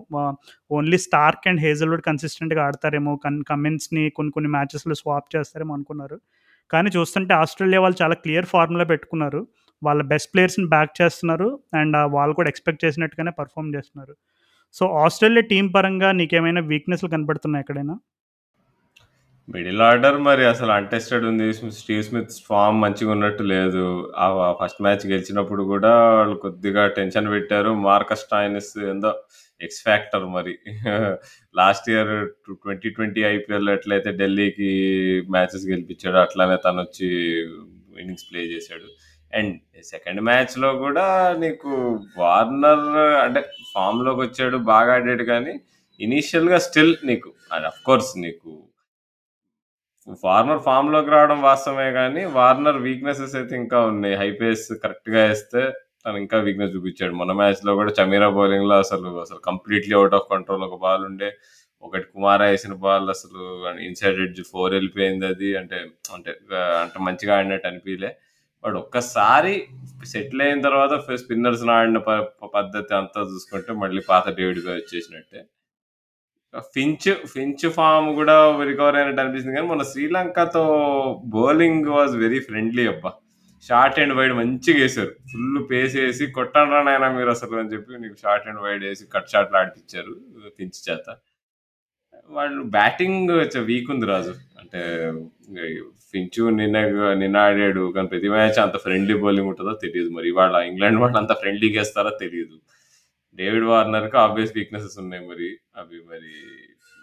[0.71, 6.19] ఓన్లీ స్టార్క్ అండ్ హేజల్వుడ్ కన్సిస్టెంట్గా ఆడతారేమో కన్ కమిన్స్ని కొన్ని కొన్ని మ్యాచెస్లో స్వాప్ చేస్తారేమో అనుకున్నారు.
[6.73, 9.41] కానీ చూస్తుంటే ఆస్ట్రేలియా వాళ్ళు చాలా క్లియర్ ఫార్ములా పెట్టుకున్నారు.
[9.83, 14.15] వాళ్ళ బెస్ట్ ప్లేయర్స్ని బ్యాక్ చేస్తున్నారు అండ్ వాళ్ళు కూడా ఎక్స్పెక్ట్ చేసినట్టుగానే పర్ఫామ్ చేస్తున్నారు.
[14.75, 17.95] సో ఆస్ట్రేలియా టీం పరంగా నీకేమైనా వీక్నెస్లు కనబడుతున్నాయి ఎక్కడైనా?
[19.49, 21.47] మిడిల్ ఆర్డర్ మరి అసలు అన్టెస్టెడ్ ఉంది.
[21.79, 23.85] స్టీవ్ స్మిత్ ఫామ్ మంచిగా ఉన్నట్టు లేదు.
[24.25, 24.27] ఆ
[24.61, 27.71] ఫస్ట్ మ్యాచ్ గెలిచినప్పుడు కూడా వాళ్ళు కొద్దిగా టెన్షన్ పెట్టారు.
[27.89, 29.13] మార్కస్ స్టాయినిస్ ఏందో
[29.61, 30.55] ఎక్స్ ఫ్యాక్టర్ మరి.
[31.61, 32.13] Last year
[32.65, 34.71] twenty twenty IPL ఎట్లయితే ఢిల్లీకి
[35.37, 37.09] మ్యాచెస్ గెలిపించాడు అట్లానే తను వచ్చి
[38.01, 38.89] ఇన్నింగ్స్ ప్లే చేశాడు.
[39.33, 39.55] అండ్
[39.93, 41.07] సెకండ్ మ్యాచ్లో కూడా
[41.43, 41.71] నీకు
[42.23, 42.87] వార్నర్
[43.25, 43.41] అంటే
[43.75, 45.55] ఫామ్లోకి వచ్చాడు బాగా ఆడాడు కానీ
[46.01, 48.51] ఇనీషియల్గా స్టిల్ నీకు అండ్ అఫ్కోర్స్ నీకు
[50.25, 54.15] వార్నర్ ఫామ్లోకి రావడం వాస్తవమే కానీ వార్నర్ వీక్నెసెస్ అయితే ఇంకా ఉన్నాయి.
[54.23, 55.63] హై పేస్ కరెక్ట్గా వేస్తే
[56.05, 57.15] తను ఇంకా వీక్నెస్ చూపించాడు.
[57.21, 61.31] మొన్న మ్యాచ్లో కూడా చమీరా బౌలింగ్లో అసలు అసలు కంప్లీట్లీ అవుట్ ఆఫ్ కంట్రోల్ ఒక బాల్ ఉండే.
[61.83, 63.43] ఒకటి కుమార వేసిన బాల్ అసలు
[63.89, 65.51] ఇన్సైడ్ ఎడ్జ్ ఫోర్ వెళ్ళిపోయింది అది.
[65.61, 65.79] అంటే
[66.17, 66.33] అంటే
[66.83, 68.11] అంటే మంచిగా ఆడినట్టు అనిపించలే
[68.65, 69.55] బట్ ఒక్కసారి
[70.13, 70.93] సెటిల్ అయిన తర్వాత
[71.23, 71.99] స్పిన్నర్స్ ఆడిన
[72.59, 75.41] పద్ధతి అంతా చూసుకుంటే మళ్ళీ పాత డేవిడ్గా వచ్చేసినట్టే
[76.75, 78.35] ఫించ్ ఫించ్ ఫామ్ కూడా
[78.69, 80.65] రికవర్ అయినట్టు అనిపిస్తుంది కానీ మన శ్రీలంకతో
[81.37, 83.11] బౌలింగ్ వాజ్ వెరీ ఫ్రెండ్లీ అబ్బా.
[83.69, 88.17] షార్ట్ అండ్ వైడ్ మంచిగా వేసారు ఫుల్ పేస్ వేసి కొట్టండి రానైనా మీరు అసలు అని చెప్పి నీకు
[88.23, 90.15] షార్ట్ అండ్ వైడ్ వేసి కట్ షాట్లు ఆడిపించారు
[90.59, 91.07] ఫించ్ చేత.
[92.31, 93.31] వాళ్ళు బ్యాటింగ్
[93.71, 94.35] వీక్ ఉంది రాజు.
[94.61, 94.81] అంటే
[96.13, 96.79] ఫించు నిన్న
[97.23, 100.11] నిన్న ఆడాడు కానీ ప్రతి మ్యాచ్ అంత ఫ్రెండ్లీ బౌలింగ్ ఉంటుందో తెలియదు.
[100.11, 102.57] మరి వాళ్ళ ఇంగ్లాండ్ వాళ్ళు అంత ఫ్రెండ్లీగా వేస్తారో తెలియదు.
[103.41, 105.51] డేవిడ్ వార్నర్కి ఆబ్వియస్ వీక్నెసెస్ ఉన్నాయి మరి.
[105.81, 106.35] అవి మరి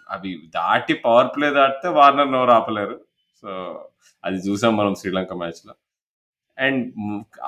[0.09, 2.97] అవి దాటి పవర్ ప్లే దాటితే వార్నర్ నోరు ఆపలేరు.
[3.41, 3.49] సో
[4.23, 5.73] అది చూసాం మనం శ్రీలంక మ్యాచ్లో.
[6.57, 6.83] అండ్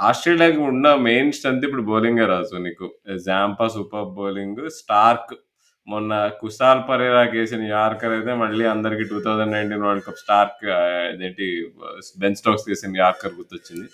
[0.07, 2.87] ఆస్ట్రేలియాకి ఉన్న మెయిన్ స్ట్రెంత్ ఇప్పుడు బౌలింగే రాజు నీకు
[3.27, 5.31] జాంపా సూపర్ బౌలింగ్ స్టార్క్
[5.87, 11.47] మొన్న కుసాల్ పరేరాకి వేసిన యార్కర్ అయితే మళ్ళీ అందరికి two thousand nineteen World Cup Starc అదేంటి
[12.23, 13.87] బెన్ స్టోక్స్ వేసిన యార్కర్ గుర్తొచ్చింది.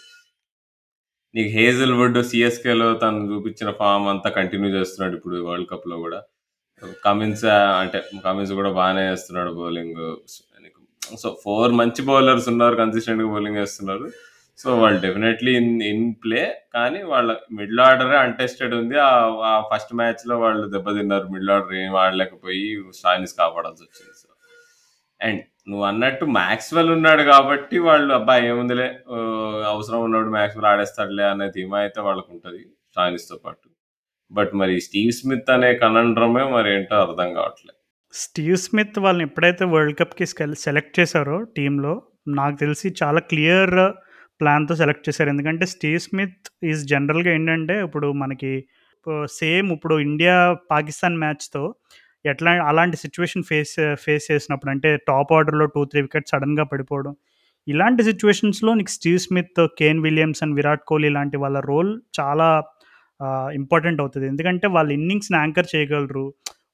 [1.36, 6.20] నీకు హేజల్వుడ్ సిఎస్కేలో తను చూపించిన ఫామ్ అంతా కంటిన్యూ చేస్తున్నాడు ఇప్పుడు వరల్డ్ కప్లో కూడా.
[7.06, 7.44] కమిన్స్
[7.82, 10.00] అంటే కమిన్స్ కూడా బాగానే వేస్తున్నాడు బౌలింగ్.
[11.22, 14.08] సో ఫోర్ మంచి బౌలర్స్ ఉన్నారు కన్సిస్టెంట్గా బౌలింగ్ వేస్తున్నారు
[14.62, 16.42] సో వాళ్ళు డెఫినెట్లీ ఇన్ ఇన్ ప్లే
[16.76, 18.96] కానీ వాళ్ళ మిడిల్ ఆర్డరే అన్టెస్టెడ్ ఉంది.
[19.50, 22.64] ఆ ఫస్ట్ మ్యాచ్లో వాళ్ళు దెబ్బతిన్నారు మిడిల్ ఆర్డర్ ఏం ఆడలేకపోయి
[23.00, 24.14] స్టాయినిస్ కాపాడాల్సి వచ్చింది.
[24.22, 24.30] సో
[25.22, 28.88] అండ్ నువ్వు అన్నట్టు మ్యాక్స్వెల్ ఉన్నాడు కాబట్టి వాళ్ళు అబ్బాయి ఏముందిలే
[29.72, 33.68] అవసరం ఉన్నాడు మ్యాక్స్వెల్ ఆడేస్తాడులే అనే ధీమా అయితే వాళ్ళకు ఉంటుంది స్టాయినిస్తో పాటు
[34.32, 37.78] బట్ మరి స్టీవ్ స్మిత్ అనే కనండ్రమే మరి ఏంటో అర్థం కావట్లేదు
[38.14, 40.26] స్టీవ్ స్మిత్ వాళ్ళని ఎప్పుడైతే వరల్డ్ కప్కి
[40.66, 41.94] సెలెక్ట్ చేశారో టీంలో
[42.36, 43.76] నాకు తెలిసి చాలా క్లియర్
[44.42, 45.30] ప్లాన్‌తో సెలెక్ట్ చేశారు.
[45.34, 46.40] ఎందుకంటే స్టీవ్ స్మిత్
[46.70, 48.52] ఈజ్ జనరల్‌గా ఏంటంటే ఇప్పుడు మనకి
[49.06, 50.36] ఆహ్, సేమ్ ఇప్పుడు ఇండియా,
[50.72, 51.62] పాకిస్తాన్ మ్యాచ్‌తో
[52.26, 53.74] ఎట్లా అలాంటి సిచ్యువేషన్ ఫేస్
[54.04, 57.14] ఫేస్ చేసినప్పుడు అంటే టాప్ ఆర్డర్‌లో 2, 3 వికెట్స్ సడన్గా పడిపోవడం.
[57.68, 62.48] ఇలాంటి సిచ్యువేషన్స్లో నీకు Steve Smith, Kane Williams and Virat Kohli లాంటి వాళ్ళ రోల్ చాలా
[63.56, 66.26] ఇంపార్టెంట్ అవుతుంది ఎందుకంటే వాళ్ళు ఇన్నింగ్స్‌ని యాంకర్ చేయగలరు.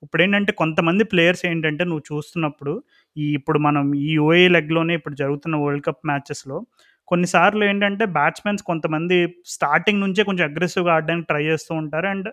[0.06, 2.74] ఇప్పుడేంటంటే కొంతమంది ప్లేయర్స్ ఏంటంటే నువ్వు చూస్తున్నప్పుడు
[3.16, 6.58] ఈ ఇప్పుడు మనం ఈ యూఏఈ లెగ్‌లోనే ఇప్పుడు జరుగుతున్న వరల్డ్ కప్ మ్యాచెస్‌లో
[7.12, 9.18] కొన్నిసార్లు ఏంటంటే బ్యాట్స్‌మెన్స్ కొంతమంది
[9.54, 12.08] స్టార్టింగ్ నుంచే కొంచెం అగ్రెసివ్‌గా ఆడడానికి ట్రై చేస్తూ ఉంటారు.
[12.08, 12.30] అండ్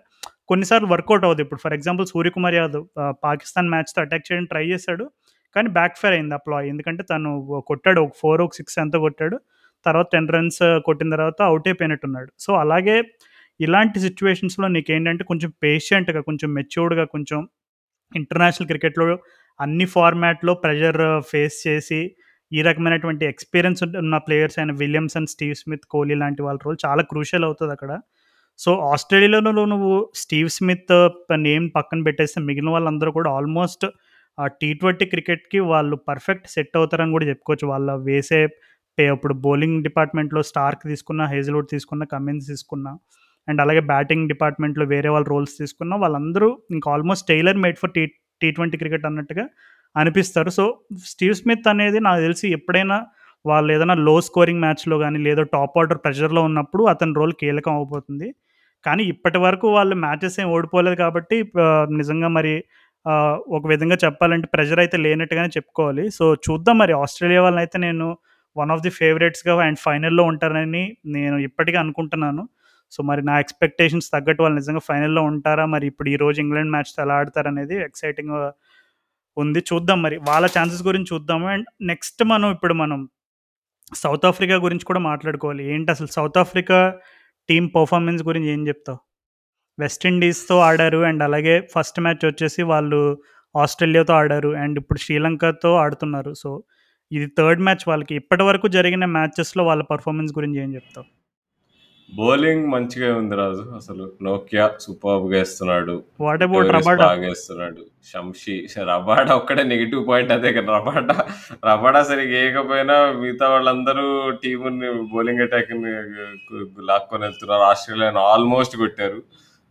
[0.49, 2.85] కొన్నిసార్లు వర్కౌట్ అవుతుంది ఇప్పుడు ఫర్ ఎగ్జాంపుల్ సూర్యకుమార్ యాదవ్
[3.25, 5.05] పాకిస్తాన్ మ్యాచ్‌తో అటాక్ చేయడానికి ట్రై చేశాడు.
[5.55, 6.67] కానీ బ్యాక్ ఫైర్ అయింది ఆ ప్లాయ్.
[6.73, 7.29] ఎందుకంటే తను
[7.69, 9.37] కొట్టాడు ఒక ఫోర్ ఒక సిక్స్ ఎంత కొట్టాడు.
[9.85, 12.29] తర్వాత 10 రన్స్ కొట్టిన తర్వాత అవుట్ అయిపోయినట్టున్నాడు.
[12.39, 12.95] సో, అలాగే
[13.59, 17.39] ఇలాంటి సిచువేషన్స్లో నీకు ఏంటంటే కొంచెం పేషెంట్‌గా, కొంచెం మెచ్యూర్డ్‌గా, కొంచెం
[18.11, 19.05] ఇంటర్నేషనల్ క్రికెట్‌లో
[19.59, 21.01] అన్ని ఫార్మాట్‌లో ప్రెషర్
[21.31, 22.01] ఫేస్ చేసి
[22.51, 27.45] ఈ రకమైనటువంటి ఎక్స్‌పీరియన్స్ ఉన్న ప్లేయర్స్ అయిన విలియమ్సన్, స్టీవ్ స్మిత్, కోహ్లీ లాంటి వాళ్ళ రోల్ చాలా క్రూషియల్
[27.49, 27.91] అవుతుంది అక్కడ
[28.59, 29.91] సో, ఆస్ట్రేలియాలో నువ్వు
[30.21, 30.93] స్టీవ్ స్మిత్
[31.45, 33.85] నేమ్ పక్కన పెట్టేస్తే మిగిలిన వాళ్ళందరూ కూడా ఆల్మోస్ట్
[34.37, 37.65] ఆ టీ20 క్రికెట్‌కి వాళ్ళు పర్ఫెక్ట్ సెట్ అవుతారని కూడా చెప్పుకోవచ్చు.
[37.71, 38.39] వాళ్ళ వేసే
[38.97, 42.87] పే ఇప్పుడు బౌలింగ్ డిపార్ట్మెంట్‌లో స్టార్క్ తీసుకున్న, హేజల్‌వుడ్ తీసుకున్న, కమిన్స్ తీసుకున్న
[43.47, 48.03] అండ్ అలాగే బ్యాటింగ్ డిపార్ట్మెంట్‌లో వేరే వాళ్ళ రోల్స్ తీసుకున్న వాళ్ళందరూ ఇంకా almost tailor made for T
[48.41, 49.45] T20 cricket అన్నట్టుగా
[49.95, 50.51] అనిపిస్తారు.
[50.51, 50.65] సో,
[51.05, 52.97] స్టీవ్ స్మిత్ అనేది నాకు తెలిసి ఎప్పుడైనా
[53.45, 58.27] వాళ్ళు ఏదైనా లో స్కోరింగ్ మ్యాచ్‌లో కానీ లేదా టాప్ ఆర్డర్ ప్రెషర్‌లో ఉన్నప్పుడు అతని రోల్ కీలకం అవబోతుంది
[58.85, 61.37] కానీ ఇప్పటి వరకు వాళ్ళు మ్యాచెస్ ఏం ఓడిపోలేదు కాబట్టి
[61.99, 62.53] నిజంగా మరి
[63.57, 66.05] ఒక విధంగా చెప్పాలంటే ప్రెషర్ అయితే లేనట్టుగానే చెప్పుకోవాలి.
[66.17, 68.07] సో, చూద్దాం మరి ఆస్ట్రేలియా వాళ్ళనైతే నేను
[68.55, 70.83] వన్ ఆఫ్ ది ఫేవరెట్స్‌గా అండ్ ఫైనల్‌లో ఉంటారని
[71.15, 72.43] నేను ఇప్పటికీ అనుకుంటున్నాను.
[72.91, 75.65] సో, మరి నా ఎక్స్‌పెక్టేషన్స్ తగ్గట్టు వాళ్ళు నిజంగా ఫైనల్‌లో ఉంటారా?
[75.75, 78.35] మరి ఇప్పుడు ఈరోజు ఇంగ్లాండ్ మ్యాచ్‌తో ఎలా ఆడతారనేది ఎక్సైటింగ్
[79.37, 79.59] ఉంది.
[79.59, 80.17] చూద్దాం మరి.
[80.17, 81.47] వాళ్ళ ఛాన్సెస్ గురించి చూద్దాము.
[81.47, 83.09] అండ్ నెక్స్ట్ మనం ఇప్పుడు మనం
[83.95, 85.73] సౌత్ ఆఫ్రికా గురించి కూడా మాట్లాడుకోవాలి.
[85.73, 86.95] ఏంటి అసలు సౌత్ ఆఫ్రికా
[87.49, 88.99] టీం పర్ఫార్మెన్స్ గురించి ఏం చెప్తావు?
[89.79, 90.97] వెస్టిండీస్తో ఆడారు.
[90.97, 93.21] అండ్ అలాగే ఫస్ట్ మ్యాచ్ వచ్చేసి వాళ్ళు
[93.57, 94.49] ఆస్ట్రేలియాతో ఆడారు.
[94.49, 96.33] అండ్ ఇప్పుడు శ్రీలంకతో ఆడుతున్నారు.
[96.33, 96.63] సో,
[97.11, 98.15] ఇది థర్డ్ మ్యాచ్ వాళ్ళకి.
[98.15, 101.18] ఇప్పటివరకు జరిగిన మ్యాచెస్‌లో వాళ్ళ పర్ఫార్మెన్స్ గురించి ఏం చెప్తావు?
[102.09, 103.63] బౌలింగ్ మంచిగా ఉంది రాజు.
[103.77, 104.65] అసలు Nokia.
[106.19, 107.03] What about Pretorius Rabada?
[107.03, 107.81] బాగా ఏస్తున్నాడు.
[108.05, 108.55] షంషీ
[108.89, 110.69] రబాడా ఒక్కడే నెగెటివ్ పాయింట్ అదే కదా!
[110.77, 111.15] రబాడా
[111.69, 114.05] రబాడా సరిగ్గా ఏయకపోయినా మిగతా వాళ్ళందరూ
[114.43, 115.91] టీముని బౌలింగ్ అటాక్‌ని
[116.49, 117.65] గు లాక్కొని వెళ్తున్నారు.
[117.71, 119.19] ఆస్ట్రేలియాను ఆల్మోస్ట్ కొట్టారు.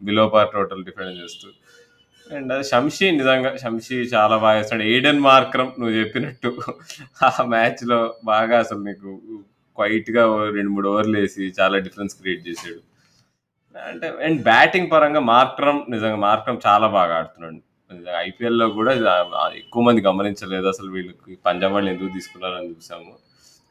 [0.01, 1.49] బిలో పార్ టోటల్ డిఫెండ్ చేస్తూ.
[2.31, 4.85] అండ్ షంషీ నిజంగా షంషీ చాలా బాగా ఏస్తాడు.
[4.91, 6.51] ఎయిడెన్ మార్క్రమ్ నువ్వు చెప్పినట్టు
[7.23, 9.11] ఆ మ్యాచ్‌లో బాగా అసలు నీకు
[9.79, 10.23] క్వైట్‌గా
[10.57, 12.81] రెండు మూడు ఓవర్లు వేసి చాలా డిఫరెన్స్ క్రియేట్ చేసాడు.
[13.77, 17.59] అంటే అండ్ బ్యాటింగ్ పరంగా మార్క్రమ్ నిజంగా మార్క్రమ్ చాలా బాగా ఆడుతున్నాడు.
[18.27, 18.93] ఐపీఎల్‌లో కూడా
[19.61, 20.67] ఎక్కువ మంది గమనించలేదు.
[20.69, 23.13] అసలు వీళ్ళకి పంజాబ్ వాళ్ళు ఎందుకు తీసుకున్నారని చూసాము.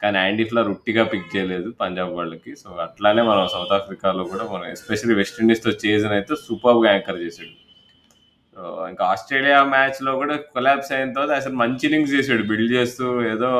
[0.00, 2.50] కానీ యాండీ ఫ్లవర్ ఉట్టిగా పిక్ చేయలేదు పంజాబ్ వాళ్ళకి.
[2.62, 7.54] సో, అట్లానే మనం సౌత్ ఆఫ్రికాలో కూడా మనం ఎస్పెషల్లీ వెస్టిండీస్తో చేసిన అయితే సూపర్గా యాంకర్ చేసాడు.
[8.56, 12.44] సో, ఇంకా ఆస్ట్రేలియా మ్యాచ్‌లో కూడా కొలాబ్స్ అయిన తర్వాత అసలు మంచి ఇన్నింగ్స్ చేసాడు.
[12.52, 13.50] బిల్డ్ చేస్తూ ఏదో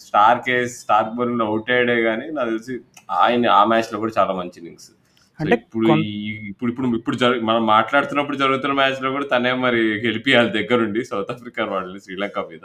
[0.00, 2.74] స్టార్క్ ఏసి స్టార్క్ బౌలింగ్‌లో ఔట్ అయ్యాడే గానీ నాకు తెలిసి
[3.20, 4.90] ఆయన ఆ మ్యాచ్‌లో కూడా చాలా మంచి ఇన్నింగ్స్.
[5.40, 6.02] అంటే ఇప్పుడు కొన్
[6.50, 12.00] ఇప్పుడు ఇప్పుడు ఇప్పుడు మనం మాట్లాడుతున్నప్పుడు జరుగుతున్న మ్యాచ్‌లో కూడా తనే మరి గెలిపియాలి దగ్గరుండి సౌత్ ఆఫ్రికా వాళ్ళని
[12.00, 12.64] శ్రీలంక మీద.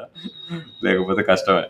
[0.84, 1.66] లేకపోతే కష్టమే.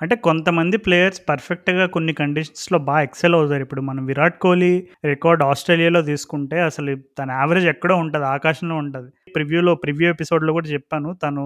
[0.00, 3.62] అంటే కొంతమంది ప్లేయర్స్ పర్ఫెక్ట్‌గా కొన్ని కండిషన్స్‌లో బా ఎక్సెల్ అవుతారు.
[3.66, 4.72] ఇప్పుడు మనం విరాట్ కోహ్లీ
[5.06, 6.90] రికార్డ్ ఆస్ట్రేలియాలో తీసుకుంటే అసలు
[7.20, 8.26] తన యావరేజ్ ఎక్కడో ఉంటది.
[8.34, 9.08] ఆకాశంలో ఉంటది.
[9.34, 11.12] ప్రివ్యూలో ప్రివ్యూ ఎపిసోడ్‌లో కూడా చెప్పాను.
[11.24, 11.44] తను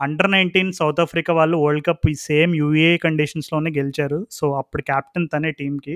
[0.00, 4.18] అండర్ 19 సౌత్ ఆఫ్రికా వాళ్ళు వరల్డ్ కప్ ఈ సేమ్ యూఏ కండిషన్స్‌లోనే గెలిచారు.
[4.30, 5.94] సో, అప్పుడు కెప్టెన్ తనే టీంకి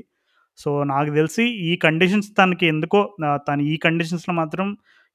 [0.59, 3.01] సో, నాకు తెలిసి ఈ కండిషన్స్ తనకి ఎందుకో
[3.49, 4.67] తను ఈ కండిషన్స్‌లో మాత్రం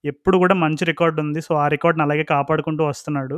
[0.04, 1.40] ఎప్పుడు కూడా మంచి రికార్డ్ ఉంది.
[1.48, 3.38] సో, ఆ రికార్డ్‌ని అలాగే కాపాడుకుంటూ వస్తున్నాడు.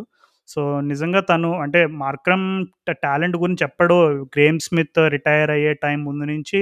[0.49, 2.47] సో, నిజంగా తను అంటే మార్క్రమ్
[2.87, 3.97] ట టాలెంట్ గురించి చెప్పాడు
[4.33, 6.61] గ్రేమ్ స్మిత్ రిటైర్ అయ్యే టైం ముందు నుంచి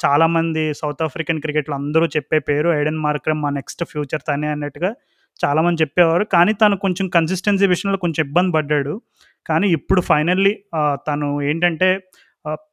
[0.00, 4.90] చాలామంది సౌత్ ఆఫ్రికన్ క్రికెట్లు అందరూ చెప్పే పేరు ఐడెన్ మార్క్రమ్ మా నెక్స్ట్ ఫ్యూచర్ తనే అన్నట్టుగా
[5.40, 6.24] చాలామంది చెప్పేవారు.
[6.34, 8.94] కానీ తను కొంచెం కన్సిస్టెన్సీ విషయంలో కొంచెం ఇబ్బంది పడ్డాడు.
[9.46, 10.52] కానీ ఇప్పుడు ఫైనల్లీ
[11.08, 11.88] తను ఏంటంటే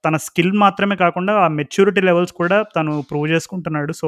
[0.05, 3.93] తన స్కిల్ మాత్రమే కాకుండా ఆ మెచ్యూరిటీ లెవెల్స్ కూడా తను ప్రూవ్ చేసుకుంటున్నాడు.
[4.01, 4.07] సో,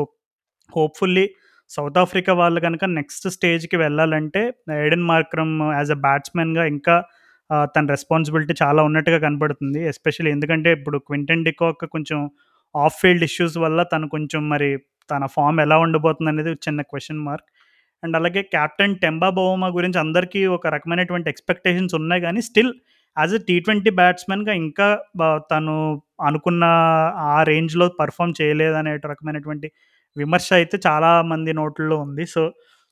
[0.70, 1.26] హోప్‌ఫుల్లీ
[1.72, 4.42] సౌత్ ఆఫ్రికా వాళ్ళు కనుక నెక్స్ట్ స్టేజ్‌కి వెళ్ళాలంటే
[4.80, 6.96] ఎడెన్ మార్క్రమ్ యాజ్ అ బ్యాట్స్‌మెన్‌గా ఇంకా
[7.76, 12.20] తన రెస్పాన్సిబిలిటీ చాలా ఉన్నట్టుగా కనబడుతుంది ఎస్పెషల్లీ ఎందుకంటే ఇప్పుడు క్వింటన్ డికాక్ కొంచెం
[12.76, 14.70] ఆఫ్ ఫీల్డ్ ఇష్యూస్ వల్ల తను కొంచెం మరి
[15.10, 17.48] తన ఫామ్ ఎలా ఉండబోతుందనేది చిన్న క్వశ్చన్ మార్క్.
[18.04, 22.72] అండ్ అలాగే కెప్టెన్ టెంబా బౌమా గురించి అందరికీ ఒక రకమైనటువంటి ఎక్స్‌పెక్టేషన్స్ ఉన్నాయి కానీ స్టిల్
[23.18, 24.88] యాస్ ఎ టీ20 బ్యాట్స్‌మెన్‌గా ఇంకా
[25.52, 25.76] తను
[26.22, 26.64] అనుకున్న
[27.30, 29.68] ఆ రేంజ్‌లో పెర్ఫార్మ్ చేయలేదనే రకమైనటువంటి
[30.16, 32.24] విమర్శ అయితే చాలా మంది నోట్లలో ఉంది.
[32.28, 32.42] సో,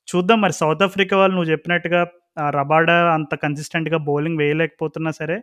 [0.08, 2.02] చూద్దాం మరి సౌత్ ఆఫ్రికా వాళ్ళు నువ్వు చెప్పినట్టుగా
[2.58, 5.38] రబాడా అంత కన్సిస్టెంట్‌గా బౌలింగ్ వేయలేకపోతున్నా సరే,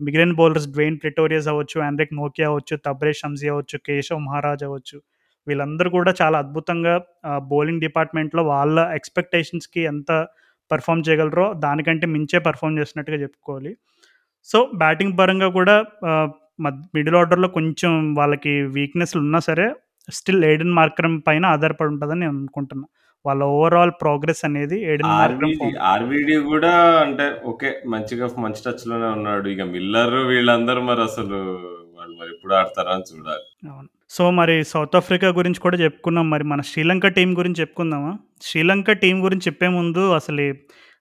[0.00, 4.98] మిగిలిన బౌలర్స్ డ్వెయిన్ ప్రిటోరియస్ అవ్వచ్చు ఆండ్రిక్ నోకియా అవ్వచ్చు తబ్రే షంజీ అవ్వచ్చు కేశవ్ మహారాజ్ అవ్వచ్చు
[5.48, 6.94] వీళ్ళందరూ కూడా చాలా అద్భుతంగా
[7.52, 10.10] బౌలింగ్ డిపార్ట్మెంట్లో వాళ్ళ ఎక్స్పెక్టేషన్స్కి ఎంత
[10.70, 13.72] పర్ఫామ్ చేయగలరో దానికంటే మించే పర్ఫామ్ చేసినట్టుగా చెప్పుకోవాలి.
[14.48, 15.76] సో బ్యాటింగ్ పరంగా కూడా
[16.96, 19.66] మిడిల్ ఆర్డర్లో కొంచెం వాళ్ళకి వీక్నెస్లు ఉన్నా సరే
[20.08, 22.86] స్టిల్ ఎయిడెన్ మార్కరం పైన ఆధారపడి ఉంటుందని నేను అనుకుంటున్నా.
[23.24, 24.76] వాళ్ళ ఓవరాల్ ప్రోగ్రెస్ అనేది
[25.92, 26.72] ఆర్వీడి కూడా
[27.04, 29.46] అంటే ఓకే మంచిగా మంచి టచ్లోనే ఉన్నాడు.
[29.54, 31.38] ఇక మిల్లర్ వీళ్ళందరూ మరి అసలు
[31.96, 33.46] వాళ్ళు మరి ఎప్పుడు ఆడతారా అని చూడాలి.
[33.72, 33.88] అవును.
[34.10, 36.30] సో మరి సౌత్ ఆఫ్రికా గురించి కూడా చెప్పుకున్నాం.
[36.30, 38.12] మరి మన శ్రీలంక టీం గురించి చెప్పుకుందామా?
[38.42, 40.44] శ్రీలంక టీం గురించి చెప్పే ముందు అసలు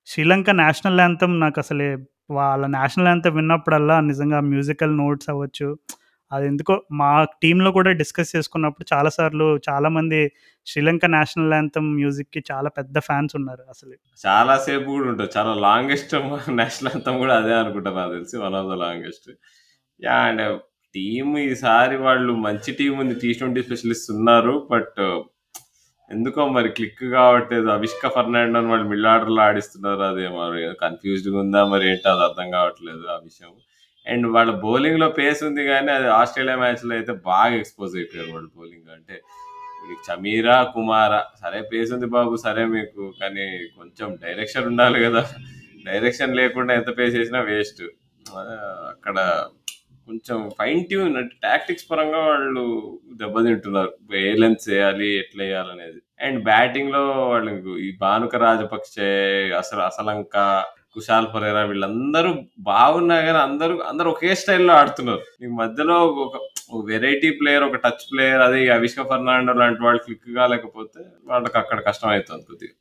[0.07, 1.89] శ్రీలంక నేషనల్ యాంథమ్ నాకు అసలే
[2.31, 5.67] వాళ్ళ నేషనల్ యాంథమ్ విన్నప్పుడల్లా నిజంగా మ్యూజికల్ నోట్స్ అవ్వచ్చు.
[6.31, 7.09] అది ఎందుకో మా
[7.43, 10.19] టీంలో కూడా డిస్కస్ చేసుకున్నప్పుడు చాలాసార్లు చాలామంది
[10.65, 13.95] శ్రీలంక నేషనల్ యాంథమ్ మ్యూజిక్కి చాలా పెద్ద ఫ్యాన్స్ ఉన్నారు అసలు.
[14.27, 15.31] చాలా సేపు కూడా ఉంటుంది.
[15.37, 16.15] చాలా లాంగెస్ట్
[16.61, 19.29] నేషనల్ అంతం కూడా అదే అనుకుంటా నాకు తెలిసి one of the longest.
[20.03, 20.43] Yeah and
[20.95, 23.15] team ఈసారి వాళ్ళు మంచి టీం ఉంది.
[23.23, 24.53] టీ ట్వంటీ స్పెషలిస్ట్ ఉన్నారు.
[24.73, 25.17] బట్ uh,
[26.11, 30.03] ఎందుకో మరి క్లిక్ కావట్లేదు అవిష్క ఫర్నాండో అని వాళ్ళు మిడ్ ఆర్డర్లో ఆడిస్తున్నారు.
[30.11, 31.61] అదే మరి కన్ఫ్యూజ్డ్గా ఉందా?
[31.71, 32.09] మరి ఏంటో?
[32.15, 33.53] అది అర్థం కావట్లేదు ఆ విషయం.
[34.07, 38.89] అండ్ వాళ్ళ బౌలింగ్లో పేస్ ఉంది కానీ అది ఆస్ట్రేలియా మ్యాచ్లో అయితే బాగా ఎక్స్పోజ్ అయిపోయారు వాళ్ళు బౌలింగ్
[38.97, 39.15] అంటే
[39.87, 43.45] మీకు చమీరా కుమారా సరే పేస్ ఉంది బాబు సరే మీకు కానీ
[43.77, 45.23] కొంచెం డైరెక్షన్ ఉండాలి కదా.
[45.89, 47.83] డైరెక్షన్ లేకుండా ఎంత పేస్ చేసినా వేస్ట్
[48.93, 49.17] అక్కడ
[50.07, 52.63] కొంచెం ఫైన్ ట్యూన్ అంటే టాక్టిక్స్ పరంగా వాళ్ళు
[53.21, 53.91] దెబ్బతింటున్నారు.
[54.21, 59.11] ఏ లెన్స్ వేయాలి ఎట్లా వేయాలనేది అండ్ బ్యాటింగ్లో వాళ్ళకు ఈ భానుక రాజపక్షే
[59.61, 60.35] అసలు అసలంక
[60.95, 62.29] కుశాల్ పరేరా వీళ్ళందరూ
[62.71, 65.25] బాగున్నా కానీ అందరూ అందరూ ఒకే స్టైల్లో ఆడుతున్నారు.
[65.45, 66.35] ఈ మధ్యలో ఒక
[66.91, 71.01] వెరైటీ ప్లేయర్ ఒక టచ్ ప్లేయర్ అదే అవిష్క ఫర్నాండో లాంటి వాళ్ళు క్లిక్ కాలేకపోతే
[71.31, 72.74] వాళ్ళకి అక్కడ కష్టం అవుతుంది కొద్దిగా.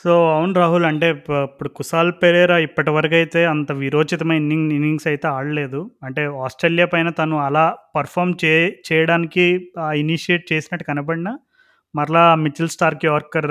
[0.00, 0.84] సో అవును రాహుల్.
[0.90, 1.06] అంటే
[1.46, 5.80] ఇప్పుడు కుసాల్ పెరేరా ఇప్పటి వరకు అయితే అంత విరోచితమైన ఇన్నింగ్ ఇన్నింగ్స్ అయితే ఆడలేదు.
[6.06, 7.64] అంటే ఆస్ట్రేలియా పైన తను అలా
[7.96, 8.52] పర్ఫామ్ చే
[8.88, 9.46] చేయడానికి
[10.02, 11.32] ఇనిషియేట్ చేసినట్టు కనపడినా
[11.94, 13.50] మరలా మిచిల్ స్టార్క్ యార్కర్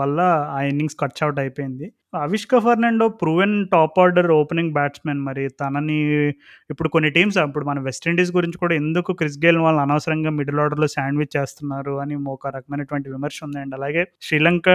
[0.00, 0.18] వల్ల
[0.56, 1.86] ఆ ఇన్నింగ్స్ కట్స్ అవుట్ అయిపోయింది.
[2.14, 6.28] Avishka Fernando proven top order opening batsmen మరి తనని
[6.70, 10.86] ఇప్పుడు కొన్ని టీమ్స్ ఇప్పుడు మన వెస్టిండీస్ గురించి కూడా ఎందుకు క్రిస్ గేల్ వాళ్ళు అనవసరంగా మిడిల్ ఆర్డర్లో
[10.86, 14.68] శాండ్విచ్ చేస్తున్నారు అని ఒక రకమైనటువంటి విమర్శ ఉందండి అలాగే శ్రీలంక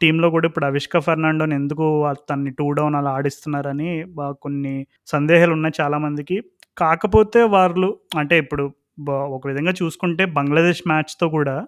[0.00, 4.06] టీంలో కూడా ఇప్పుడు అవిష్క ఫర్నాండోని ఎందుకు తన్ని టూ డౌన్ అలా ఆడిస్తున్నారని
[4.42, 6.42] కొన్ని సందేహాలు ఉన్నాయి చాలామందికి.
[6.78, 8.72] కాకపోతే వాళ్ళు అంటే ఇప్పుడు
[9.08, 11.66] ఒక విధంగా చూసుకుంటే బంగ్లాదేశ్ మ్యాచ్తో కూడా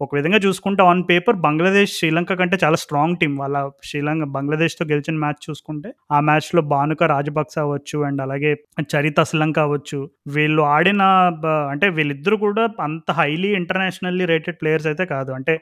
[0.00, 3.56] ఒక విధంగా చూసుకుంటే ఆన్ పేపర్ బంగ్లాదేశ్ శ్రీలంక కంటే చాలా స్ట్రాంగ్ టీం వాళ్ళ
[3.88, 8.50] శ్రీలంక బంగ్లాదేశ్తో గెలిచిన మ్యాచ్ చూసుకుంటే ఆ మ్యాచ్లో భానుక రాజపక్స అవ్వచ్చు అండ్ అలాగే
[8.94, 9.98] చరిత శ్రీలంక అవ్వచ్చు.
[10.36, 11.02] వీళ్ళు ఆడిన
[11.72, 15.32] అంటే వీళ్ళిద్దరు కూడా అంత హైలీ ఇంటర్నేషనల్లీ రేటెడ్ ప్లేయర్స్ అయితే కాదు.
[15.38, 15.54] అంటే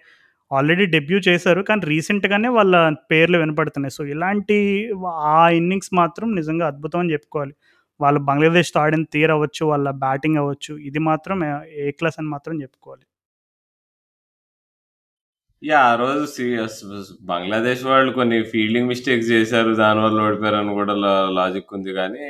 [0.50, 2.74] ఆల్రెడీ డెబ్యూ చేశారు కానీ రీసెంట్గానే వాళ్ళ
[3.12, 3.94] పేర్లు వినపడుతున్నాయి.
[3.98, 4.58] సో ఇలాంటి
[5.36, 7.54] ఆ ఇన్నింగ్స్ మాత్రం నిజంగా అద్భుతం అని చెప్పుకోవాలి.
[8.00, 11.38] వాళ్ళు బంగ్లాదేశ్తో ఆడిన తీర్ అవ్వచ్చు వాళ్ళ బ్యాటింగ్ అవ్వచ్చు ఇది మాత్రం
[11.84, 13.04] ఏ క్లాస్ అని మాత్రం చెప్పుకోవాలి.
[15.68, 16.24] యా ఆ రోజు
[17.30, 20.94] బంగ్లాదేశ్ వాళ్ళు కొన్ని ఫీల్డింగ్ మిస్టేక్స్ చేశారు దానివల్ల ఓడిపోయారు అని కూడా
[21.38, 21.90] లాజిక్ ఉంది.
[21.98, 22.24] కానీ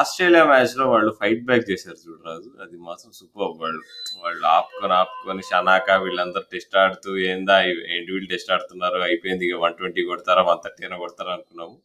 [0.00, 3.82] ఆస్ట్రేలియా మ్యాచ్లో వాళ్ళు ఫైట్ బ్యాక్ చేశారు చూడరాజు అది మాత్రం సూపర్ వాళ్ళు
[4.24, 7.56] వాళ్ళు ఆపుకొని ఆపుకొని షనాక వీళ్ళందరూ టెస్ట్ ఆడుతూ ఏందా
[7.94, 9.00] ఏంటి వీళ్ళు టెస్ట్ ఆడుతున్నారు?
[9.08, 10.44] అయిపోయింది ఇక వన్ ట్వంటీ కొడతారా?
[10.50, 11.32] వన్ థర్టీ అయినా కొడతారా?
[11.38, 11.76] అనుకున్నాము.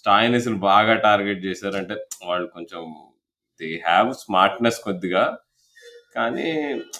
[0.00, 1.96] స్టాయినెస్ బాగా టార్గెట్ చేశారు అంటే
[2.30, 2.82] వాళ్ళు కొంచెం
[3.60, 5.24] దే హ్యావ్ స్మార్ట్నెస్ కొద్దిగా.
[6.16, 6.48] కానీ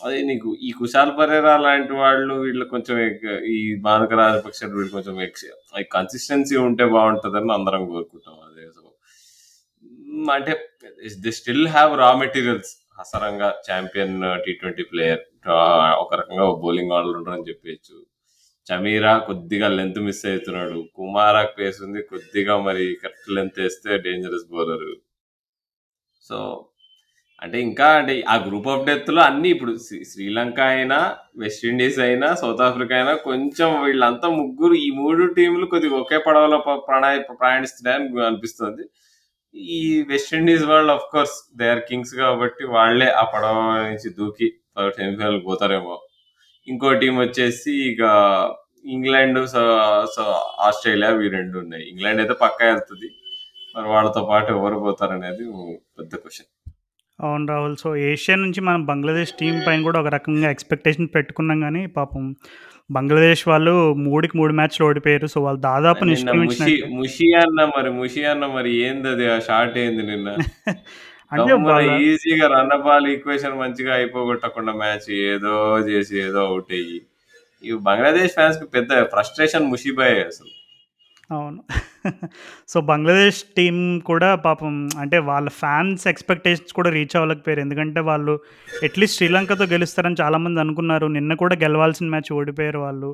[0.04, 2.96] అది నీకు ఈ కుశాల్ పరేరా లాంటి వాళ్ళు వీళ్ళు కొంచెం
[3.50, 5.16] ఈ మానక రాజపక్ష వీళ్ళు కొంచెం
[5.92, 8.64] కన్సిస్టెన్సీ ఉంటే బాగుంటుందని అందరం కోరుకుంటాం అదే.
[10.32, 10.52] అంటే
[11.20, 14.14] they still have raw materials Hasaranga champion
[14.44, 15.22] T twenty player
[16.02, 17.96] ఒక రకంగా బౌలింగ్ ఆల్రౌండర్ అని చెప్పచ్చు
[18.66, 20.78] చమీరా కొద్దిగా లెంత్ మిస్ అవుతున్నాడు.
[20.96, 24.86] కుమారా పేస్ ఉంది కొద్దిగా మరి కరెక్ట్ లెంత్ వేస్తే డేంజరస్ బౌలర్
[26.24, 26.38] సో
[27.42, 29.22] అంటే ఇంకా అంటే ఆ గ్రూప్ ఆఫ్ డెత్లో
[29.54, 29.72] ఇప్పుడు
[30.10, 30.98] శ్రీలంక అయినా
[31.42, 36.58] వెస్టిండీస్ అయినా సౌత్ ఆఫ్రికా అయినా కొంచెం వీళ్ళంతా ముగ్గురు ఈ మూడు టీంలు కొద్దిగా ఒకే పడవలో
[36.88, 38.84] ప్రయాణ ప్రయాణిస్తున్నాయని అనిపిస్తుంది.
[39.76, 39.80] ఈ
[40.12, 43.60] వెస్టిండీస్ వాళ్ళు of course they are kings కాబట్టి వాళ్ళే ఆ పడవ
[43.90, 44.48] నుంచి దూకి
[44.98, 45.94] సెమీఫైనల్ పోతారేమో.
[46.68, 48.02] ఇంకో టీం వచ్చేసి ఇక
[48.94, 49.38] ఇంగ్లాండ్
[50.68, 51.84] ఆస్ట్రేలియా ఇవి రెండు ఉన్నాయి.
[51.92, 53.08] ఇంగ్లాండ్ అయితే పక్కా వెళ్తుంది.
[53.76, 55.44] మరి వాళ్ళతో పాటు ఎవరు పోతారనేది
[55.98, 56.50] పెద్ద క్వశ్చన్
[57.18, 57.76] అవును రాహుల్.
[57.76, 62.24] సో ఏషియా నుంచి మనం బంగ్లాదేశ్ టీం పైన కూడా ఒక రకంగా ఎక్స్పెక్టేషన్ పెట్టుకున్నాం కానీ పాపం
[62.90, 65.26] బంగ్లాదేశ్ వాళ్ళు మూడుకి మూడు మ్యాచ్లు ఓడిపోయారు.
[65.26, 66.04] సో వాళ్ళు దాదాపు
[66.98, 69.26] ముషి అన్న మరి ముషి అన్న మరి ఏంది అది?
[69.28, 70.28] ఆ షార్ట్ ఏంది నిన్న?
[71.32, 71.52] అంటే
[72.02, 75.54] ఈజీగా రన్ బాల్ ఈక్వేషన్ మంచిగా అయిపోగొట్టకుండా మ్యాచ్ ఏదో
[75.88, 76.98] చేసి ఏదో అవుట్ అయ్యి.
[77.64, 80.52] ఈ బంగ్లాదేశ్ ఫ్యాన్స్కి పెద్ద ఫ్రస్ట్రేషన్ ముషిబాయ్ అసలు.
[81.30, 81.60] అవును.
[82.68, 87.62] సో, బంగ్లాదేశ్ టీమ్ కూడా పాపం అంటే వాళ్ళ ఫ్యాన్స్ ఎక్స్‌పెక్టేషన్స్ కూడా రీచ్ అవ్వలేకపోయారు.
[87.64, 88.34] ఎందుకంటే వాళ్ళు
[88.82, 91.06] అట్‌లీస్ట్ శ్రీలంకతో గెలుస్తారని చాలామంది అనుకున్నారు.
[91.16, 93.10] నిన్న కూడా గెలవాల్సిన మ్యాచ్ ఓడిపోయారు వాళ్ళు.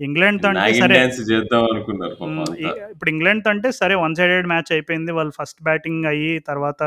[0.00, 2.54] ఇంగ్లాండ్‌తో అంటే నాగిన్ సరే డాన్స్ చేద్దాం అనుకున్నారు పాపం హ్మ్.
[2.58, 2.86] ఇ అంతా.
[2.92, 5.12] ఇప్పుడు ఇంగ్లాండ్‌తో అంటే సరే వన్ సైడెడ్ మ్యాచ్ అయిపోయింది.
[5.18, 6.80] వాళ్ళు ఫస్ట్ బ్యాటింగ్ అయ్యి తర్వాత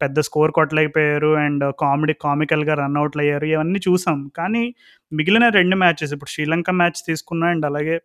[0.00, 1.30] పెద్ద స్కోర్ కొట్టలేకపోయారు.
[1.44, 3.46] అండ్ కామెడీ కామికల్‌గా రన్ ఔట్‌లయ్యారు.
[3.52, 4.18] ఇవన్నీ చూసాం.
[4.38, 4.64] కానీ
[5.12, 7.96] మిగిలిన 2 మ్యాచెస్ ఇప్పుడు శ్రీలంక మ్యాచ్ తీసుకున్నా అండ్ అలాగే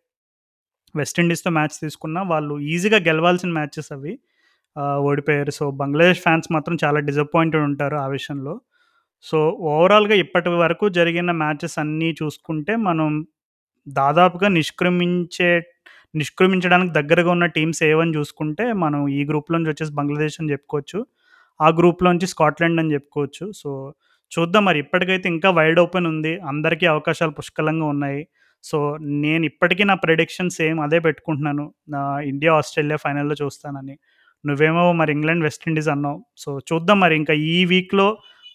[0.95, 4.13] వెస్టిండీస్తో మ్యాచ్ తీసుకున్నా వాళ్ళు ఈజీగా గెలవాల్సిన మ్యాచెస్ అవి.
[5.05, 5.51] ఓడిపోయారు.
[5.57, 8.53] సో, బంగ్లాదేశ్ ఫ్యాన్స్ మాత్రం చాలా డిసప్పాయింటెడ్ ఉంటారు ఆ విషయంలో.
[9.25, 9.39] సో,
[9.73, 13.09] ఓవరాల్‌గా ఇప్పటి వరకు జరిగిన మ్యాచెస్ అన్నీ చూసుకుంటే మనం
[13.87, 15.49] దాదాపుగా నిష్క్రమించే
[16.15, 20.99] నిష్క్రమించడానికి దగ్గరగా ఉన్న టీమ్స్ ఏవని చూసుకుంటే మనం ఈ గ్రూప్‌లో నుంచి వచ్చేసి బంగ్లాదేశ్ అని చెప్పుకోవచ్చు.
[21.59, 23.45] ఆ గ్రూప్‌లోంచి స్కాట్లాండ్ అని చెప్పుకోవచ్చు.
[23.53, 23.69] సో,
[24.31, 26.33] చూద్దాం మరి ఇప్పటికైతే ఇంకా వైడ్ ఓపెన్ ఉంది.
[26.51, 28.21] అందరికీ అవకాశాలు పుష్కలంగా ఉన్నాయి.
[28.63, 28.77] సో,
[29.23, 31.65] నేను ఇప్పటికీ నా ప్రిడిక్షన్ సేమ్ అదే పెట్టుకుంటున్నాను.
[31.99, 33.95] ఆహ్, ఇండియా, ఆస్ట్రేలియా ఫైనల్‌లో చూస్తానని.
[34.43, 36.19] నువ్వేమో మరి ఇంగ్లాండ్, వెస్ట్ ఇండీస్ అన్నావు.
[36.37, 38.07] సో, చూద్దాం మరి ఇంకా ఈ వీక్‌లో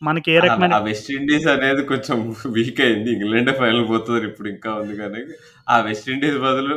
[0.03, 0.41] మనకి ఏ!
[0.41, 2.19] రకమైన ఆ వెస్ట్ ఇండీస్ అనేది కొంచెం
[2.57, 3.11] వీక్ అయింది.
[3.17, 5.23] ఇంగ్లాండే ఫైనల్ పోతదని ఇప్పుడు ఇంకా ఉంది గానీ,
[5.67, 6.77] ఆ వెస్ట్ ఇండీస్ బదులు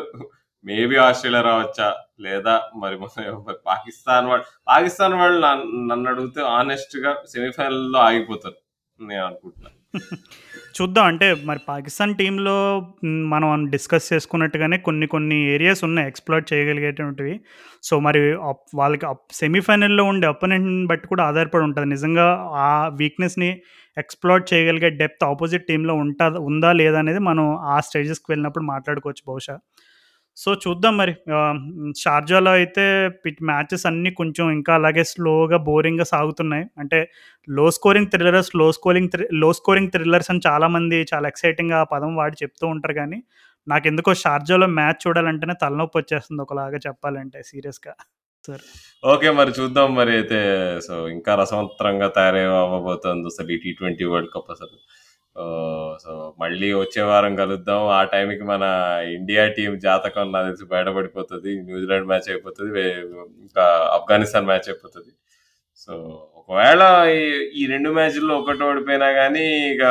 [0.65, 1.89] మేబీ ఆస్ట్రేలియా రావచ్చా?
[2.21, 3.35] లేదా మరి మన
[3.67, 8.59] పాకిస్తాన్ వాళ్ళు పాకిస్తాన్ వాళ్ళు నన్ నన్నడిగితే హానెస్ట్‌గా సెమీఫైనల్‌లో ఆగిపోతారు.
[8.99, 9.71] నేను అనుకుంటున్నా.
[10.75, 11.05] చూద్దాం.
[11.05, 12.55] అంటే మరి పాకిస్తాన్ టీంలో
[13.33, 17.33] మనం డిస్కస్ చేసుకున్నట్టుగానే కొన్ని కొన్ని ఏరియాస్ ఉన్నాయి ఎక్స్‌ప్లోర్ చేయగలిగేటువంటివి.
[17.83, 22.27] సో, మరి అప్ వాళ్ళకి అప్ సెమీఫైనల్‌లో ఉండే అపోనెంట్‌ని బట్టి కూడా ఆధారపడి ఉంటుంది నిజంగా
[22.63, 22.69] ఆ
[22.99, 23.51] వీక్‌నెస్‌ని
[23.97, 26.71] ఎక్స్‌ప్లోర్ చేయగలిగే డెప్త్ ఆపోజిట్ టీంలో ఉంటా ఉందా?
[26.73, 26.97] లేదా?
[26.99, 29.55] అనేది మనం ఆ స్టేజెస్‌కి వెళ్ళినప్పుడు మాట్లాడుకోవచ్చు బహుశా.
[30.37, 31.13] సో, చూద్దాం మరి.
[32.01, 32.83] షార్జాలో అయితే
[33.49, 36.65] మ్యాచెస్ అన్నీ కొంచెం ఇంకా అలాగే స్లోగా, బోరింగ్‌గా సాగుతున్నాయి.
[36.77, 36.99] అంటే
[37.47, 42.65] లో స్కోరింగ్ థ్రిల్లర్స్, లో స్కోరింగ్లో స్కోరింగ్ థ్రిల్లర్స్ అని చాలామంది చాలా ఎక్సైటింగ్‌గా ఆ పదం వాడి చెప్తూ
[42.67, 43.19] ఉంటారు కానీ
[43.67, 47.93] నాకు ఎందుకో షార్జాలో మ్యాచ్ చూడాలంటేనే తలనొప్పి వచ్చేస్తుంది ఒకలాగా చెప్పాలంటే సీరియస్‌గా.
[48.47, 48.63] సరే.
[49.03, 49.29] ఓకే.
[49.39, 50.39] మరి చూద్దాం మరి అయితే.
[50.87, 53.79] సో, ఇంకా రసవంతరంగా తయారై అవ్వబోతుంది అసలు ఈ టీ20
[54.11, 54.75] వరల్డ్ కప్ అసలు.
[55.35, 57.81] సో, మళ్ళీ వచ్చే వారం కలుద్దాం.
[57.91, 58.63] ఆ టైంకి మన
[59.17, 62.83] ఇండియా టీం జాతకం నా తెలిసి బయటపడిపోతుంది న్యూజిలాండ్ మ్యాచ్ అయిపోతుంది
[63.43, 63.65] ఇంకా
[63.97, 65.11] ఆఫ్ఘనిస్తాన్ మ్యాచ్ అయిపోతుంది
[65.83, 65.93] సో,
[66.39, 66.83] ఒకవేళ
[67.53, 69.83] ఈ రెండు మ్యాచ్‌ల్లో ఒకటి ఓడిపోయినా కానీ ఇక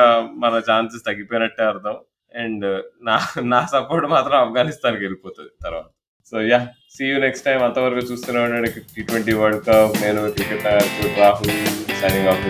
[0.45, 1.97] మన ఛాన్సెస్ తగ్గిపోయినట్టే అర్థం.
[2.34, 2.66] అండ్
[3.03, 3.16] నా
[3.53, 5.88] నా సపోర్ట్ మాత్రం ఆఫ్ఘనిస్తాన్‌కి వెళ్ళిపోతుంది తర్వాత.
[6.32, 6.61] So, ya
[6.97, 9.95] see you next time అంతవరకు చూస్తూనే ఉండండి టీ20 వరల్డ్ కప్.
[10.05, 10.66] నేను క్రికెట్
[11.20, 11.55] రాహుల్
[12.03, 12.43] సైనింగ్ ఆఫ్